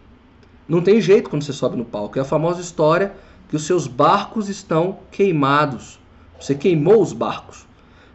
não 0.69 0.83
tem 0.83 1.01
jeito 1.01 1.31
quando 1.31 1.43
você 1.43 1.53
sobe 1.53 1.77
no 1.77 1.85
palco. 1.85 2.19
É 2.19 2.23
a 2.23 2.25
famosa 2.25 2.61
história 2.61 3.13
que 3.49 3.57
os 3.57 3.65
seus 3.65 3.87
barcos 3.87 4.49
estão 4.49 4.99
queimados. 5.11 5.99
Você 6.41 6.55
queimou 6.55 7.03
os 7.03 7.13
barcos. 7.13 7.67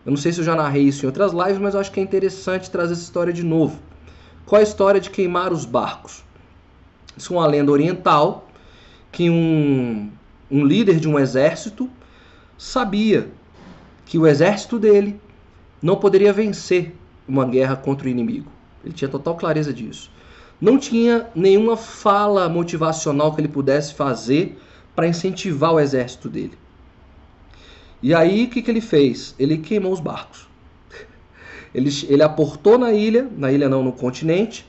Eu 0.06 0.12
não 0.12 0.18
sei 0.18 0.32
se 0.32 0.40
eu 0.40 0.46
já 0.46 0.56
narrei 0.56 0.84
isso 0.84 1.04
em 1.04 1.08
outras 1.08 1.34
lives, 1.34 1.58
mas 1.58 1.74
eu 1.74 1.80
acho 1.80 1.92
que 1.92 2.00
é 2.00 2.04
interessante 2.04 2.70
trazer 2.70 2.94
essa 2.94 3.02
história 3.02 3.34
de 3.34 3.44
novo. 3.44 3.80
Qual 4.46 4.60
a 4.60 4.64
história 4.64 5.02
de 5.02 5.10
queimar 5.10 5.52
os 5.52 5.66
barcos? 5.66 6.24
Isso 7.18 7.34
é 7.34 7.38
uma 7.38 7.48
lenda 7.48 7.72
oriental 7.72 8.48
que 9.12 9.30
um, 9.30 10.12
um 10.52 10.64
líder 10.64 11.00
de 11.00 11.08
um 11.08 11.18
exército 11.18 11.90
sabia 12.58 13.30
que 14.06 14.20
o 14.20 14.28
exército 14.28 14.78
dele 14.78 15.20
não 15.82 15.96
poderia 15.96 16.32
vencer 16.32 16.96
uma 17.28 17.46
guerra 17.46 17.76
contra 17.76 18.08
o 18.08 18.10
inimigo. 18.10 18.52
Ele 18.84 18.94
tinha 18.94 19.10
total 19.10 19.36
clareza 19.36 19.74
disso. 19.74 20.12
Não 20.62 20.78
tinha 20.78 21.28
nenhuma 21.36 21.76
fala 21.76 22.48
motivacional 22.48 23.34
que 23.34 23.42
ele 23.42 23.48
pudesse 23.48 23.96
fazer 23.96 24.60
para 24.96 25.08
incentivar 25.08 25.74
o 25.74 25.80
exército 25.80 26.30
dele. 26.30 26.58
E 28.02 28.14
aí 28.14 28.46
o 28.46 28.50
que, 28.50 28.62
que 28.62 28.70
ele 28.70 28.82
fez? 28.82 29.36
Ele 29.40 29.58
queimou 29.58 29.92
os 29.92 30.00
barcos. 30.00 30.48
Ele, 31.74 31.90
ele 32.08 32.24
aportou 32.24 32.78
na 32.78 32.94
ilha, 32.94 33.30
na 33.36 33.52
ilha 33.52 33.68
não, 33.68 33.84
no 33.84 33.92
continente, 33.92 34.66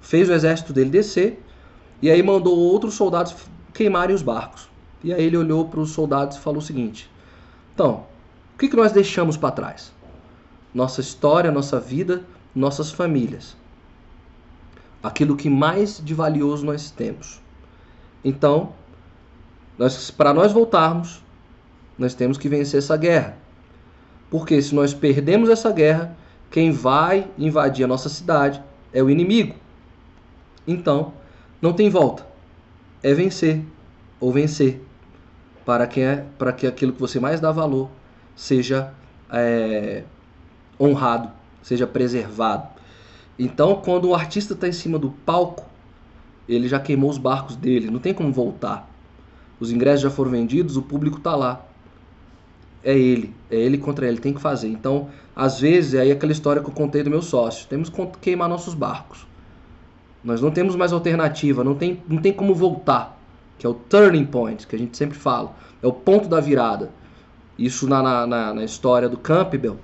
fez 0.00 0.26
o 0.28 0.32
exército 0.32 0.72
dele 0.72 0.88
descer, 0.88 1.42
e 2.00 2.10
aí 2.10 2.22
mandou 2.22 2.56
outros 2.56 2.94
soldados 2.94 3.34
queimarem 3.74 4.14
os 4.14 4.22
barcos. 4.22 4.68
E 5.02 5.12
aí 5.12 5.24
ele 5.24 5.36
olhou 5.36 5.66
para 5.66 5.80
os 5.80 5.90
soldados 5.90 6.36
e 6.36 6.40
falou 6.40 6.60
o 6.60 6.62
seguinte: 6.62 7.10
Então, 7.74 8.06
o 8.54 8.58
que, 8.58 8.68
que 8.68 8.76
nós 8.76 8.92
deixamos 8.92 9.36
para 9.36 9.50
trás? 9.50 9.92
Nossa 10.72 11.00
história, 11.00 11.50
nossa 11.50 11.78
vida, 11.78 12.24
nossas 12.54 12.90
famílias. 12.90 13.56
Aquilo 15.02 15.36
que 15.36 15.50
mais 15.50 16.00
de 16.02 16.14
valioso 16.14 16.64
nós 16.64 16.90
temos. 16.90 17.40
Então, 18.24 18.72
nós, 19.76 20.10
para 20.10 20.32
nós 20.32 20.52
voltarmos, 20.52 21.22
nós 21.98 22.14
temos 22.14 22.38
que 22.38 22.48
vencer 22.48 22.78
essa 22.78 22.96
guerra. 22.96 23.36
Porque 24.30 24.60
se 24.60 24.74
nós 24.74 24.92
perdemos 24.92 25.48
essa 25.48 25.70
guerra, 25.70 26.16
quem 26.50 26.70
vai 26.70 27.28
invadir 27.38 27.84
a 27.84 27.88
nossa 27.88 28.08
cidade 28.08 28.62
é 28.92 29.02
o 29.02 29.10
inimigo. 29.10 29.54
Então, 30.66 31.12
não 31.60 31.72
tem 31.72 31.90
volta. 31.90 32.26
É 33.02 33.12
vencer 33.12 33.62
ou 34.18 34.32
vencer 34.32 34.80
para 35.64 35.86
que, 35.86 36.00
é, 36.00 36.24
para 36.38 36.52
que 36.52 36.66
aquilo 36.66 36.92
que 36.92 37.00
você 37.00 37.18
mais 37.18 37.40
dá 37.40 37.50
valor 37.50 37.90
seja 38.34 38.92
é, 39.30 40.04
honrado, 40.80 41.30
seja 41.62 41.86
preservado. 41.86 42.68
Então, 43.38 43.76
quando 43.76 44.08
o 44.08 44.14
artista 44.14 44.54
está 44.54 44.68
em 44.68 44.72
cima 44.72 44.98
do 44.98 45.10
palco, 45.10 45.64
ele 46.48 46.68
já 46.68 46.78
queimou 46.78 47.10
os 47.10 47.18
barcos 47.18 47.56
dele, 47.56 47.90
não 47.90 47.98
tem 47.98 48.14
como 48.14 48.32
voltar. 48.32 48.88
Os 49.58 49.72
ingressos 49.72 50.02
já 50.02 50.10
foram 50.10 50.30
vendidos, 50.30 50.76
o 50.76 50.82
público 50.82 51.18
está 51.18 51.34
lá. 51.34 51.64
É 52.84 52.96
ele, 52.96 53.34
é 53.50 53.56
ele 53.56 53.78
contra 53.78 54.06
ele, 54.06 54.18
tem 54.18 54.34
que 54.34 54.40
fazer. 54.40 54.68
Então, 54.68 55.08
às 55.34 55.58
vezes, 55.58 55.94
é 55.94 56.00
aí 56.00 56.12
aquela 56.12 56.32
história 56.32 56.62
que 56.62 56.68
eu 56.68 56.74
contei 56.74 57.02
do 57.02 57.10
meu 57.10 57.22
sócio: 57.22 57.66
temos 57.66 57.88
que 57.88 58.06
queimar 58.20 58.48
nossos 58.48 58.74
barcos. 58.74 59.26
Nós 60.22 60.40
não 60.40 60.50
temos 60.50 60.76
mais 60.76 60.92
alternativa, 60.92 61.64
não 61.64 61.74
tem, 61.74 62.02
não 62.08 62.18
tem 62.18 62.32
como 62.32 62.54
voltar, 62.54 63.18
que 63.58 63.66
é 63.66 63.68
o 63.68 63.74
turning 63.74 64.24
point, 64.24 64.66
que 64.66 64.74
a 64.74 64.78
gente 64.78 64.96
sempre 64.96 65.18
fala, 65.18 65.54
é 65.82 65.86
o 65.86 65.92
ponto 65.92 66.28
da 66.28 66.40
virada. 66.40 66.90
Isso 67.58 67.86
na, 67.86 68.26
na, 68.26 68.54
na 68.54 68.64
história 68.64 69.08
do 69.08 69.18
Campbell, 69.18 69.78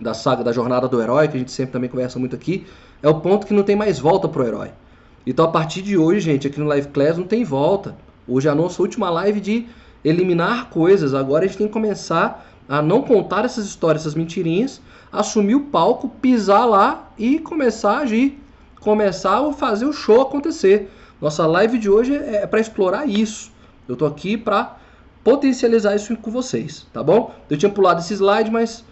da 0.00 0.14
saga 0.14 0.44
da 0.44 0.52
jornada 0.52 0.86
do 0.88 1.02
herói, 1.02 1.28
que 1.28 1.36
a 1.36 1.38
gente 1.40 1.50
sempre 1.50 1.72
também 1.72 1.90
conversa 1.90 2.18
muito 2.18 2.36
aqui, 2.36 2.66
é 3.02 3.08
o 3.08 3.20
ponto 3.20 3.46
que 3.46 3.54
não 3.54 3.62
tem 3.62 3.76
mais 3.76 3.98
volta 3.98 4.28
pro 4.28 4.44
herói. 4.44 4.70
Então 5.26 5.44
a 5.44 5.48
partir 5.48 5.82
de 5.82 5.98
hoje, 5.98 6.20
gente, 6.20 6.46
aqui 6.46 6.58
no 6.58 6.66
Live 6.66 6.88
Class 6.88 7.18
não 7.18 7.26
tem 7.26 7.44
volta. 7.44 7.96
Hoje 8.26 8.48
é 8.48 8.50
a 8.50 8.54
nossa 8.54 8.80
última 8.80 9.10
live 9.10 9.40
de 9.40 9.66
eliminar 10.04 10.70
coisas. 10.70 11.14
Agora 11.14 11.44
a 11.44 11.46
gente 11.46 11.58
tem 11.58 11.66
que 11.66 11.72
começar 11.72 12.46
a 12.68 12.82
não 12.82 13.02
contar 13.02 13.44
essas 13.44 13.64
histórias, 13.64 14.02
essas 14.02 14.14
mentirinhas, 14.14 14.80
assumir 15.10 15.54
o 15.54 15.64
palco, 15.64 16.08
pisar 16.08 16.66
lá 16.66 17.10
e 17.18 17.38
começar 17.38 17.98
a 17.98 18.00
agir. 18.00 18.38
Começar 18.80 19.38
a 19.38 19.52
fazer 19.52 19.86
o 19.86 19.92
show 19.92 20.20
acontecer. 20.20 20.90
Nossa 21.20 21.46
live 21.46 21.78
de 21.78 21.90
hoje 21.90 22.14
é 22.14 22.46
para 22.46 22.60
explorar 22.60 23.06
isso. 23.08 23.50
Eu 23.88 23.96
tô 23.96 24.06
aqui 24.06 24.36
para 24.36 24.76
potencializar 25.24 25.96
isso 25.96 26.16
com 26.16 26.30
vocês, 26.30 26.86
tá 26.92 27.02
bom? 27.02 27.34
Eu 27.50 27.56
tinha 27.56 27.70
pulado 27.70 28.00
esse 28.00 28.14
slide, 28.14 28.50
mas 28.50 28.84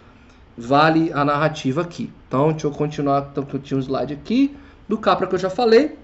vale 0.57 1.11
a 1.13 1.23
narrativa 1.23 1.81
aqui. 1.81 2.11
Então, 2.27 2.51
deixa 2.51 2.67
eu 2.67 2.71
continuar, 2.71 3.29
então, 3.31 3.47
eu 3.51 3.59
tinha 3.59 3.77
um 3.77 3.81
slide 3.81 4.13
aqui 4.13 4.55
do 4.89 4.97
Capra 4.97 5.27
que 5.27 5.35
eu 5.35 5.39
já 5.39 5.49
falei. 5.49 5.97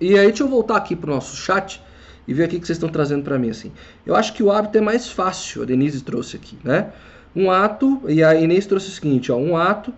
E 0.00 0.18
aí, 0.18 0.28
deixa 0.28 0.42
eu 0.42 0.48
voltar 0.48 0.76
aqui 0.76 0.94
para 0.94 1.10
o 1.10 1.14
nosso 1.14 1.34
chat 1.36 1.82
e 2.28 2.34
ver 2.34 2.44
aqui 2.44 2.60
que 2.60 2.66
vocês 2.66 2.76
estão 2.76 2.90
trazendo 2.90 3.24
para 3.24 3.38
mim 3.38 3.48
assim. 3.48 3.72
Eu 4.04 4.14
acho 4.14 4.34
que 4.34 4.42
o 4.42 4.52
hábito 4.52 4.76
é 4.76 4.80
mais 4.82 5.10
fácil, 5.10 5.62
a 5.62 5.64
Denise 5.64 6.04
trouxe 6.04 6.36
aqui, 6.36 6.58
né? 6.62 6.92
Um 7.34 7.50
ato, 7.50 8.02
e 8.06 8.22
a 8.22 8.34
Inês 8.34 8.66
trouxe 8.66 8.88
o 8.88 8.90
seguinte, 8.90 9.32
ó, 9.32 9.36
um 9.36 9.56
ato, 9.56 9.92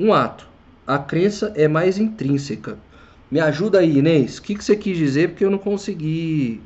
um 0.00 0.14
ato. 0.14 0.48
A 0.86 0.98
crença 0.98 1.52
é 1.54 1.68
mais 1.68 1.98
intrínseca. 1.98 2.78
Me 3.30 3.38
ajuda 3.38 3.80
aí, 3.80 3.98
Inês. 3.98 4.38
O 4.38 4.42
que, 4.42 4.54
que 4.54 4.64
você 4.64 4.74
quis 4.74 4.96
dizer? 4.96 5.28
Porque 5.28 5.44
eu 5.44 5.50
não 5.50 5.58
consegui 5.58 6.62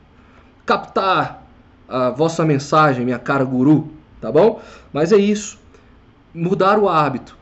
captar 0.64 1.44
a 1.88 2.10
vossa 2.10 2.44
mensagem, 2.44 3.04
minha 3.04 3.18
cara 3.18 3.44
guru, 3.44 3.92
tá 4.20 4.30
bom? 4.30 4.60
Mas 4.92 5.12
é 5.12 5.16
isso 5.16 5.58
mudar 6.32 6.78
o 6.78 6.88
hábito. 6.88 7.36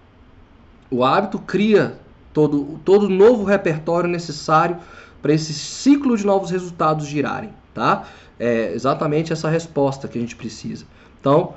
O 0.90 1.04
hábito 1.04 1.38
cria 1.38 1.98
todo 2.32 2.80
todo 2.84 3.08
novo 3.08 3.44
repertório 3.44 4.08
necessário 4.08 4.76
para 5.24 5.32
esse 5.32 5.54
ciclo 5.54 6.18
de 6.18 6.26
novos 6.26 6.50
resultados 6.50 7.06
girarem, 7.06 7.48
tá? 7.72 8.06
É 8.38 8.74
exatamente 8.74 9.32
essa 9.32 9.48
resposta 9.48 10.06
que 10.06 10.18
a 10.18 10.20
gente 10.20 10.36
precisa. 10.36 10.84
Então, 11.18 11.54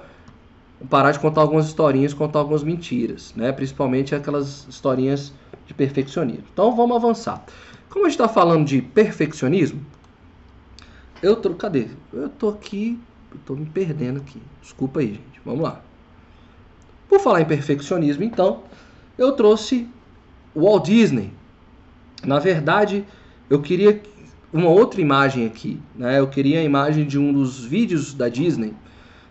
parar 0.90 1.12
de 1.12 1.20
contar 1.20 1.42
algumas 1.42 1.66
historinhas, 1.66 2.14
contar 2.14 2.40
algumas 2.40 2.64
mentiras, 2.64 3.34
né? 3.36 3.52
Principalmente 3.52 4.16
aquelas 4.16 4.66
historinhas 4.70 5.34
de 5.66 5.74
perfeccionismo. 5.74 6.46
Então, 6.54 6.74
vamos 6.78 6.96
avançar. 6.96 7.44
Como 7.90 8.06
a 8.06 8.08
gente 8.08 8.18
está 8.18 8.30
falando 8.30 8.66
de 8.66 8.82
perfeccionismo, 8.82 9.86
eu 11.22 11.36
tô, 11.36 11.54
cadê? 11.54 11.90
Eu 12.14 12.30
tô 12.30 12.48
aqui, 12.48 12.98
eu 13.34 13.40
tô 13.46 13.54
me 13.54 13.66
perdendo 13.66 14.20
aqui. 14.20 14.42
Desculpa 14.62 15.02
aí, 15.02 15.08
gente. 15.08 15.42
Vamos 15.44 15.60
lá. 15.60 15.82
Por 17.10 17.20
falar 17.20 17.42
em 17.42 17.46
perfeccionismo, 17.46 18.24
então, 18.24 18.64
eu 19.18 19.34
trouxe 19.34 19.90
Walt 20.56 20.86
Disney. 20.86 21.34
Na 22.24 22.40
verdade, 22.40 23.06
eu 23.50 23.62
queria 23.62 24.02
uma 24.52 24.70
outra 24.70 25.02
imagem 25.02 25.46
aqui. 25.46 25.80
Né? 25.96 26.20
Eu 26.20 26.28
queria 26.28 26.60
a 26.60 26.64
imagem 26.64 27.06
de 27.06 27.18
um 27.18 27.32
dos 27.34 27.64
vídeos 27.64 28.14
da 28.14 28.30
Disney, 28.30 28.74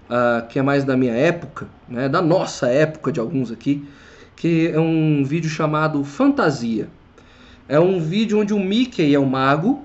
uh, 0.09 0.47
que 0.49 0.59
é 0.59 0.63
mais 0.63 0.85
da 0.85 0.97
minha 0.97 1.15
época, 1.15 1.69
né? 1.89 2.09
da 2.09 2.23
nossa 2.23 2.69
época 2.69 3.13
de 3.13 3.21
alguns 3.21 3.51
aqui, 3.51 3.87
que 4.35 4.69
é 4.69 4.79
um 4.79 5.25
vídeo 5.25 5.49
chamado 5.49 6.05
Fantasia. 6.05 6.89
É 7.69 7.81
um 7.81 7.99
vídeo 7.99 8.39
onde 8.39 8.55
o 8.55 8.61
Mickey 8.61 9.15
é 9.15 9.19
um 9.19 9.27
mago 9.27 9.83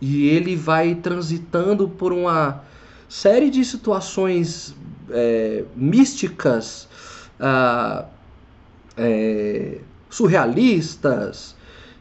e 0.00 0.26
ele 0.26 0.56
vai 0.56 0.94
transitando 0.96 1.88
por 1.88 2.12
uma 2.12 2.62
série 3.08 3.50
de 3.50 3.64
situações 3.64 4.74
é, 5.10 5.64
místicas 5.76 6.88
ah, 7.38 8.06
é, 8.96 9.78
surrealistas, 10.10 11.54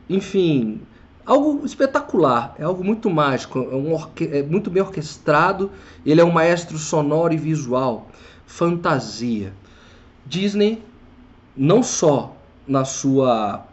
enfim, 0.10 0.82
algo 1.26 1.66
espetacular, 1.66 2.56
é 2.60 2.64
algo 2.64 2.84
muito 2.84 3.10
mágico, 3.10 3.60
é, 3.60 3.76
um 3.76 3.96
é 4.32 4.44
muito 4.44 4.70
bem 4.70 4.82
orquestrado, 4.82 5.72
ele 6.06 6.22
é 6.22 6.24
um 6.24 6.32
maestro 6.32 6.78
sonoro 6.78 7.34
e 7.34 7.38
visual, 7.38 8.08
fantasia. 8.46 9.54
Disney, 10.26 10.84
não 11.56 11.84
só 11.84 12.36
na 12.68 12.86
sua 12.86 13.66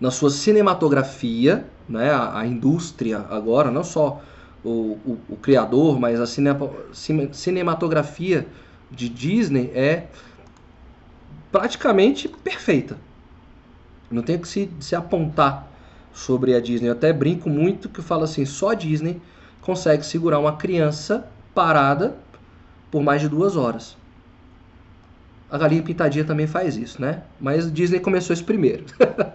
na 0.00 0.12
sua 0.12 0.30
cinematografia, 0.30 1.66
né, 1.88 2.10
a, 2.10 2.38
a 2.38 2.46
indústria 2.46 3.18
agora, 3.30 3.68
não 3.68 3.82
só 3.82 4.22
o, 4.64 4.96
o, 5.04 5.18
o 5.30 5.36
criador, 5.36 5.98
mas 5.98 6.20
a 6.20 6.26
cine, 6.26 7.30
cinematografia 7.32 8.46
de 8.90 9.08
Disney 9.08 9.72
é 9.74 10.06
praticamente 11.50 12.28
perfeita. 12.28 12.96
Não 14.08 14.22
tem 14.22 14.38
que 14.38 14.46
se, 14.46 14.70
se 14.80 14.94
apontar 14.94 15.67
sobre 16.18 16.54
a 16.54 16.60
Disney. 16.60 16.88
Eu 16.88 16.92
até 16.92 17.12
brinco 17.12 17.48
muito 17.48 17.88
que 17.88 18.00
eu 18.00 18.04
falo 18.04 18.24
assim, 18.24 18.44
só 18.44 18.70
a 18.70 18.74
Disney 18.74 19.20
consegue 19.62 20.04
segurar 20.04 20.38
uma 20.38 20.56
criança 20.56 21.28
parada 21.54 22.16
por 22.90 23.02
mais 23.02 23.20
de 23.20 23.28
duas 23.28 23.56
horas. 23.56 23.96
A 25.50 25.56
Galinha 25.56 25.82
Pintadinha 25.82 26.24
também 26.24 26.46
faz 26.46 26.76
isso, 26.76 27.00
né? 27.00 27.22
Mas 27.40 27.72
Disney 27.72 28.00
começou 28.00 28.34
isso 28.34 28.44
primeiro. 28.44 28.84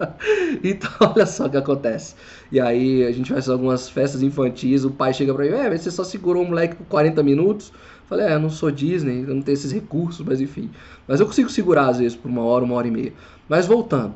então, 0.63 0.89
olha 1.15 1.25
só 1.25 1.45
o 1.45 1.49
que 1.49 1.57
acontece. 1.57 2.15
E 2.51 2.59
aí, 2.59 3.03
a 3.03 3.11
gente 3.11 3.33
faz 3.33 3.49
algumas 3.49 3.89
festas 3.89 4.21
infantis, 4.21 4.83
o 4.83 4.91
pai 4.91 5.13
chega 5.13 5.33
pra 5.33 5.45
mim, 5.45 5.51
é, 5.51 5.75
você 5.75 5.89
só 5.89 6.03
segurou 6.03 6.43
o 6.43 6.47
moleque 6.47 6.75
por 6.75 6.85
40 6.85 7.23
minutos. 7.23 7.71
Falei, 8.07 8.27
é, 8.27 8.33
eu 8.35 8.39
não 8.39 8.49
sou 8.49 8.69
Disney, 8.69 9.21
eu 9.21 9.33
não 9.33 9.41
tenho 9.41 9.53
esses 9.53 9.71
recursos, 9.71 10.23
mas 10.23 10.39
enfim. 10.39 10.69
Mas 11.07 11.19
eu 11.19 11.25
consigo 11.25 11.49
segurar, 11.49 11.87
às 11.87 11.97
vezes, 11.97 12.15
por 12.15 12.29
uma 12.29 12.43
hora, 12.43 12.63
uma 12.63 12.75
hora 12.75 12.87
e 12.87 12.91
meia. 12.91 13.13
Mas 13.49 13.65
voltando. 13.65 14.13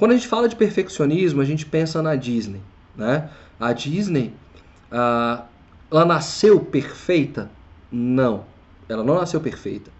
Quando 0.00 0.12
a 0.12 0.16
gente 0.16 0.26
fala 0.26 0.48
de 0.48 0.56
perfeccionismo, 0.56 1.40
a 1.40 1.44
gente 1.44 1.64
pensa 1.64 2.02
na 2.02 2.16
Disney, 2.16 2.60
né? 2.96 3.30
A 3.60 3.72
Disney, 3.72 4.32
ah, 4.90 5.44
ela 5.88 6.04
nasceu 6.04 6.58
perfeita? 6.58 7.48
Não, 7.92 8.44
ela 8.88 9.04
não 9.04 9.14
nasceu 9.14 9.40
perfeita 9.40 9.92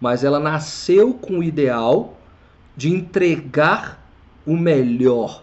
mas 0.00 0.24
ela 0.24 0.38
nasceu 0.38 1.14
com 1.14 1.38
o 1.38 1.42
ideal 1.42 2.16
de 2.76 2.92
entregar 2.92 4.04
o 4.46 4.56
melhor 4.56 5.42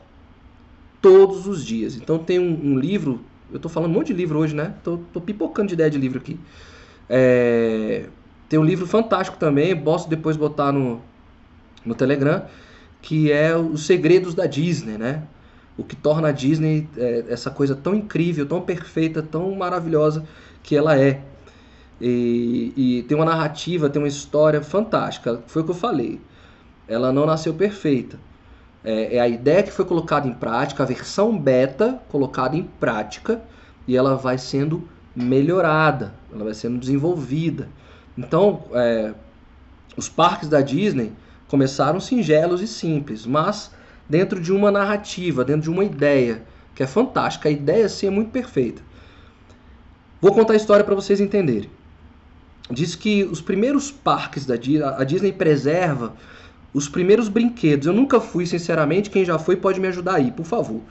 todos 1.01 1.47
os 1.47 1.65
dias. 1.65 1.95
Então 1.95 2.19
tem 2.19 2.39
um, 2.39 2.73
um 2.73 2.77
livro, 2.77 3.21
eu 3.51 3.57
estou 3.57 3.69
falando 3.69 3.89
um 3.89 3.93
monte 3.93 4.07
de 4.07 4.13
livro 4.13 4.39
hoje, 4.39 4.55
né? 4.55 4.73
Tô, 4.83 4.99
tô 5.11 5.19
pipocando 5.19 5.69
de 5.69 5.73
ideia 5.73 5.89
de 5.89 5.97
livro 5.97 6.19
aqui. 6.19 6.39
É, 7.09 8.05
tem 8.47 8.59
um 8.59 8.63
livro 8.63 8.85
fantástico 8.85 9.37
também, 9.37 9.75
posso 9.75 10.07
depois 10.07 10.37
botar 10.37 10.71
no, 10.71 11.01
no 11.83 11.95
Telegram, 11.95 12.43
que 13.03 13.31
é 13.31 13.55
Os 13.55 13.85
Segredos 13.85 14.33
da 14.33 14.47
Disney, 14.47 14.97
né? 14.97 15.23
O 15.77 15.83
que 15.83 15.95
torna 15.95 16.29
a 16.29 16.31
Disney 16.31 16.87
é, 16.97 17.25
essa 17.27 17.51
coisa 17.51 17.75
tão 17.75 17.93
incrível, 17.93 18.45
tão 18.45 18.61
perfeita, 18.61 19.21
tão 19.21 19.53
maravilhosa 19.55 20.23
que 20.63 20.75
ela 20.75 20.97
é. 20.97 21.21
E, 21.99 22.73
e, 22.75 23.03
tem 23.03 23.15
uma 23.15 23.25
narrativa, 23.25 23.89
tem 23.89 24.01
uma 24.01 24.07
história 24.07 24.61
fantástica. 24.61 25.43
Foi 25.47 25.61
o 25.61 25.65
que 25.65 25.71
eu 25.71 25.75
falei. 25.75 26.21
Ela 26.87 27.11
não 27.11 27.25
nasceu 27.25 27.53
perfeita. 27.53 28.17
É, 28.83 29.17
é, 29.17 29.19
a 29.19 29.27
ideia 29.27 29.63
que 29.63 29.71
foi 29.71 29.85
colocada 29.85 30.27
em 30.27 30.33
prática, 30.33 30.83
a 30.83 30.85
versão 30.85 31.37
beta 31.37 32.01
colocada 32.09 32.55
em 32.55 32.63
prática, 32.63 33.41
e 33.85 33.97
ela 33.97 34.15
vai 34.15 34.37
sendo 34.37 34.87
melhorada, 35.13 36.13
ela 36.33 36.45
vai 36.45 36.53
sendo 36.53 36.77
desenvolvida. 36.77 37.67
Então, 38.17 38.63
é, 38.73 39.13
os 39.97 40.07
parques 40.07 40.47
da 40.47 40.61
Disney 40.61 41.11
começaram 41.53 41.99
singelos 41.99 42.61
e 42.61 42.67
simples, 42.67 43.27
mas 43.27 43.69
dentro 44.09 44.41
de 44.41 44.51
uma 44.51 44.71
narrativa, 44.71 45.45
dentro 45.45 45.61
de 45.61 45.69
uma 45.69 45.83
ideia 45.83 46.41
que 46.73 46.81
é 46.81 46.87
fantástica. 46.87 47.47
A 47.47 47.51
ideia 47.51 47.87
sim 47.87 48.07
é 48.07 48.09
muito 48.09 48.31
perfeita. 48.31 48.81
Vou 50.19 50.33
contar 50.33 50.53
a 50.53 50.55
história 50.55 50.83
para 50.83 50.95
vocês 50.95 51.21
entenderem. 51.21 51.69
diz 52.71 52.95
que 52.95 53.23
os 53.25 53.39
primeiros 53.39 53.91
parques 53.91 54.47
da 54.47 54.55
Disney, 54.55 54.83
a 54.83 55.03
Disney 55.03 55.31
preserva 55.31 56.15
os 56.73 56.89
primeiros 56.89 57.29
brinquedos. 57.29 57.85
Eu 57.85 57.93
nunca 57.93 58.19
fui, 58.19 58.47
sinceramente, 58.47 59.11
quem 59.11 59.23
já 59.23 59.37
foi 59.37 59.55
pode 59.55 59.79
me 59.79 59.87
ajudar 59.89 60.15
aí, 60.15 60.31
por 60.31 60.47
favor. 60.47 60.81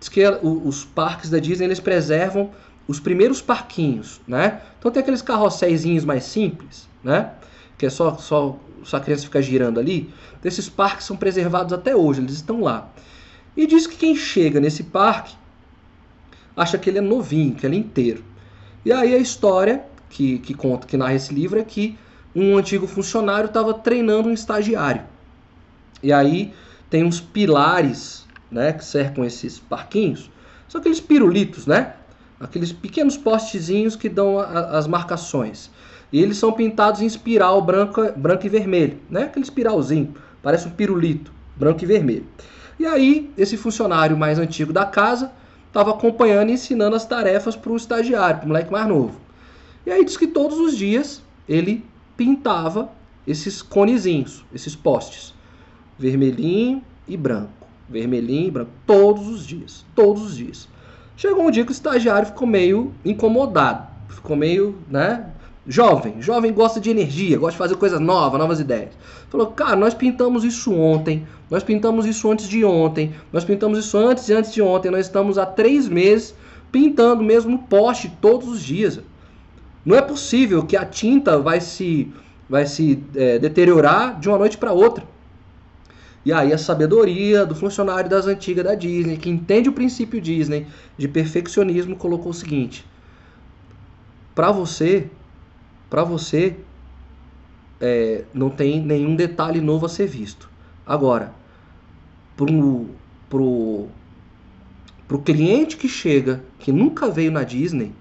Diz 0.00 0.08
que 0.08 0.24
os 0.42 0.84
parques 0.84 1.30
da 1.30 1.38
Disney 1.38 1.66
eles 1.66 1.78
preservam 1.78 2.50
os 2.88 2.98
primeiros 2.98 3.40
parquinhos, 3.40 4.20
né? 4.26 4.60
Então 4.76 4.90
tem 4.90 5.02
aqueles 5.02 5.22
carrosséisinhos 5.22 6.04
mais 6.04 6.24
simples, 6.24 6.88
né? 7.04 7.30
Que 7.78 7.86
é 7.86 7.90
só, 7.90 8.16
só, 8.16 8.58
só 8.84 8.96
a 8.96 9.00
criança 9.00 9.24
ficar 9.24 9.40
girando 9.40 9.78
ali. 9.78 10.12
Esses 10.44 10.68
parques 10.68 11.06
são 11.06 11.16
preservados 11.16 11.72
até 11.72 11.94
hoje, 11.94 12.20
eles 12.20 12.34
estão 12.34 12.60
lá. 12.60 12.90
E 13.56 13.66
diz 13.66 13.86
que 13.86 13.96
quem 13.96 14.16
chega 14.16 14.60
nesse 14.60 14.84
parque 14.84 15.34
acha 16.56 16.78
que 16.78 16.90
ele 16.90 16.98
é 16.98 17.02
novinho, 17.02 17.54
que 17.54 17.66
ele 17.66 17.76
é 17.76 17.78
inteiro. 17.78 18.24
E 18.84 18.92
aí 18.92 19.14
a 19.14 19.18
história 19.18 19.84
que, 20.08 20.38
que 20.38 20.54
conta, 20.54 20.86
que 20.86 20.96
narra 20.96 21.14
esse 21.14 21.32
livro 21.32 21.58
é 21.58 21.64
que 21.64 21.98
um 22.34 22.56
antigo 22.56 22.86
funcionário 22.86 23.46
estava 23.46 23.74
treinando 23.74 24.28
um 24.28 24.32
estagiário. 24.32 25.02
E 26.02 26.12
aí 26.12 26.52
tem 26.88 27.04
uns 27.04 27.20
pilares, 27.20 28.26
né, 28.50 28.72
que 28.72 28.84
cercam 28.84 29.24
esses 29.24 29.58
parquinhos. 29.58 30.30
São 30.68 30.80
aqueles 30.80 31.00
pirulitos, 31.00 31.66
né? 31.66 31.94
Aqueles 32.38 32.72
pequenos 32.72 33.16
postezinhos 33.16 33.96
que 33.96 34.08
dão 34.08 34.38
a, 34.38 34.78
as 34.78 34.86
marcações. 34.86 35.70
E 36.12 36.20
eles 36.20 36.36
são 36.38 36.52
pintados 36.52 37.00
em 37.00 37.06
espiral 37.06 37.62
branco, 37.62 38.02
branco 38.16 38.46
e 38.46 38.48
vermelho, 38.48 38.98
né? 39.08 39.24
Aquele 39.24 39.44
espiralzinho, 39.44 40.14
parece 40.42 40.66
um 40.66 40.70
pirulito, 40.70 41.32
branco 41.56 41.82
e 41.82 41.86
vermelho. 41.86 42.26
E 42.78 42.86
aí, 42.86 43.30
esse 43.36 43.56
funcionário 43.56 44.16
mais 44.16 44.38
antigo 44.38 44.72
da 44.72 44.86
casa 44.86 45.32
estava 45.66 45.90
acompanhando 45.90 46.50
e 46.50 46.54
ensinando 46.54 46.96
as 46.96 47.06
tarefas 47.06 47.54
para 47.54 47.70
o 47.70 47.76
estagiário, 47.76 48.38
para 48.38 48.44
o 48.46 48.48
moleque 48.48 48.72
mais 48.72 48.88
novo. 48.88 49.20
E 49.86 49.90
aí 49.90 50.04
diz 50.04 50.16
que 50.16 50.26
todos 50.26 50.58
os 50.58 50.76
dias 50.76 51.22
ele 51.48 51.84
pintava 52.16 52.90
esses 53.26 53.62
conezinhos, 53.62 54.44
esses 54.52 54.74
postes 54.74 55.34
vermelhinho 56.00 56.82
e 57.06 57.14
branco. 57.14 57.68
Vermelhinho 57.86 58.48
e 58.48 58.50
branco. 58.50 58.70
Todos 58.86 59.28
os 59.28 59.46
dias. 59.46 59.84
Todos 59.94 60.22
os 60.22 60.36
dias. 60.36 60.66
Chegou 61.14 61.46
um 61.46 61.50
dia 61.50 61.64
que 61.64 61.70
o 61.70 61.72
estagiário 61.72 62.28
ficou 62.28 62.48
meio 62.48 62.94
incomodado. 63.04 63.86
Ficou 64.08 64.34
meio, 64.34 64.78
né? 64.88 65.26
Jovem. 65.66 66.20
Jovem 66.20 66.52
gosta 66.52 66.80
de 66.80 66.90
energia, 66.90 67.38
gosta 67.38 67.52
de 67.52 67.58
fazer 67.58 67.76
coisas 67.76 68.00
novas, 68.00 68.38
novas 68.38 68.60
ideias. 68.60 68.90
Falou, 69.28 69.48
cara, 69.48 69.76
nós 69.76 69.94
pintamos 69.94 70.44
isso 70.44 70.72
ontem. 70.72 71.26
Nós 71.50 71.62
pintamos 71.62 72.06
isso 72.06 72.30
antes 72.30 72.48
de 72.48 72.64
ontem. 72.64 73.12
Nós 73.32 73.44
pintamos 73.44 73.78
isso 73.78 73.96
antes 73.98 74.28
e 74.28 74.32
antes 74.32 74.52
de 74.52 74.62
ontem. 74.62 74.90
Nós 74.90 75.06
estamos 75.06 75.36
há 75.36 75.44
três 75.44 75.88
meses 75.88 76.34
pintando 76.72 77.22
mesmo 77.22 77.58
poste 77.64 78.10
todos 78.20 78.48
os 78.48 78.62
dias. 78.62 79.00
Não 79.84 79.96
é 79.96 80.02
possível 80.02 80.64
que 80.64 80.76
a 80.76 80.84
tinta 80.84 81.38
vai 81.38 81.60
se, 81.60 82.12
vai 82.48 82.66
se 82.66 83.02
é, 83.14 83.38
deteriorar 83.38 84.18
de 84.18 84.28
uma 84.28 84.38
noite 84.38 84.56
para 84.56 84.72
outra. 84.72 85.04
E 86.24 86.32
aí 86.32 86.52
a 86.52 86.58
sabedoria 86.58 87.46
do 87.46 87.54
funcionário 87.54 88.08
das 88.08 88.26
antigas 88.26 88.64
da 88.64 88.74
Disney, 88.74 89.16
que 89.16 89.30
entende 89.30 89.70
o 89.70 89.72
princípio 89.72 90.20
Disney 90.20 90.66
de 90.98 91.08
perfeccionismo, 91.08 91.96
colocou 91.96 92.30
o 92.30 92.34
seguinte: 92.34 92.84
para 94.34 94.52
você, 94.52 95.08
para 95.90 96.04
você 96.04 96.56
é, 97.80 98.24
não 98.32 98.48
tem 98.48 98.80
nenhum 98.80 99.14
detalhe 99.14 99.60
novo 99.60 99.84
a 99.84 99.88
ser 99.88 100.06
visto. 100.06 100.48
Agora, 100.86 101.34
pro 102.36 102.88
pro 103.28 103.88
pro 105.06 105.18
cliente 105.20 105.76
que 105.76 105.88
chega, 105.88 106.42
que 106.58 106.72
nunca 106.72 107.10
veio 107.10 107.32
na 107.32 107.42
Disney, 107.42 107.92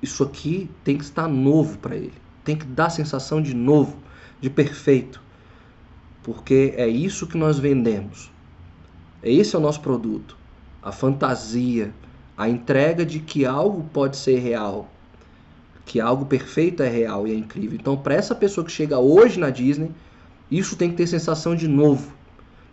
isso 0.00 0.22
aqui 0.22 0.70
tem 0.84 0.96
que 0.98 1.04
estar 1.04 1.26
novo 1.26 1.78
para 1.78 1.96
ele. 1.96 2.12
Tem 2.44 2.54
que 2.54 2.66
dar 2.66 2.86
a 2.86 2.90
sensação 2.90 3.40
de 3.40 3.54
novo, 3.54 3.96
de 4.40 4.50
perfeito 4.50 5.22
porque 6.22 6.74
é 6.76 6.86
isso 6.86 7.26
que 7.26 7.36
nós 7.36 7.58
vendemos. 7.58 8.30
Esse 9.22 9.56
é 9.56 9.58
o 9.58 9.62
nosso 9.62 9.80
produto. 9.80 10.36
A 10.82 10.92
fantasia, 10.92 11.92
a 12.36 12.48
entrega 12.48 13.04
de 13.04 13.18
que 13.18 13.44
algo 13.44 13.84
pode 13.92 14.16
ser 14.16 14.38
real, 14.38 14.88
que 15.84 16.00
algo 16.00 16.26
perfeito 16.26 16.82
é 16.82 16.88
real 16.88 17.26
e 17.26 17.32
é 17.32 17.34
incrível. 17.34 17.78
Então, 17.80 17.96
para 17.96 18.14
essa 18.14 18.34
pessoa 18.34 18.64
que 18.64 18.72
chega 18.72 18.98
hoje 18.98 19.38
na 19.38 19.50
Disney, 19.50 19.90
isso 20.50 20.76
tem 20.76 20.90
que 20.90 20.96
ter 20.96 21.06
sensação 21.06 21.54
de 21.54 21.66
novo. 21.66 22.12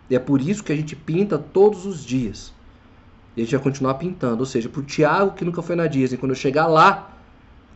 E 0.08 0.16
é 0.16 0.18
por 0.18 0.40
isso 0.40 0.62
que 0.62 0.72
a 0.72 0.76
gente 0.76 0.94
pinta 0.96 1.38
todos 1.38 1.86
os 1.86 2.04
dias. 2.04 2.52
E 3.36 3.40
a 3.40 3.44
gente 3.44 3.54
vai 3.54 3.62
continuar 3.62 3.94
pintando. 3.94 4.40
Ou 4.40 4.46
seja, 4.46 4.68
para 4.68 4.80
o 4.80 4.84
Thiago 4.84 5.32
que 5.32 5.44
nunca 5.44 5.62
foi 5.62 5.76
na 5.76 5.86
Disney, 5.86 6.18
quando 6.18 6.32
eu 6.32 6.36
chegar 6.36 6.66
lá, 6.66 7.16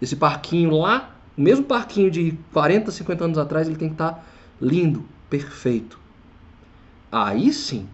esse 0.01 0.17
parquinho 0.17 0.77
lá, 0.77 1.15
o 1.37 1.41
mesmo 1.41 1.65
parquinho 1.65 2.11
de 2.11 2.39
40, 2.53 2.91
50 2.91 3.25
anos 3.25 3.39
atrás, 3.39 3.67
ele 3.67 3.77
tem 3.77 3.89
que 3.89 3.95
estar 3.95 4.13
tá 4.13 4.23
lindo, 4.61 5.05
perfeito. 5.29 5.99
Aí 7.11 7.53
sim, 7.53 7.89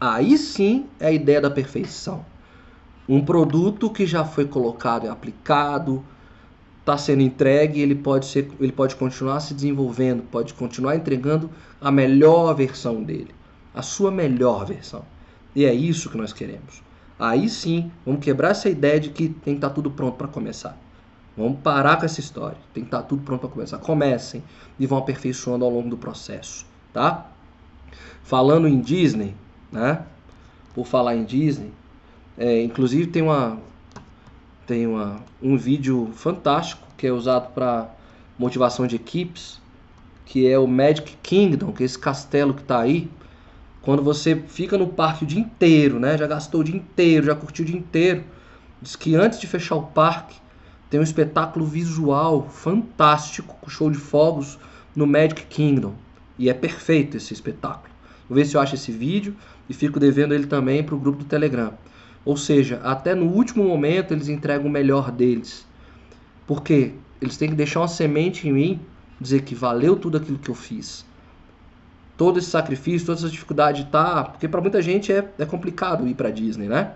aí 0.00 0.38
sim 0.38 0.86
é 1.00 1.08
a 1.08 1.12
ideia 1.12 1.40
da 1.40 1.50
perfeição. 1.50 2.24
Um 3.08 3.24
produto 3.24 3.90
que 3.90 4.06
já 4.06 4.24
foi 4.24 4.46
colocado 4.46 5.04
e 5.04 5.08
aplicado, 5.08 6.04
está 6.84 6.98
sendo 6.98 7.22
entregue, 7.22 7.80
ele 7.80 7.94
pode 7.94 8.26
ser, 8.26 8.50
ele 8.60 8.70
pode 8.70 8.94
continuar 8.96 9.40
se 9.40 9.54
desenvolvendo, 9.54 10.22
pode 10.30 10.52
continuar 10.52 10.94
entregando 10.94 11.50
a 11.80 11.90
melhor 11.90 12.52
versão 12.54 13.02
dele, 13.02 13.34
a 13.74 13.80
sua 13.80 14.10
melhor 14.10 14.66
versão. 14.66 15.02
E 15.56 15.64
é 15.64 15.72
isso 15.72 16.10
que 16.10 16.18
nós 16.18 16.32
queremos. 16.32 16.82
Aí 17.18 17.48
sim, 17.48 17.90
vamos 18.04 18.22
quebrar 18.22 18.50
essa 18.50 18.68
ideia 18.68 19.00
de 19.00 19.08
que 19.08 19.28
tem 19.28 19.54
que 19.54 19.58
estar 19.58 19.70
tá 19.70 19.74
tudo 19.74 19.90
pronto 19.90 20.16
para 20.16 20.28
começar. 20.28 20.78
Vamos 21.36 21.58
parar 21.60 21.96
com 21.96 22.04
essa 22.04 22.20
história. 22.20 22.58
Tem 22.74 22.82
que 22.82 22.88
estar 22.88 23.00
tá 23.00 23.08
tudo 23.08 23.22
pronto 23.22 23.40
para 23.40 23.48
começar. 23.48 23.78
Comecem 23.78 24.42
e 24.78 24.86
vão 24.86 24.98
aperfeiçoando 24.98 25.64
ao 25.64 25.70
longo 25.70 25.88
do 25.88 25.96
processo, 25.96 26.66
tá? 26.92 27.30
Falando 28.22 28.68
em 28.68 28.78
Disney, 28.78 29.34
né? 29.72 30.02
Por 30.74 30.86
falar 30.86 31.16
em 31.16 31.24
Disney, 31.24 31.72
é, 32.36 32.62
inclusive 32.62 33.06
tem 33.06 33.22
uma 33.22 33.58
tem 34.66 34.86
uma, 34.86 35.20
um 35.44 35.58
vídeo 35.58 36.10
fantástico 36.14 36.88
que 36.96 37.06
é 37.06 37.12
usado 37.12 37.52
para 37.52 37.94
motivação 38.38 38.86
de 38.86 38.96
equipes, 38.96 39.60
que 40.24 40.48
é 40.48 40.58
o 40.58 40.66
Magic 40.66 41.18
Kingdom, 41.22 41.70
que 41.70 41.82
é 41.82 41.86
esse 41.86 41.98
castelo 41.98 42.54
que 42.54 42.62
está 42.62 42.80
aí. 42.80 43.10
Quando 43.82 44.02
você 44.02 44.34
fica 44.48 44.78
no 44.78 44.88
parque 44.88 45.24
o 45.24 45.26
dia 45.26 45.38
inteiro, 45.38 46.00
né? 46.00 46.16
Já 46.16 46.26
gastou 46.26 46.62
o 46.62 46.64
dia 46.64 46.74
inteiro, 46.74 47.26
já 47.26 47.34
curtiu 47.34 47.62
o 47.62 47.68
dia 47.68 47.76
inteiro. 47.76 48.24
Diz 48.80 48.96
que 48.96 49.14
antes 49.14 49.38
de 49.38 49.46
fechar 49.46 49.76
o 49.76 49.82
parque, 49.82 50.36
tem 50.88 50.98
um 50.98 51.02
espetáculo 51.02 51.66
visual 51.66 52.48
fantástico, 52.48 53.54
com 53.60 53.68
show 53.68 53.90
de 53.90 53.98
fogos 53.98 54.58
no 54.96 55.06
Magic 55.06 55.44
Kingdom. 55.46 55.92
E 56.38 56.48
é 56.48 56.54
perfeito 56.54 57.18
esse 57.18 57.34
espetáculo. 57.34 57.92
Vou 58.26 58.36
ver 58.36 58.46
se 58.46 58.56
eu 58.56 58.60
acho 58.62 58.76
esse 58.76 58.90
vídeo 58.90 59.36
e 59.68 59.74
fico 59.74 60.00
devendo 60.00 60.32
ele 60.32 60.46
também 60.46 60.82
para 60.82 60.94
o 60.94 60.98
grupo 60.98 61.18
do 61.18 61.24
Telegram. 61.26 61.74
Ou 62.24 62.36
seja, 62.36 62.80
até 62.82 63.14
no 63.14 63.26
último 63.26 63.64
momento 63.64 64.12
eles 64.14 64.28
entregam 64.28 64.66
o 64.66 64.70
melhor 64.70 65.10
deles. 65.10 65.66
Porque 66.46 66.94
eles 67.20 67.36
têm 67.36 67.50
que 67.50 67.54
deixar 67.54 67.80
uma 67.80 67.88
semente 67.88 68.48
em 68.48 68.52
mim, 68.52 68.80
dizer 69.20 69.42
que 69.42 69.54
valeu 69.54 69.96
tudo 69.96 70.16
aquilo 70.16 70.38
que 70.38 70.50
eu 70.50 70.54
fiz. 70.54 71.04
Todo 72.16 72.38
esse 72.38 72.48
sacrifício, 72.48 73.06
toda 73.06 73.18
essa 73.18 73.28
dificuldade, 73.28 73.88
tá? 73.90 74.24
Porque 74.24 74.48
para 74.48 74.60
muita 74.60 74.80
gente 74.80 75.12
é, 75.12 75.28
é 75.38 75.44
complicado 75.44 76.06
ir 76.06 76.14
para 76.14 76.30
Disney, 76.30 76.68
né? 76.68 76.92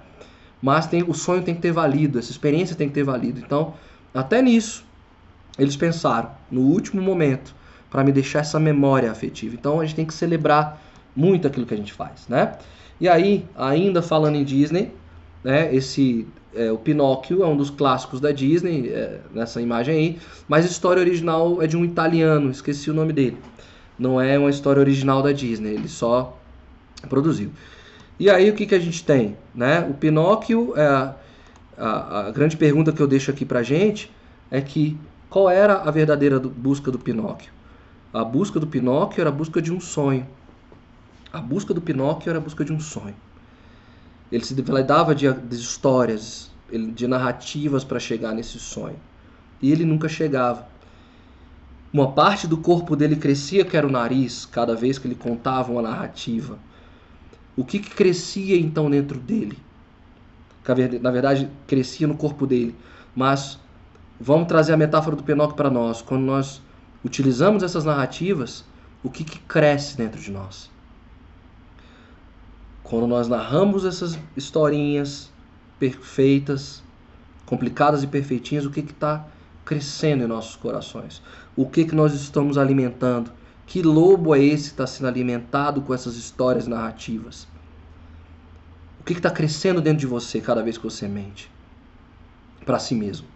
Mas 0.62 0.86
tem, 0.86 1.02
o 1.02 1.14
sonho 1.14 1.42
tem 1.42 1.54
que 1.54 1.60
ter 1.60 1.72
valido, 1.72 2.18
essa 2.18 2.30
experiência 2.30 2.74
tem 2.74 2.88
que 2.88 2.94
ter 2.94 3.04
valido. 3.04 3.40
Então, 3.40 3.74
até 4.14 4.40
nisso, 4.42 4.84
eles 5.58 5.76
pensaram, 5.76 6.30
no 6.50 6.62
último 6.62 7.02
momento, 7.02 7.54
para 7.90 8.04
me 8.04 8.12
deixar 8.12 8.40
essa 8.40 8.58
memória 8.58 9.10
afetiva. 9.10 9.54
Então, 9.54 9.80
a 9.80 9.84
gente 9.84 9.96
tem 9.96 10.06
que 10.06 10.14
celebrar 10.14 10.80
muito 11.14 11.46
aquilo 11.46 11.66
que 11.66 11.74
a 11.74 11.76
gente 11.76 11.92
faz, 11.92 12.28
né? 12.28 12.56
E 13.00 13.08
aí, 13.08 13.46
ainda 13.56 14.02
falando 14.02 14.36
em 14.36 14.44
Disney, 14.44 14.92
né, 15.43 15.74
esse 15.74 16.26
é, 16.55 16.72
o 16.72 16.78
Pinóquio 16.78 17.43
é 17.43 17.47
um 17.47 17.57
dos 17.57 17.70
clássicos 17.70 18.20
da 18.20 18.32
Disney, 18.32 18.89
é, 18.89 19.20
nessa 19.32 19.61
imagem 19.61 19.95
aí, 19.95 20.18
mas 20.49 20.64
a 20.64 20.68
história 20.68 21.01
original 21.01 21.62
é 21.62 21.66
de 21.66 21.76
um 21.76 21.84
italiano, 21.84 22.51
esqueci 22.51 22.91
o 22.91 22.95
nome 22.95 23.12
dele. 23.12 23.36
Não 23.99 24.20
é 24.20 24.39
uma 24.39 24.51
história 24.51 24.80
original 24.80 25.22
da 25.22 25.32
Disney, 25.32 25.74
ele 25.74 25.89
só 25.89 26.36
produziu. 27.09 27.51
E 28.18 28.28
aí 28.28 28.51
o 28.51 28.55
que, 28.55 28.66
que 28.66 28.74
a 28.74 28.78
gente 28.78 29.05
tem? 29.05 29.36
Né? 29.55 29.80
O 29.89 29.95
Pinóquio, 29.95 30.72
é 30.76 30.86
a, 30.86 31.14
a, 31.76 32.20
a 32.26 32.30
grande 32.30 32.57
pergunta 32.57 32.93
que 32.93 33.01
eu 33.01 33.07
deixo 33.07 33.30
aqui 33.30 33.45
pra 33.45 33.62
gente 33.62 34.11
é 34.51 34.61
que 34.61 34.99
qual 35.30 35.49
era 35.49 35.74
a 35.74 35.91
verdadeira 35.91 36.41
busca 36.41 36.91
do 36.91 36.99
Pinóquio? 36.99 37.53
A 38.12 38.24
busca 38.24 38.59
do 38.59 38.66
Pinóquio 38.66 39.20
era 39.20 39.28
a 39.28 39.32
busca 39.32 39.61
de 39.61 39.72
um 39.72 39.80
sonho. 39.80 40.26
A 41.32 41.41
busca 41.41 41.74
do 41.74 41.80
Pinóquio 41.80 42.30
era 42.30 42.39
a 42.39 42.43
busca 42.43 42.64
de 42.64 42.72
um 42.72 42.80
sonho. 42.80 43.14
Ele 44.30 44.44
se 44.44 44.54
dava 44.54 45.14
de, 45.14 45.32
de 45.32 45.56
histórias, 45.56 46.50
de 46.94 47.06
narrativas 47.06 47.84
para 47.84 47.98
chegar 47.98 48.34
nesse 48.34 48.58
sonho. 48.58 48.98
E 49.60 49.72
ele 49.72 49.84
nunca 49.84 50.08
chegava. 50.08 50.66
Uma 51.92 52.12
parte 52.12 52.46
do 52.46 52.58
corpo 52.58 52.94
dele 52.94 53.16
crescia, 53.16 53.64
que 53.64 53.76
era 53.76 53.86
o 53.86 53.90
nariz, 53.90 54.44
cada 54.44 54.74
vez 54.74 54.98
que 54.98 55.08
ele 55.08 55.14
contava 55.14 55.72
uma 55.72 55.80
narrativa. 55.80 56.58
O 57.56 57.64
que, 57.64 57.78
que 57.78 57.90
crescia 57.90 58.58
então 58.58 58.90
dentro 58.90 59.18
dele? 59.18 59.58
Na 61.00 61.10
verdade, 61.10 61.48
crescia 61.66 62.06
no 62.06 62.14
corpo 62.14 62.46
dele, 62.46 62.76
mas 63.16 63.58
vamos 64.20 64.46
trazer 64.46 64.74
a 64.74 64.76
metáfora 64.76 65.16
do 65.16 65.22
Pinóquio 65.22 65.56
para 65.56 65.70
nós. 65.70 66.02
Quando 66.02 66.22
nós 66.22 66.60
utilizamos 67.02 67.62
essas 67.62 67.86
narrativas, 67.86 68.66
o 69.02 69.08
que, 69.08 69.24
que 69.24 69.38
cresce 69.38 69.96
dentro 69.96 70.20
de 70.20 70.30
nós? 70.30 70.70
Quando 72.89 73.07
nós 73.07 73.28
narramos 73.28 73.84
essas 73.84 74.18
historinhas 74.34 75.30
perfeitas, 75.78 76.82
complicadas 77.45 78.03
e 78.03 78.07
perfeitinhas, 78.07 78.64
o 78.64 78.70
que 78.70 78.80
está 78.80 79.26
crescendo 79.62 80.24
em 80.24 80.26
nossos 80.26 80.57
corações? 80.57 81.22
O 81.55 81.68
que, 81.68 81.84
que 81.84 81.95
nós 81.95 82.14
estamos 82.14 82.57
alimentando? 82.57 83.30
Que 83.66 83.82
lobo 83.82 84.34
é 84.34 84.43
esse 84.43 84.64
que 84.64 84.70
está 84.70 84.86
sendo 84.86 85.07
alimentado 85.07 85.82
com 85.82 85.93
essas 85.93 86.16
histórias 86.16 86.66
narrativas? 86.66 87.47
O 88.99 89.05
que 89.05 89.12
está 89.12 89.30
crescendo 89.30 89.82
dentro 89.82 90.01
de 90.01 90.07
você 90.07 90.41
cada 90.41 90.62
vez 90.62 90.78
que 90.78 90.84
você 90.84 91.07
mente? 91.07 91.51
Para 92.64 92.78
si 92.78 92.95
mesmo. 92.95 93.26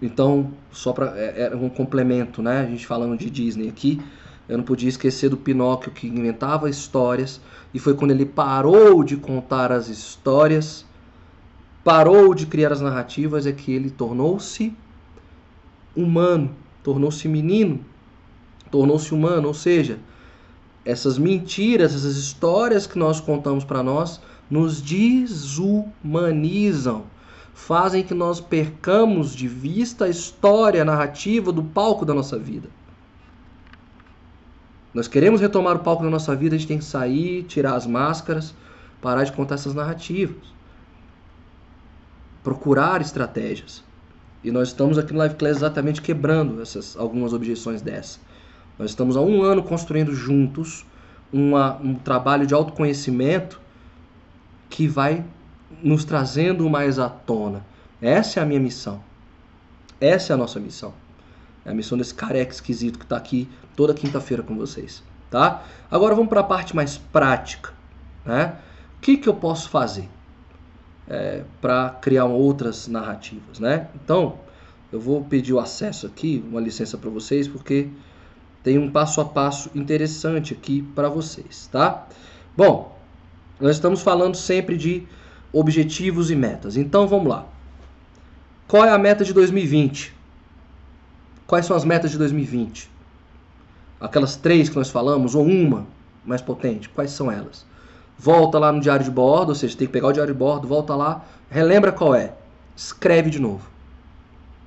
Então, 0.00 0.52
só 0.70 0.92
para 0.92 1.18
é, 1.18 1.50
é 1.52 1.56
um 1.56 1.68
complemento, 1.68 2.40
né? 2.40 2.60
A 2.60 2.66
gente 2.66 2.86
falando 2.86 3.18
de 3.18 3.28
Disney 3.28 3.68
aqui, 3.68 4.00
eu 4.48 4.58
não 4.58 4.64
podia 4.64 4.88
esquecer 4.88 5.28
do 5.30 5.36
Pinóquio 5.36 5.90
que 5.92 6.06
inventava 6.06 6.68
histórias 6.68 7.40
e 7.72 7.78
foi 7.78 7.94
quando 7.94 8.10
ele 8.10 8.26
parou 8.26 9.02
de 9.02 9.16
contar 9.16 9.72
as 9.72 9.88
histórias, 9.88 10.84
parou 11.82 12.34
de 12.34 12.46
criar 12.46 12.72
as 12.72 12.80
narrativas, 12.80 13.46
é 13.46 13.52
que 13.52 13.72
ele 13.72 13.90
tornou-se 13.90 14.76
humano, 15.96 16.50
tornou-se 16.82 17.26
menino, 17.28 17.80
tornou-se 18.70 19.14
humano, 19.14 19.48
ou 19.48 19.54
seja, 19.54 19.98
essas 20.84 21.16
mentiras, 21.16 21.94
essas 21.94 22.16
histórias 22.16 22.86
que 22.86 22.98
nós 22.98 23.20
contamos 23.20 23.64
para 23.64 23.82
nós 23.82 24.20
nos 24.50 24.82
desumanizam, 24.82 25.94
fazem 27.54 28.02
que 28.02 28.12
nós 28.12 28.40
percamos 28.40 29.34
de 29.34 29.48
vista 29.48 30.04
a 30.04 30.08
história, 30.08 30.82
a 30.82 30.84
narrativa 30.84 31.50
do 31.50 31.62
palco 31.62 32.04
da 32.04 32.12
nossa 32.12 32.38
vida. 32.38 32.68
Nós 34.94 35.08
queremos 35.08 35.40
retomar 35.40 35.74
o 35.74 35.80
palco 35.80 36.04
da 36.04 36.08
nossa 36.08 36.36
vida, 36.36 36.54
a 36.54 36.58
gente 36.58 36.68
tem 36.68 36.78
que 36.78 36.84
sair, 36.84 37.42
tirar 37.42 37.74
as 37.74 37.84
máscaras, 37.84 38.54
parar 39.02 39.24
de 39.24 39.32
contar 39.32 39.56
essas 39.56 39.74
narrativas. 39.74 40.54
Procurar 42.44 43.00
estratégias. 43.00 43.82
E 44.44 44.52
nós 44.52 44.68
estamos 44.68 44.96
aqui 44.96 45.12
no 45.12 45.18
Live 45.18 45.34
Class 45.34 45.56
exatamente 45.56 46.00
quebrando 46.00 46.62
essas 46.62 46.96
algumas 46.96 47.32
objeções 47.32 47.82
dessa. 47.82 48.20
Nós 48.78 48.90
estamos 48.90 49.16
há 49.16 49.20
um 49.20 49.42
ano 49.42 49.62
construindo 49.62 50.14
juntos 50.14 50.86
uma, 51.32 51.76
um 51.78 51.94
trabalho 51.94 52.46
de 52.46 52.54
autoconhecimento 52.54 53.60
que 54.70 54.86
vai 54.86 55.24
nos 55.82 56.04
trazendo 56.04 56.68
mais 56.70 56.98
à 56.98 57.08
tona. 57.08 57.64
Essa 58.00 58.38
é 58.38 58.42
a 58.42 58.46
minha 58.46 58.60
missão. 58.60 59.02
Essa 60.00 60.32
é 60.32 60.34
a 60.34 60.36
nossa 60.36 60.60
missão. 60.60 60.92
É 61.64 61.70
a 61.70 61.74
missão 61.74 61.96
desse 61.96 62.14
careca 62.14 62.52
esquisito 62.52 62.98
que 62.98 63.04
está 63.04 63.16
aqui 63.16 63.48
toda 63.74 63.94
quinta-feira 63.94 64.42
com 64.42 64.56
vocês, 64.56 65.02
tá? 65.30 65.64
Agora 65.90 66.14
vamos 66.14 66.28
para 66.28 66.40
a 66.40 66.44
parte 66.44 66.76
mais 66.76 66.98
prática, 66.98 67.72
né? 68.24 68.56
O 68.96 69.00
que, 69.00 69.16
que 69.16 69.28
eu 69.28 69.34
posso 69.34 69.68
fazer 69.68 70.08
é, 71.08 71.42
para 71.60 71.90
criar 71.90 72.26
outras 72.26 72.88
narrativas, 72.88 73.58
né? 73.58 73.88
Então, 73.94 74.38
eu 74.92 75.00
vou 75.00 75.24
pedir 75.24 75.52
o 75.52 75.60
acesso 75.60 76.06
aqui, 76.06 76.44
uma 76.48 76.60
licença 76.60 76.96
para 76.96 77.10
vocês, 77.10 77.48
porque 77.48 77.88
tem 78.62 78.78
um 78.78 78.90
passo 78.90 79.20
a 79.20 79.24
passo 79.24 79.70
interessante 79.74 80.54
aqui 80.54 80.82
para 80.94 81.08
vocês, 81.08 81.68
tá? 81.70 82.06
Bom, 82.56 82.96
nós 83.60 83.76
estamos 83.76 84.02
falando 84.02 84.36
sempre 84.36 84.76
de 84.76 85.06
objetivos 85.52 86.30
e 86.30 86.36
metas. 86.36 86.76
Então, 86.76 87.06
vamos 87.06 87.28
lá. 87.28 87.46
Qual 88.66 88.84
é 88.84 88.90
a 88.90 88.98
meta 88.98 89.24
de 89.24 89.32
2020? 89.32 90.14
Quais 91.46 91.66
são 91.66 91.76
as 91.76 91.84
metas 91.84 92.10
de 92.10 92.18
2020? 92.18 92.90
Aquelas 94.00 94.36
três 94.36 94.68
que 94.68 94.76
nós 94.76 94.90
falamos, 94.90 95.34
ou 95.34 95.44
uma 95.44 95.86
mais 96.24 96.40
potente, 96.40 96.88
quais 96.88 97.10
são 97.10 97.30
elas? 97.30 97.66
Volta 98.18 98.58
lá 98.58 98.72
no 98.72 98.80
diário 98.80 99.04
de 99.04 99.10
bordo, 99.10 99.50
ou 99.50 99.54
seja, 99.54 99.76
tem 99.76 99.86
que 99.86 99.92
pegar 99.92 100.08
o 100.08 100.12
diário 100.12 100.32
de 100.32 100.38
bordo, 100.38 100.66
volta 100.66 100.94
lá, 100.94 101.24
relembra 101.50 101.92
qual 101.92 102.14
é. 102.14 102.32
Escreve 102.76 103.30
de 103.30 103.38
novo. 103.38 103.68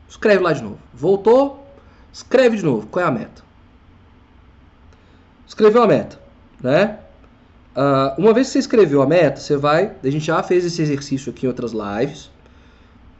Escreve 0.07 0.43
lá 0.43 0.53
de 0.53 0.61
novo. 0.61 0.79
Voltou, 0.93 1.67
escreve 2.11 2.57
de 2.57 2.63
novo. 2.63 2.87
Qual 2.87 3.03
é 3.03 3.07
a 3.07 3.11
meta? 3.11 3.43
Escreveu 5.47 5.81
a 5.81 5.87
meta, 5.87 6.19
né? 6.61 6.99
Uh, 7.75 8.19
uma 8.19 8.33
vez 8.33 8.47
que 8.47 8.53
você 8.53 8.59
escreveu 8.59 9.01
a 9.01 9.07
meta, 9.07 9.39
você 9.39 9.55
vai. 9.55 9.93
A 10.03 10.09
gente 10.09 10.25
já 10.25 10.41
fez 10.43 10.65
esse 10.65 10.81
exercício 10.81 11.31
aqui 11.31 11.45
em 11.45 11.49
outras 11.49 11.71
lives. 11.71 12.31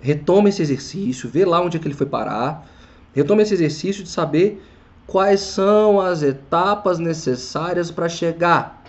Retoma 0.02 0.50
esse 0.50 0.62
exercício, 0.62 1.30
vê 1.30 1.46
lá 1.46 1.62
onde 1.62 1.78
é 1.78 1.80
que 1.80 1.88
ele 1.88 1.96
foi 1.96 2.08
parar. 2.08 2.68
Retoma 3.14 3.42
esse 3.42 3.54
exercício 3.54 4.04
de 4.04 4.10
saber 4.10 4.62
quais 5.06 5.40
são 5.40 6.00
as 6.00 6.22
etapas 6.22 7.00
necessárias 7.00 7.90
para 7.90 8.10
chegar. 8.10 8.84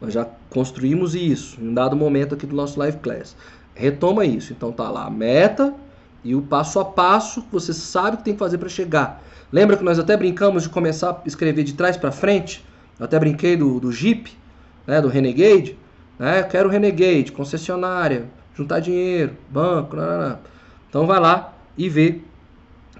Nós 0.00 0.14
já 0.14 0.26
construímos 0.50 1.14
isso 1.14 1.60
em 1.60 1.68
um 1.68 1.74
dado 1.74 1.94
momento 1.94 2.34
aqui 2.34 2.46
do 2.46 2.56
nosso 2.56 2.78
live 2.78 2.98
class. 2.98 3.36
Retoma 3.74 4.24
isso. 4.24 4.52
Então 4.52 4.72
tá 4.72 4.90
lá 4.90 5.04
a 5.04 5.10
meta 5.10 5.74
e 6.24 6.34
o 6.34 6.42
passo 6.42 6.80
a 6.80 6.84
passo 6.84 7.42
que 7.42 7.52
você 7.52 7.72
sabe 7.72 8.16
que 8.18 8.24
tem 8.24 8.34
que 8.34 8.38
fazer 8.38 8.58
para 8.58 8.68
chegar. 8.68 9.22
Lembra 9.52 9.76
que 9.76 9.84
nós 9.84 9.98
até 9.98 10.16
brincamos 10.16 10.64
de 10.64 10.68
começar 10.68 11.10
a 11.10 11.20
escrever 11.26 11.64
de 11.64 11.74
trás 11.74 11.96
para 11.96 12.12
frente? 12.12 12.64
Eu 12.98 13.04
até 13.04 13.18
brinquei 13.18 13.56
do, 13.56 13.78
do 13.80 13.92
Jeep, 13.92 14.36
né, 14.86 15.00
do 15.00 15.08
Renegade. 15.08 15.76
Né? 16.18 16.40
Eu 16.40 16.44
quero 16.44 16.68
Renegade, 16.68 17.32
concessionária, 17.32 18.26
juntar 18.54 18.80
dinheiro, 18.80 19.36
banco. 19.48 19.96
Não, 19.96 20.06
não, 20.06 20.28
não. 20.28 20.38
Então 20.88 21.06
vai 21.06 21.20
lá 21.20 21.54
e 21.76 21.88
vê 21.88 22.20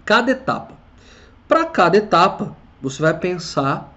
cada 0.09 0.31
etapa. 0.31 0.73
Para 1.47 1.67
cada 1.67 1.99
etapa, 1.99 2.57
você 2.81 3.03
vai 3.03 3.13
pensar 3.13 3.93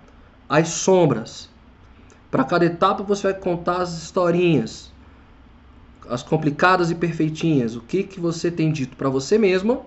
as 0.50 0.68
sombras. 0.68 1.50
Para 2.30 2.44
cada 2.44 2.66
etapa, 2.66 3.02
você 3.02 3.32
vai 3.32 3.40
contar 3.40 3.78
as 3.78 3.94
historinhas, 3.94 4.92
as 6.10 6.22
complicadas 6.22 6.92
e 6.92 6.96
perfeitinhas. 6.96 7.78
O 7.78 7.82
que, 7.82 8.04
que 8.04 8.20
você 8.20 8.52
tem 8.52 8.74
dito 8.74 8.98
para 8.98 9.08
você 9.08 9.38
mesma 9.38 9.84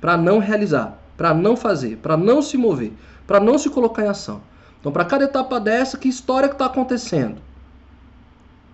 para 0.00 0.16
não 0.16 0.40
realizar, 0.40 0.98
para 1.16 1.32
não 1.32 1.56
fazer, 1.56 1.98
para 1.98 2.16
não 2.16 2.42
se 2.42 2.56
mover, 2.56 2.92
para 3.24 3.38
não 3.38 3.58
se 3.58 3.70
colocar 3.70 4.04
em 4.04 4.08
ação. 4.08 4.42
Então, 4.80 4.90
para 4.90 5.04
cada 5.04 5.22
etapa 5.22 5.60
dessa, 5.60 5.96
que 5.96 6.08
história 6.08 6.48
que 6.48 6.56
está 6.56 6.66
acontecendo? 6.66 7.40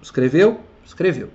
Escreveu? 0.01 0.61
Escreveu. 0.83 1.29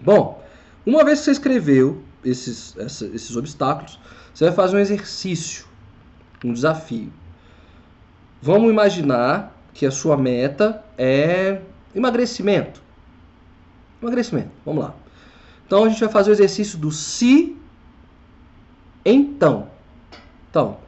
Bom, 0.00 0.42
uma 0.84 1.04
vez 1.04 1.20
que 1.20 1.26
você 1.26 1.30
escreveu 1.30 2.02
esses, 2.24 2.76
esses 2.76 3.36
obstáculos, 3.36 4.00
você 4.32 4.46
vai 4.46 4.54
fazer 4.54 4.76
um 4.76 4.80
exercício, 4.80 5.66
um 6.44 6.52
desafio. 6.52 7.12
Vamos 8.40 8.70
imaginar 8.70 9.56
que 9.72 9.86
a 9.86 9.90
sua 9.90 10.16
meta 10.16 10.84
é 10.98 11.60
emagrecimento. 11.94 12.82
Emagrecimento, 14.00 14.50
vamos 14.64 14.84
lá. 14.84 14.94
Então 15.66 15.84
a 15.84 15.88
gente 15.88 16.00
vai 16.00 16.08
fazer 16.08 16.30
o 16.30 16.34
exercício 16.34 16.78
do 16.78 16.90
se 16.90 17.56
então. 19.04 19.68
Então, 20.50 20.78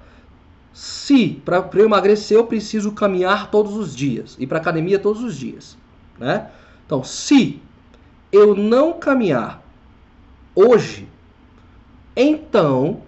se 0.73 1.41
para 1.45 1.69
eu 1.75 1.85
emagrecer 1.85 2.37
eu 2.37 2.47
preciso 2.47 2.93
caminhar 2.93 3.51
todos 3.51 3.77
os 3.77 3.95
dias, 3.95 4.37
ir 4.39 4.47
para 4.47 4.59
academia 4.59 4.99
todos 4.99 5.23
os 5.23 5.37
dias, 5.37 5.79
né? 6.19 6.51
Então, 6.85 7.03
se 7.03 7.63
eu 8.31 8.55
não 8.55 8.95
caminhar 8.95 9.63
hoje, 10.55 11.09
então 12.17 13.03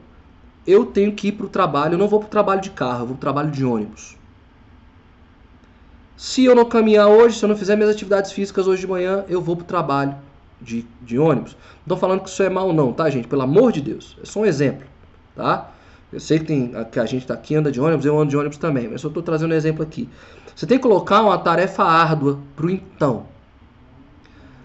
eu 0.67 0.87
tenho 0.87 1.13
que 1.13 1.29
ir 1.29 1.33
para 1.33 1.47
o 1.47 1.49
trabalho, 1.49 1.95
eu 1.95 1.99
não 1.99 2.09
vou 2.09 2.21
para 2.21 2.27
o 2.27 2.31
trabalho 2.31 2.61
de 2.61 2.71
carro, 2.71 3.03
eu 3.03 3.07
vou 3.07 3.17
para 3.17 3.17
o 3.17 3.21
trabalho 3.21 3.51
de 3.51 3.65
ônibus. 3.65 4.17
Se 6.17 6.45
eu 6.45 6.55
não 6.55 6.65
caminhar 6.65 7.09
hoje, 7.09 7.39
se 7.39 7.45
eu 7.45 7.49
não 7.49 7.57
fizer 7.57 7.77
minhas 7.77 7.91
atividades 7.91 8.33
físicas 8.33 8.67
hoje 8.67 8.81
de 8.81 8.87
manhã, 8.87 9.25
eu 9.29 9.41
vou 9.41 9.55
para 9.55 9.65
o 9.65 9.67
trabalho 9.67 10.17
de, 10.61 10.87
de 11.03 11.19
ônibus. 11.19 11.53
Não 11.53 11.95
estou 11.95 11.97
falando 11.99 12.23
que 12.23 12.31
isso 12.31 12.43
é 12.43 12.49
mal 12.49 12.73
não, 12.73 12.93
tá, 12.93 13.09
gente? 13.11 13.29
Pelo 13.29 13.43
amor 13.43 13.71
de 13.71 13.81
Deus. 13.83 14.17
É 14.23 14.27
só 14.27 14.41
um 14.41 14.47
exemplo, 14.47 14.87
tá? 15.35 15.71
Eu 16.13 16.21
sei 16.21 16.39
que, 16.39 16.47
tem, 16.47 16.73
que 16.91 16.99
a 16.99 17.05
gente 17.05 17.23
está 17.23 17.35
aqui 17.35 17.55
anda 17.55 17.71
de 17.71 17.81
ônibus, 17.81 18.07
eu 18.07 18.19
ando 18.19 18.31
de 18.31 18.37
ônibus 18.37 18.57
também, 18.57 18.89
mas 18.89 19.03
eu 19.03 19.09
estou 19.09 19.23
trazendo 19.23 19.53
um 19.53 19.57
exemplo 19.57 19.83
aqui. 19.83 20.09
Você 20.55 20.67
tem 20.67 20.79
que 20.79 20.83
colocar 20.83 21.21
uma 21.21 21.37
tarefa 21.37 21.85
árdua 21.85 22.39
para 22.55 22.67
o 22.67 22.71
então. 22.71 23.27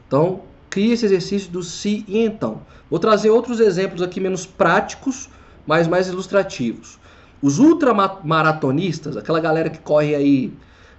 Então, 0.08 0.42
crie 0.70 0.94
esse 0.94 1.06
exercício 1.06 1.52
do 1.52 1.62
se 1.62 2.06
e 2.08 2.20
então. 2.20 2.62
Vou 2.90 3.00
trazer 3.00 3.30
outros 3.30 3.60
exemplos 3.60 4.02
aqui 4.02 4.20
menos 4.20 4.46
práticos, 4.46 5.30
mas 5.66 5.88
mais 5.88 6.08
ilustrativos. 6.08 7.00
Os 7.42 7.60
ultramaratonistas, 7.60 9.18
aquela 9.18 9.40
galera 9.40 9.70
que 9.70 9.80
corre 9.80 10.14
aí 10.14 10.54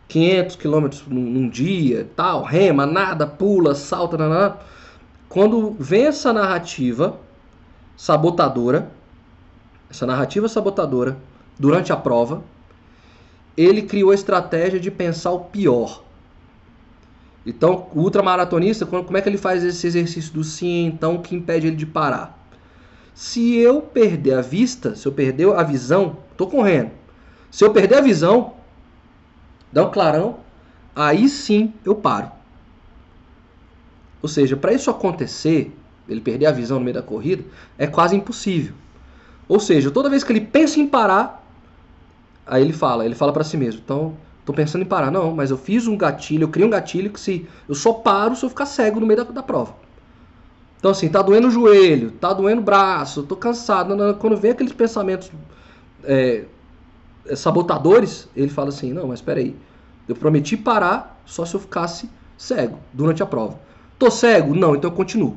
500 0.09 0.57
quilômetros 0.57 1.05
num 1.07 1.49
dia, 1.49 2.11
tal, 2.17 2.43
rema, 2.43 2.85
nada, 2.85 3.27
pula, 3.27 3.75
salta, 3.75 4.59
quando 5.29 5.77
vem 5.79 6.07
essa 6.07 6.33
narrativa 6.33 7.19
sabotadora, 7.97 8.91
essa 9.89 10.07
narrativa 10.07 10.49
sabotadora, 10.49 11.17
durante 11.59 11.93
a 11.93 11.97
prova, 11.97 12.43
ele 13.57 13.83
criou 13.83 14.11
a 14.11 14.15
estratégia 14.15 14.81
de 14.81 14.91
pensar 14.91 15.31
o 15.31 15.41
pior. 15.41 16.03
Então, 17.47 17.87
o 17.95 18.01
ultramaratonista, 18.01 18.87
como 18.87 19.17
é 19.17 19.21
que 19.21 19.29
ele 19.29 19.39
faz 19.39 19.65
esse 19.65 19.87
exercício 19.87 20.33
do 20.33 20.45
sim 20.45 20.87
então 20.87 21.19
que 21.19 21.35
impede 21.35 21.67
ele 21.67 21.77
de 21.77 21.87
parar? 21.87 22.42
Se 23.15 23.57
eu 23.57 23.83
perder 23.83 24.35
a 24.35 24.41
vista, 24.41 24.95
se 24.95 25.07
eu 25.07 25.13
perder 25.13 25.53
a 25.55 25.63
visão, 25.63 26.19
tô 26.37 26.47
correndo. 26.47 26.91
Se 27.51 27.65
eu 27.65 27.73
perder 27.73 27.97
a 27.97 28.01
visão, 28.01 28.55
dá 29.71 29.87
um 29.87 29.91
clarão, 29.91 30.39
aí 30.97 31.29
sim 31.29 31.75
eu 31.85 31.95
paro. 31.95 32.31
Ou 34.23 34.29
seja, 34.29 34.57
para 34.57 34.73
isso 34.73 34.91
acontecer, 34.91 35.77
ele 36.09 36.21
perder 36.21 36.47
a 36.47 36.53
visão 36.53 36.79
no 36.79 36.85
meio 36.85 36.95
da 36.95 37.03
corrida, 37.03 37.45
é 37.77 37.87
quase 37.87 38.17
impossível. 38.17 38.75
Ou 39.49 39.61
seja, 39.61 39.91
toda 39.91 40.09
vez 40.09 40.25
que 40.25 40.33
ele 40.33 40.41
pensa 40.41 40.81
em 40.81 40.87
parar, 40.87 41.45
aí 42.47 42.63
ele 42.63 42.73
fala, 42.73 43.05
ele 43.05 43.15
fala 43.15 43.33
para 43.33 43.45
si 43.45 43.57
mesmo. 43.57 43.83
Então, 43.85 44.17
tô 44.45 44.53
pensando 44.53 44.83
em 44.83 44.87
parar, 44.87 45.11
não, 45.11 45.35
mas 45.35 45.51
eu 45.51 45.59
fiz 45.59 45.87
um 45.87 45.97
gatilho, 45.97 46.45
eu 46.45 46.49
criei 46.49 46.67
um 46.67 46.71
gatilho 46.71 47.11
que 47.11 47.21
se 47.21 47.47
eu 47.69 47.75
só 47.75 47.93
paro 47.93 48.37
se 48.37 48.45
eu 48.45 48.49
ficar 48.49 48.67
cego 48.67 49.01
no 49.01 49.07
meio 49.07 49.25
da, 49.25 49.31
da 49.31 49.43
prova. 49.43 49.75
Então 50.83 50.91
assim, 50.91 51.09
tá 51.09 51.23
doendo 51.23 51.47
o 51.47 51.51
joelho, 51.53 52.11
tá 52.11 52.33
doendo 52.33 52.61
o 52.61 52.65
braço, 52.65 53.23
tô 53.23 53.37
cansado. 53.37 53.95
Quando 54.17 54.37
vem 54.37 54.51
aqueles 54.51 54.73
pensamentos 54.73 55.31
é, 56.03 56.43
é, 57.25 57.37
sabotadores, 57.37 58.29
ele 58.35 58.49
fala 58.49 58.71
assim, 58.71 58.93
não, 58.93 59.07
mas 59.07 59.21
espera 59.21 59.39
aí, 59.39 59.55
eu 60.09 60.17
prometi 60.17 60.57
parar 60.57 61.23
só 61.25 61.47
se 61.47 61.55
eu 61.55 61.61
ficasse 61.61 62.11
cego 62.37 62.81
durante 62.93 63.23
a 63.23 63.27
prova. 63.27 63.61
Tô 63.97 64.11
cego? 64.11 64.57
Não, 64.57 64.75
então 64.75 64.91
eu 64.91 64.97
continuo. 64.97 65.37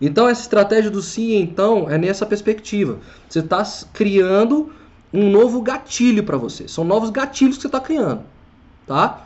Então 0.00 0.28
essa 0.28 0.40
estratégia 0.40 0.90
do 0.90 1.00
sim 1.00 1.36
então 1.36 1.88
é 1.88 1.96
nessa 1.96 2.26
perspectiva. 2.26 2.98
Você 3.28 3.38
está 3.38 3.62
criando 3.92 4.72
um 5.12 5.30
novo 5.30 5.62
gatilho 5.62 6.24
para 6.24 6.36
você. 6.36 6.66
São 6.66 6.82
novos 6.82 7.10
gatilhos 7.10 7.54
que 7.54 7.62
você 7.62 7.68
está 7.68 7.78
criando, 7.78 8.24
tá? 8.84 9.22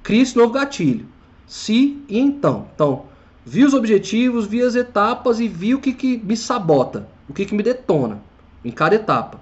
Cria 0.00 0.22
esse 0.22 0.36
novo 0.36 0.52
gatilho. 0.52 1.08
Se 1.44 2.00
e 2.08 2.20
então. 2.20 2.68
Então, 2.72 3.10
vi 3.44 3.64
os 3.64 3.74
objetivos, 3.74 4.46
vi 4.46 4.62
as 4.62 4.74
etapas 4.74 5.40
e 5.40 5.48
vi 5.48 5.74
o 5.74 5.80
que, 5.80 5.92
que 5.92 6.18
me 6.18 6.36
sabota, 6.36 7.08
o 7.28 7.32
que, 7.32 7.44
que 7.44 7.54
me 7.54 7.62
detona 7.62 8.20
em 8.64 8.70
cada 8.70 8.94
etapa. 8.94 9.40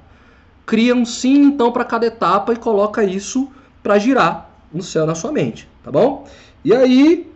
Cria 0.67 0.95
um 0.95 1.05
sim 1.05 1.43
então 1.43 1.73
para 1.73 1.85
cada 1.85 2.07
etapa 2.07 2.53
e 2.53 2.57
coloca 2.57 3.05
isso 3.05 3.51
para 3.83 3.99
girar 3.99 4.51
no 4.73 4.83
céu 4.83 5.07
na 5.07 5.15
sua 5.15 5.33
mente, 5.33 5.69
tá 5.83 5.91
bom? 5.91 6.27
E 6.65 6.75
aí, 6.75 7.31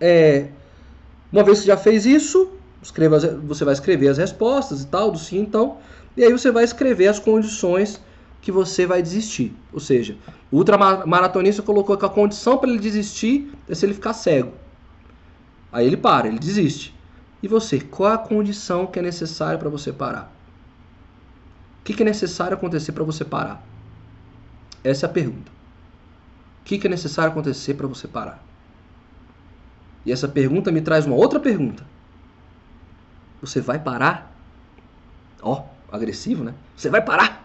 é, 0.00 0.48
uma 1.32 1.42
vez 1.42 1.60
que 1.60 1.66
já 1.66 1.76
fez 1.76 2.06
isso, 2.06 2.50
escreva, 2.82 3.18
você 3.18 3.64
vai 3.64 3.74
escrever 3.74 4.08
as 4.08 4.18
respostas 4.18 4.82
e 4.82 4.86
tal, 4.86 5.10
do 5.10 5.18
sim, 5.18 5.38
então, 5.38 5.78
e 6.16 6.24
aí 6.24 6.32
você 6.32 6.50
vai 6.50 6.64
escrever 6.64 7.08
as 7.08 7.18
condições 7.18 8.00
que 8.40 8.52
você 8.52 8.86
vai 8.86 9.00
desistir. 9.02 9.56
Ou 9.72 9.80
seja, 9.80 10.16
o 10.50 10.58
ultramaratonista 10.58 11.62
colocou 11.62 11.96
que 11.96 12.04
a 12.04 12.08
condição 12.08 12.58
para 12.58 12.68
ele 12.70 12.78
desistir 12.78 13.50
é 13.68 13.74
se 13.74 13.86
ele 13.86 13.94
ficar 13.94 14.12
cego. 14.12 14.52
Aí 15.74 15.88
ele 15.88 15.96
para, 15.96 16.28
ele 16.28 16.38
desiste. 16.38 16.96
E 17.42 17.48
você, 17.48 17.80
qual 17.80 18.12
a 18.12 18.18
condição 18.18 18.86
que 18.86 19.00
é 19.00 19.02
necessária 19.02 19.58
para 19.58 19.68
você 19.68 19.92
parar? 19.92 20.32
O 21.80 21.84
que, 21.84 21.92
que 21.92 22.04
é 22.04 22.06
necessário 22.06 22.56
acontecer 22.56 22.92
para 22.92 23.02
você 23.02 23.24
parar? 23.24 23.60
Essa 24.84 25.06
é 25.06 25.08
a 25.08 25.12
pergunta. 25.12 25.50
O 26.60 26.64
que, 26.64 26.78
que 26.78 26.86
é 26.86 26.90
necessário 26.90 27.32
acontecer 27.32 27.74
para 27.74 27.88
você 27.88 28.06
parar? 28.06 28.40
E 30.06 30.12
essa 30.12 30.28
pergunta 30.28 30.70
me 30.70 30.80
traz 30.80 31.06
uma 31.06 31.16
outra 31.16 31.40
pergunta. 31.40 31.84
Você 33.40 33.60
vai 33.60 33.80
parar? 33.80 34.32
Ó, 35.42 35.60
oh, 35.60 35.94
agressivo, 35.94 36.44
né? 36.44 36.54
Você 36.76 36.88
vai 36.88 37.02
parar? 37.02 37.44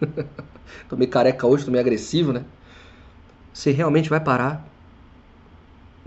tô 0.88 0.96
meio 0.96 1.10
careca 1.10 1.46
hoje, 1.46 1.66
tô 1.66 1.70
meio 1.70 1.82
agressivo, 1.82 2.32
né? 2.32 2.46
Você 3.52 3.72
realmente 3.72 4.08
vai 4.08 4.20
parar? 4.20 4.66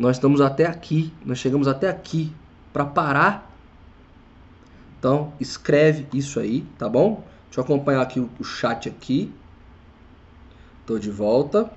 Nós 0.01 0.15
estamos 0.15 0.41
até 0.41 0.65
aqui, 0.65 1.13
nós 1.23 1.37
chegamos 1.37 1.67
até 1.67 1.87
aqui 1.87 2.33
para 2.73 2.83
parar. 2.83 3.55
Então, 4.97 5.31
escreve 5.39 6.07
isso 6.11 6.39
aí, 6.39 6.65
tá 6.75 6.89
bom? 6.89 7.23
Deixa 7.45 7.59
eu 7.59 7.63
acompanhar 7.63 8.01
aqui 8.01 8.19
o, 8.19 8.43
chat 8.43 8.89
aqui. 8.89 9.31
Tô 10.87 10.97
de 10.97 11.11
volta. 11.11 11.71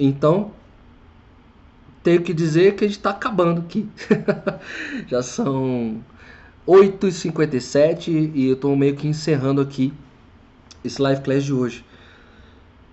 Então, 0.00 0.50
tenho 2.02 2.22
que 2.22 2.32
dizer 2.32 2.74
que 2.74 2.84
a 2.84 2.88
gente 2.88 2.96
está 2.96 3.10
acabando 3.10 3.60
aqui. 3.60 3.86
Já 5.08 5.22
são 5.22 6.02
8h57 6.66 8.32
e 8.34 8.46
eu 8.46 8.54
estou 8.54 8.74
meio 8.74 8.96
que 8.96 9.06
encerrando 9.06 9.60
aqui 9.60 9.92
esse 10.82 11.02
live 11.02 11.20
class 11.20 11.44
de 11.44 11.52
hoje. 11.52 11.84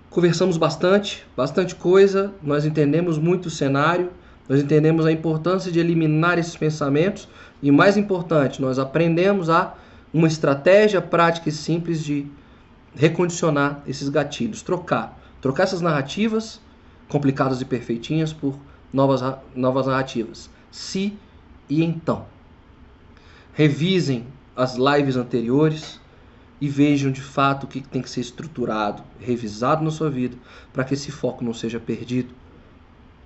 Conversamos 0.10 0.58
bastante, 0.58 1.24
bastante 1.38 1.76
coisa, 1.76 2.34
nós 2.42 2.66
entendemos 2.66 3.20
muito 3.20 3.46
o 3.46 3.50
cenário, 3.52 4.12
nós 4.48 4.60
entendemos 4.60 5.06
a 5.06 5.12
importância 5.12 5.72
de 5.72 5.80
eliminar 5.80 6.40
esses 6.40 6.58
pensamentos 6.58 7.28
e, 7.62 7.70
mais 7.70 7.96
importante, 7.96 8.60
nós 8.60 8.80
aprendemos 8.80 9.52
a 9.52 9.76
uma 10.12 10.28
estratégia 10.28 11.00
prática 11.00 11.50
e 11.50 11.52
simples 11.52 12.04
de 12.04 12.26
recondicionar 12.96 13.84
esses 13.86 14.10
gatilhos, 14.10 14.64
trocar, 14.64 15.16
trocar 15.40 15.64
essas 15.64 15.82
narrativas 15.82 16.60
complicadas 17.08 17.62
e 17.62 17.66
perfeitinhas 17.66 18.34
por 18.34 18.58
novas, 18.92 19.22
novas 19.56 19.86
narrativas. 19.86 20.50
Se 20.72 21.14
e 21.70 21.84
então. 21.84 22.26
Revisem 23.54 24.26
as 24.56 24.76
lives 24.76 25.16
anteriores 25.16 25.99
e 26.62 26.68
vejam 26.68 27.12
de 27.12 27.22
fato 27.22 27.64
o 27.64 27.68
que 27.68 27.82
tem 27.82 28.02
que 28.02 28.10
ser 28.10 28.22
estruturado, 28.22 29.04
revisado 29.20 29.84
na 29.84 29.92
sua 29.92 30.10
vida, 30.10 30.38
para 30.74 30.84
que 30.84 30.94
esse 30.94 31.12
foco 31.12 31.44
não 31.44 31.54
seja 31.54 31.80
perdido. 31.80 32.34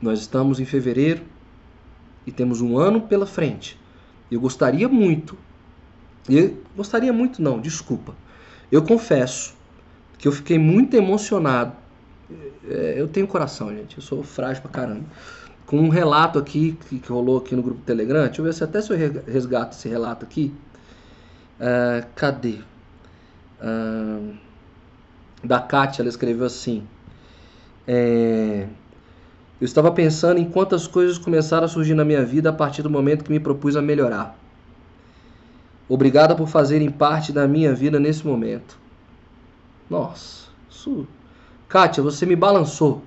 Nós 0.02 0.20
estamos 0.20 0.60
em 0.60 0.66
fevereiro 0.66 1.24
e 2.26 2.32
temos 2.32 2.62
um 2.62 2.78
ano 2.78 3.02
pela 3.02 3.26
frente. 3.26 3.80
Eu 4.32 4.40
gostaria 4.40 4.88
muito, 4.88 5.38
eu 6.30 6.58
gostaria 6.76 7.12
muito 7.12 7.42
não, 7.42 7.60
desculpa. 7.60 8.16
Eu 8.72 8.84
confesso 8.84 9.56
que 10.18 10.28
eu 10.28 10.32
fiquei 10.32 10.58
muito 10.58 10.96
emocionado. 10.96 11.74
É, 12.68 12.96
eu 12.98 13.08
tenho 13.08 13.28
coração, 13.28 13.70
gente, 13.76 13.98
eu 13.98 14.04
sou 14.04 14.24
frágil 14.24 14.62
pra 14.62 14.72
caramba 14.72 15.06
com 15.66 15.80
um 15.80 15.90
relato 15.90 16.38
aqui 16.38 16.78
que, 16.88 17.02
rolou 17.08 17.38
aqui 17.38 17.56
no 17.56 17.64
grupo 17.64 17.82
Telegram. 17.82 18.26
Deixa 18.26 18.42
eu 18.42 18.46
ver 18.46 18.54
se 18.54 18.64
até 18.64 18.82
se 18.82 18.92
eu 18.92 19.24
resgato 19.26 19.74
esse 19.74 19.88
relato 19.88 20.26
aqui. 20.26 20.54
Uh, 21.60 22.06
cadê? 22.16 22.60
Da 25.44 25.60
Kátia, 25.60 26.02
ela 26.02 26.10
escreveu 26.10 26.46
assim. 26.46 26.84
É, 27.88 28.68
eu 29.60 29.66
estava 29.66 29.92
pensando 29.92 30.40
em 30.40 30.50
quantas 30.50 30.88
coisas 30.88 31.18
começaram 31.18 31.66
a 31.66 31.68
surgir 31.68 31.94
na 31.94 32.06
minha 32.06 32.26
vida 32.26 32.50
a 32.50 32.54
partir 32.54 32.82
do 32.82 32.90
momento 32.90 33.24
que 33.24 33.32
me 33.32 33.40
propus 33.40 33.76
a 33.76 33.82
melhorar. 33.82 34.38
Obrigada 35.88 36.36
por 36.36 36.48
fazerem 36.48 36.90
parte 36.90 37.32
da 37.32 37.48
minha 37.48 37.74
vida 37.74 38.00
nesse 38.00 38.26
momento. 38.26 38.78
Nossa, 39.90 40.48
isso... 40.70 41.08
Kátia, 41.68 42.04
você 42.04 42.26
me 42.26 42.36
balançou. 42.36 43.02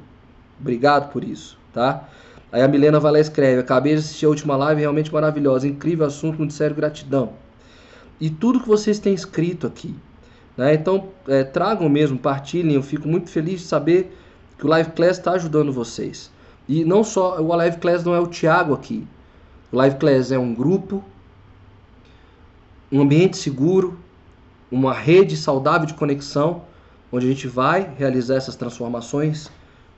Obrigado 0.60 1.12
por 1.12 1.22
isso, 1.22 1.58
tá? 1.72 2.08
Aí 2.50 2.62
a 2.62 2.68
Milena 2.68 2.98
vai 2.98 3.12
lá 3.12 3.18
e 3.18 3.22
escreve: 3.22 3.60
Acabei 3.60 3.92
de 3.92 4.00
assistir 4.00 4.26
a 4.26 4.28
última 4.28 4.56
live, 4.56 4.80
realmente 4.80 5.12
maravilhosa. 5.12 5.68
Incrível 5.68 6.06
assunto, 6.06 6.38
muito 6.38 6.52
sério, 6.52 6.74
gratidão. 6.74 7.34
E 8.20 8.30
tudo 8.30 8.60
que 8.60 8.68
vocês 8.68 8.98
têm 8.98 9.14
escrito 9.14 9.66
aqui. 9.66 9.94
Né? 10.56 10.74
Então, 10.74 11.08
é, 11.28 11.44
tragam 11.44 11.88
mesmo, 11.88 12.18
partilhem. 12.18 12.74
Eu 12.74 12.82
fico 12.82 13.06
muito 13.06 13.30
feliz 13.30 13.60
de 13.60 13.66
saber 13.66 14.16
que 14.58 14.64
o 14.64 14.68
Live 14.68 14.92
Class 14.92 15.18
está 15.18 15.32
ajudando 15.32 15.72
vocês. 15.72 16.30
E 16.68 16.84
não 16.84 17.04
só, 17.04 17.40
o 17.40 17.54
Live 17.54 17.78
Class 17.78 18.04
não 18.04 18.14
é 18.14 18.20
o 18.20 18.26
Thiago 18.26 18.74
aqui. 18.74 19.06
O 19.70 19.76
Live 19.76 19.96
Class 19.96 20.32
é 20.32 20.38
um 20.38 20.54
grupo, 20.54 21.04
um 22.90 23.00
ambiente 23.00 23.36
seguro, 23.36 23.98
uma 24.70 24.92
rede 24.92 25.36
saudável 25.36 25.86
de 25.86 25.94
conexão, 25.94 26.62
onde 27.12 27.26
a 27.26 27.28
gente 27.28 27.46
vai 27.46 27.92
realizar 27.96 28.36
essas 28.36 28.56
transformações 28.56 29.50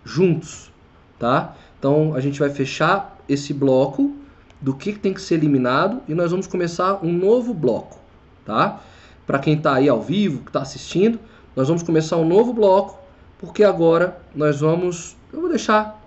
juntos, 0.05 0.71
tá? 1.19 1.55
Então 1.79 2.15
a 2.15 2.21
gente 2.21 2.39
vai 2.39 2.51
fechar 2.51 3.19
esse 3.29 3.55
bloco 3.55 4.15
do 4.61 4.75
que 4.75 4.93
tem 4.93 5.15
que 5.15 5.21
ser 5.21 5.35
eliminado 5.35 6.03
e 6.09 6.15
nós 6.15 6.31
vamos 6.31 6.47
começar 6.47 7.05
um 7.05 7.13
novo 7.13 7.55
bloco, 7.55 7.99
tá? 8.45 8.81
Para 9.29 9.39
quem 9.39 9.55
está 9.55 9.75
aí 9.75 9.89
ao 9.89 10.01
vivo, 10.03 10.41
que 10.41 10.49
está 10.49 10.63
assistindo, 10.63 11.21
nós 11.55 11.69
vamos 11.69 11.83
começar 11.83 12.17
um 12.17 12.27
novo 12.27 12.55
bloco, 12.55 12.99
porque 13.39 13.63
agora 13.63 14.19
nós 14.35 14.61
vamos, 14.61 15.15
eu 15.31 15.41
vou 15.43 15.51
deixar 15.51 16.03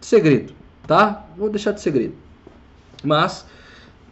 de 0.00 0.06
segredo, 0.06 0.54
tá? 0.86 1.26
Vou 1.36 1.50
deixar 1.50 1.72
de 1.72 1.80
segredo. 1.80 2.14
Mas 3.02 3.44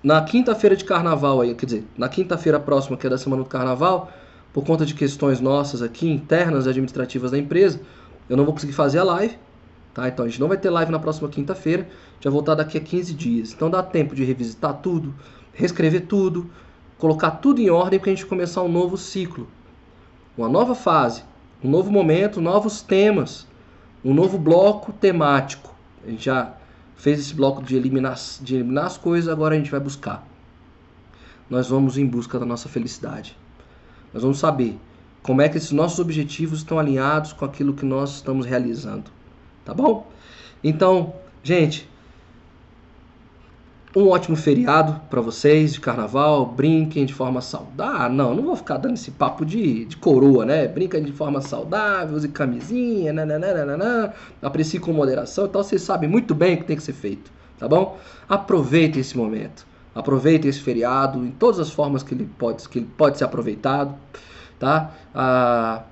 na 0.02 0.20
quinta-feira 0.22 0.74
de 0.74 0.84
carnaval 0.84 1.40
aí, 1.40 1.54
quer 1.54 1.66
dizer, 1.66 1.84
na 1.96 2.09
quinta-feira 2.09 2.59
próxima, 2.59 2.96
que 2.96 3.06
é 3.06 3.11
da 3.11 3.16
semana 3.16 3.44
do 3.44 3.48
carnaval, 3.48 4.12
por 4.52 4.64
conta 4.64 4.84
de 4.84 4.92
questões 4.92 5.40
nossas 5.40 5.80
aqui 5.80 6.11
internas 6.11 6.66
administrativas 6.66 7.30
da 7.30 7.38
empresa, 7.38 7.80
eu 8.28 8.36
não 8.36 8.44
vou 8.44 8.52
conseguir 8.52 8.72
fazer 8.72 8.98
a 8.98 9.04
live, 9.04 9.38
Tá? 9.98 10.06
Então 10.06 10.24
a 10.24 10.28
gente 10.28 10.40
não 10.40 10.46
vai 10.46 10.56
ter 10.56 10.70
live 10.70 10.92
na 10.92 10.98
próxima 11.00 11.28
quinta-feira, 11.28 11.88
já 12.20 12.30
voltar 12.30 12.54
daqui 12.54 12.78
a 12.78 12.80
15 12.80 13.14
dias. 13.14 13.52
Então 13.52 13.68
dá 13.68 13.82
tempo 13.82 14.14
de 14.14 14.22
revisitar 14.22 14.74
tudo, 14.74 15.12
reescrever 15.52 16.06
tudo, 16.06 16.48
colocar 16.99 17.32
tudo 17.32 17.61
em 17.61 17.70
ordem 17.70 17.99
para 17.99 18.11
a 18.11 18.14
gente 18.14 18.26
começar 18.26 18.62
um 18.62 18.70
novo 18.70 18.96
ciclo, 18.96 19.49
uma 20.36 20.49
nova 20.49 20.74
fase, 20.74 21.22
um 21.62 21.70
novo 21.70 21.90
momento, 21.90 22.40
novos 22.40 22.82
temas, 22.82 23.46
um 24.05 24.12
novo 24.12 24.38
bloco 24.38 24.92
temático. 24.92 25.74
A 26.07 26.11
gente 26.11 26.24
já 26.24 26.55
fez 26.96 27.20
esse 27.20 27.34
bloco 27.34 27.62
de 27.62 27.76
eliminar, 27.76 28.16
de 28.40 28.57
eliminar 28.57 28.86
as 28.86 28.99
coisas, 28.99 29.28
agora 29.28 29.55
a 29.55 29.59
gente 29.59 29.70
vai 29.70 29.80
buscar. 29.80 30.26
Nós 31.49 31.68
vamos 31.68 31.96
em 31.96 32.07
busca 32.07 32.38
da 32.38 32.44
nossa 32.44 32.68
felicidade. 32.68 33.36
Nós 34.12 34.22
vamos 34.22 34.38
saber 34.38 34.78
como 35.22 35.40
é 35.42 35.49
que 35.49 35.57
esses 35.57 35.72
nossos 35.72 35.99
objetivos 35.99 36.61
estão 36.61 36.78
alinhados 36.78 37.32
com 37.32 37.44
aquilo 37.44 37.74
que 37.74 37.84
nós 37.84 38.16
estamos 38.16 38.46
realizando. 38.46 39.11
Tá 39.64 39.74
bom? 39.74 40.11
Então, 40.62 41.14
gente, 41.42 41.88
um 43.97 44.09
ótimo 44.09 44.36
feriado 44.36 45.01
para 45.09 45.20
vocês 45.20 45.72
de 45.72 45.80
carnaval. 45.80 46.47
Brinquem 46.47 47.07
de 47.07 47.14
forma 47.14 47.41
saudável. 47.41 48.01
Ah, 48.01 48.09
não, 48.09 48.34
não 48.34 48.43
vou 48.43 48.57
ficar 48.57 48.76
dando 48.76 48.95
esse 48.95 49.11
papo 49.11 49.45
de, 49.45 49.86
de 49.86 49.97
coroa, 49.97 50.45
né? 50.45 50.68
Brinquem 50.68 51.03
de 51.03 51.12
forma 51.12 51.41
saudável, 51.41 52.16
use 52.16 52.28
camisinha, 52.28 53.12
nananana, 53.12 54.12
aprecie 54.43 54.78
com 54.78 54.93
moderação 54.93 55.47
e 55.47 55.49
tal. 55.49 55.64
Vocês 55.64 55.82
sabem 55.82 56.09
muito 56.09 56.34
bem 56.34 56.55
o 56.55 56.59
que 56.59 56.64
tem 56.64 56.76
que 56.76 56.82
ser 56.82 56.93
feito, 56.93 57.30
tá 57.59 57.66
bom? 57.66 57.99
Aproveitem 58.28 59.01
esse 59.01 59.16
momento. 59.16 59.66
Aproveitem 59.95 60.49
esse 60.49 60.61
feriado 60.61 61.24
em 61.24 61.30
todas 61.30 61.59
as 61.59 61.70
formas 61.70 62.03
que 62.03 62.14
ele 62.14 62.28
pode, 62.39 62.68
que 62.68 62.78
ele 62.78 62.89
pode 62.97 63.18
ser 63.18 63.24
aproveitado, 63.24 63.95
tá? 64.59 64.93
Ah, 65.14 65.82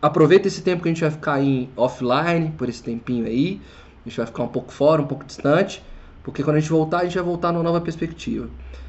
aproveita 0.00 0.46
esse 0.46 0.62
tempo 0.62 0.82
que 0.82 0.88
a 0.88 0.92
gente 0.92 1.00
vai 1.00 1.10
ficar 1.10 1.42
em 1.42 1.70
offline, 1.76 2.52
por 2.56 2.68
esse 2.68 2.82
tempinho 2.82 3.26
aí. 3.26 3.60
A 4.04 4.08
gente 4.08 4.18
vai 4.18 4.26
ficar 4.26 4.42
um 4.42 4.48
pouco 4.48 4.70
fora, 4.70 5.00
um 5.00 5.06
pouco 5.06 5.24
distante 5.24 5.82
porque 6.24 6.42
quando 6.42 6.56
a 6.56 6.60
gente 6.60 6.70
voltar, 6.70 7.00
a 7.00 7.04
gente 7.04 7.14
vai 7.14 7.22
voltar 7.22 7.52
numa 7.52 7.62
nova 7.62 7.80
perspectiva. 7.82 8.48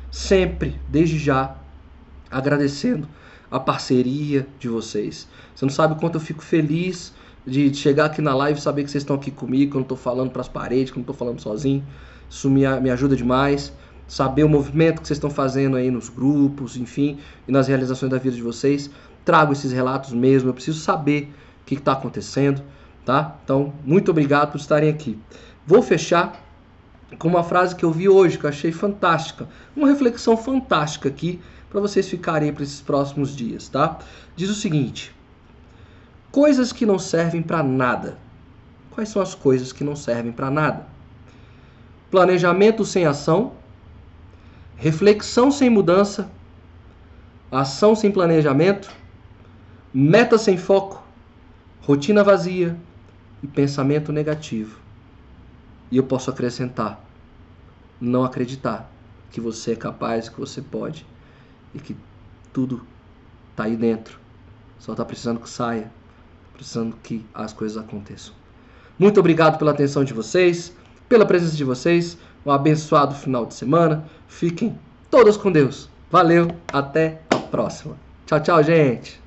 Sempre, 0.10 0.80
desde 0.90 1.20
já, 1.20 1.58
agradecendo 2.32 3.08
a 3.52 3.60
parceria 3.60 4.48
de 4.58 4.70
vocês. 4.70 5.28
Você 5.54 5.66
não 5.66 5.72
sabe 5.72 5.94
o 5.94 5.98
quanto 5.98 6.16
eu 6.16 6.22
fico 6.22 6.42
feliz 6.42 7.14
de 7.46 7.74
chegar 7.74 8.06
aqui 8.06 8.22
na 8.22 8.34
live 8.34 8.58
e 8.58 8.62
saber 8.62 8.84
que 8.86 8.90
vocês 8.90 9.04
estão 9.04 9.18
aqui 9.18 9.30
comigo, 9.30 9.72
que 9.72 9.78
eu 9.78 9.80
não 9.80 9.86
estou 9.86 9.98
falando 9.98 10.32
para 10.32 10.42
as 10.42 10.48
paredes, 10.48 10.92
que 10.92 10.98
eu 10.98 11.02
não 11.02 11.04
estou 11.04 11.16
falando 11.16 11.42
sozinho. 11.42 11.86
Isso 12.30 12.50
me, 12.50 12.62
me 12.80 12.90
ajuda 12.90 13.16
demais. 13.18 13.72
Saber 14.08 14.44
o 14.44 14.50
movimento 14.50 15.02
que 15.02 15.08
vocês 15.08 15.18
estão 15.18 15.30
fazendo 15.30 15.76
aí 15.76 15.92
nos 15.92 16.08
grupos, 16.10 16.78
enfim, 16.78 17.20
e 17.48 17.52
nas 17.52 17.68
realizações 17.68 18.10
da 18.10 18.18
vida 18.18 18.36
de 18.36 18.42
vocês. 18.42 18.90
Trago 19.26 19.52
esses 19.52 19.72
relatos 19.74 20.14
mesmo, 20.14 20.50
eu 20.50 20.54
preciso 20.54 20.80
saber 20.80 21.34
o 21.62 21.66
que 21.66 21.76
está 21.76 21.94
acontecendo, 21.94 22.62
tá? 23.04 23.36
Então, 23.44 23.74
muito 23.84 24.12
obrigado 24.12 24.52
por 24.52 24.58
estarem 24.58 24.90
aqui. 24.90 25.18
Vou 25.66 25.82
fechar 25.82 26.45
com 27.18 27.28
uma 27.28 27.44
frase 27.44 27.76
que 27.76 27.86
eu 27.86 27.92
vi 27.92 28.10
hoje, 28.10 28.38
que 28.38 28.46
eu 28.46 28.50
achei 28.50 28.72
fantástica. 28.72 29.48
Uma 29.76 29.88
reflexão 29.88 30.36
fantástica 30.36 31.10
aqui 31.10 31.40
para 31.70 31.80
vocês 31.80 32.10
ficarem 32.10 32.54
para 32.54 32.64
esses 32.64 32.82
próximos 32.82 33.36
dias, 33.36 33.68
tá? 33.70 34.00
Diz 34.36 34.50
o 34.50 34.56
seguinte: 34.56 35.14
Coisas 36.32 36.72
que 36.72 36.86
não 36.86 36.98
servem 36.98 37.42
para 37.42 37.62
nada. 37.62 38.18
Quais 38.92 39.10
são 39.10 39.22
as 39.22 39.36
coisas 39.36 39.72
que 39.72 39.84
não 39.84 39.96
servem 39.96 40.32
para 40.32 40.50
nada? 40.50 40.88
Planejamento 42.10 42.86
sem 42.86 43.06
ação, 43.06 43.54
reflexão 44.78 45.52
sem 45.52 45.70
mudança, 45.70 46.30
ação 47.52 47.94
sem 47.94 48.12
planejamento, 48.12 48.90
meta 49.94 50.38
sem 50.38 50.58
foco, 50.58 51.04
rotina 51.82 52.24
vazia 52.24 52.76
e 53.44 53.48
pensamento 53.48 54.12
negativo. 54.14 54.85
E 55.92 55.98
eu 55.98 56.04
posso 56.04 56.30
acrescentar: 56.30 57.00
não 58.00 58.24
acreditar 58.24 58.90
que 59.32 59.42
você 59.42 59.74
é 59.74 59.76
capaz, 59.76 60.30
que 60.30 60.40
você 60.40 60.62
pode 60.62 61.06
e 61.74 61.80
que 61.80 61.96
tudo 62.54 62.86
está 63.52 63.66
aí 63.66 63.76
dentro. 63.76 64.20
Só 64.80 64.94
está 64.94 65.04
precisando 65.04 65.40
que 65.40 65.50
saia, 65.50 65.92
precisando 66.54 66.96
que 67.04 67.26
as 67.34 67.54
coisas 67.54 67.78
aconteçam. 67.78 68.34
Muito 68.98 69.20
obrigado 69.20 69.58
pela 69.58 69.72
atenção 69.72 70.04
de 70.04 70.14
vocês, 70.14 70.74
pela 71.10 71.26
presença 71.26 71.56
de 71.56 71.64
vocês. 71.64 72.18
Um 72.46 72.52
abençoado 72.52 73.16
final 73.16 73.46
de 73.46 73.56
semana. 73.56 74.06
Fiquem 74.28 74.78
todos 75.10 75.36
com 75.36 75.52
Deus. 75.52 75.90
Valeu, 76.12 76.48
até 76.72 77.22
a 77.30 77.38
próxima. 77.38 77.98
Tchau, 78.26 78.40
tchau, 78.40 78.64
gente. 78.64 79.25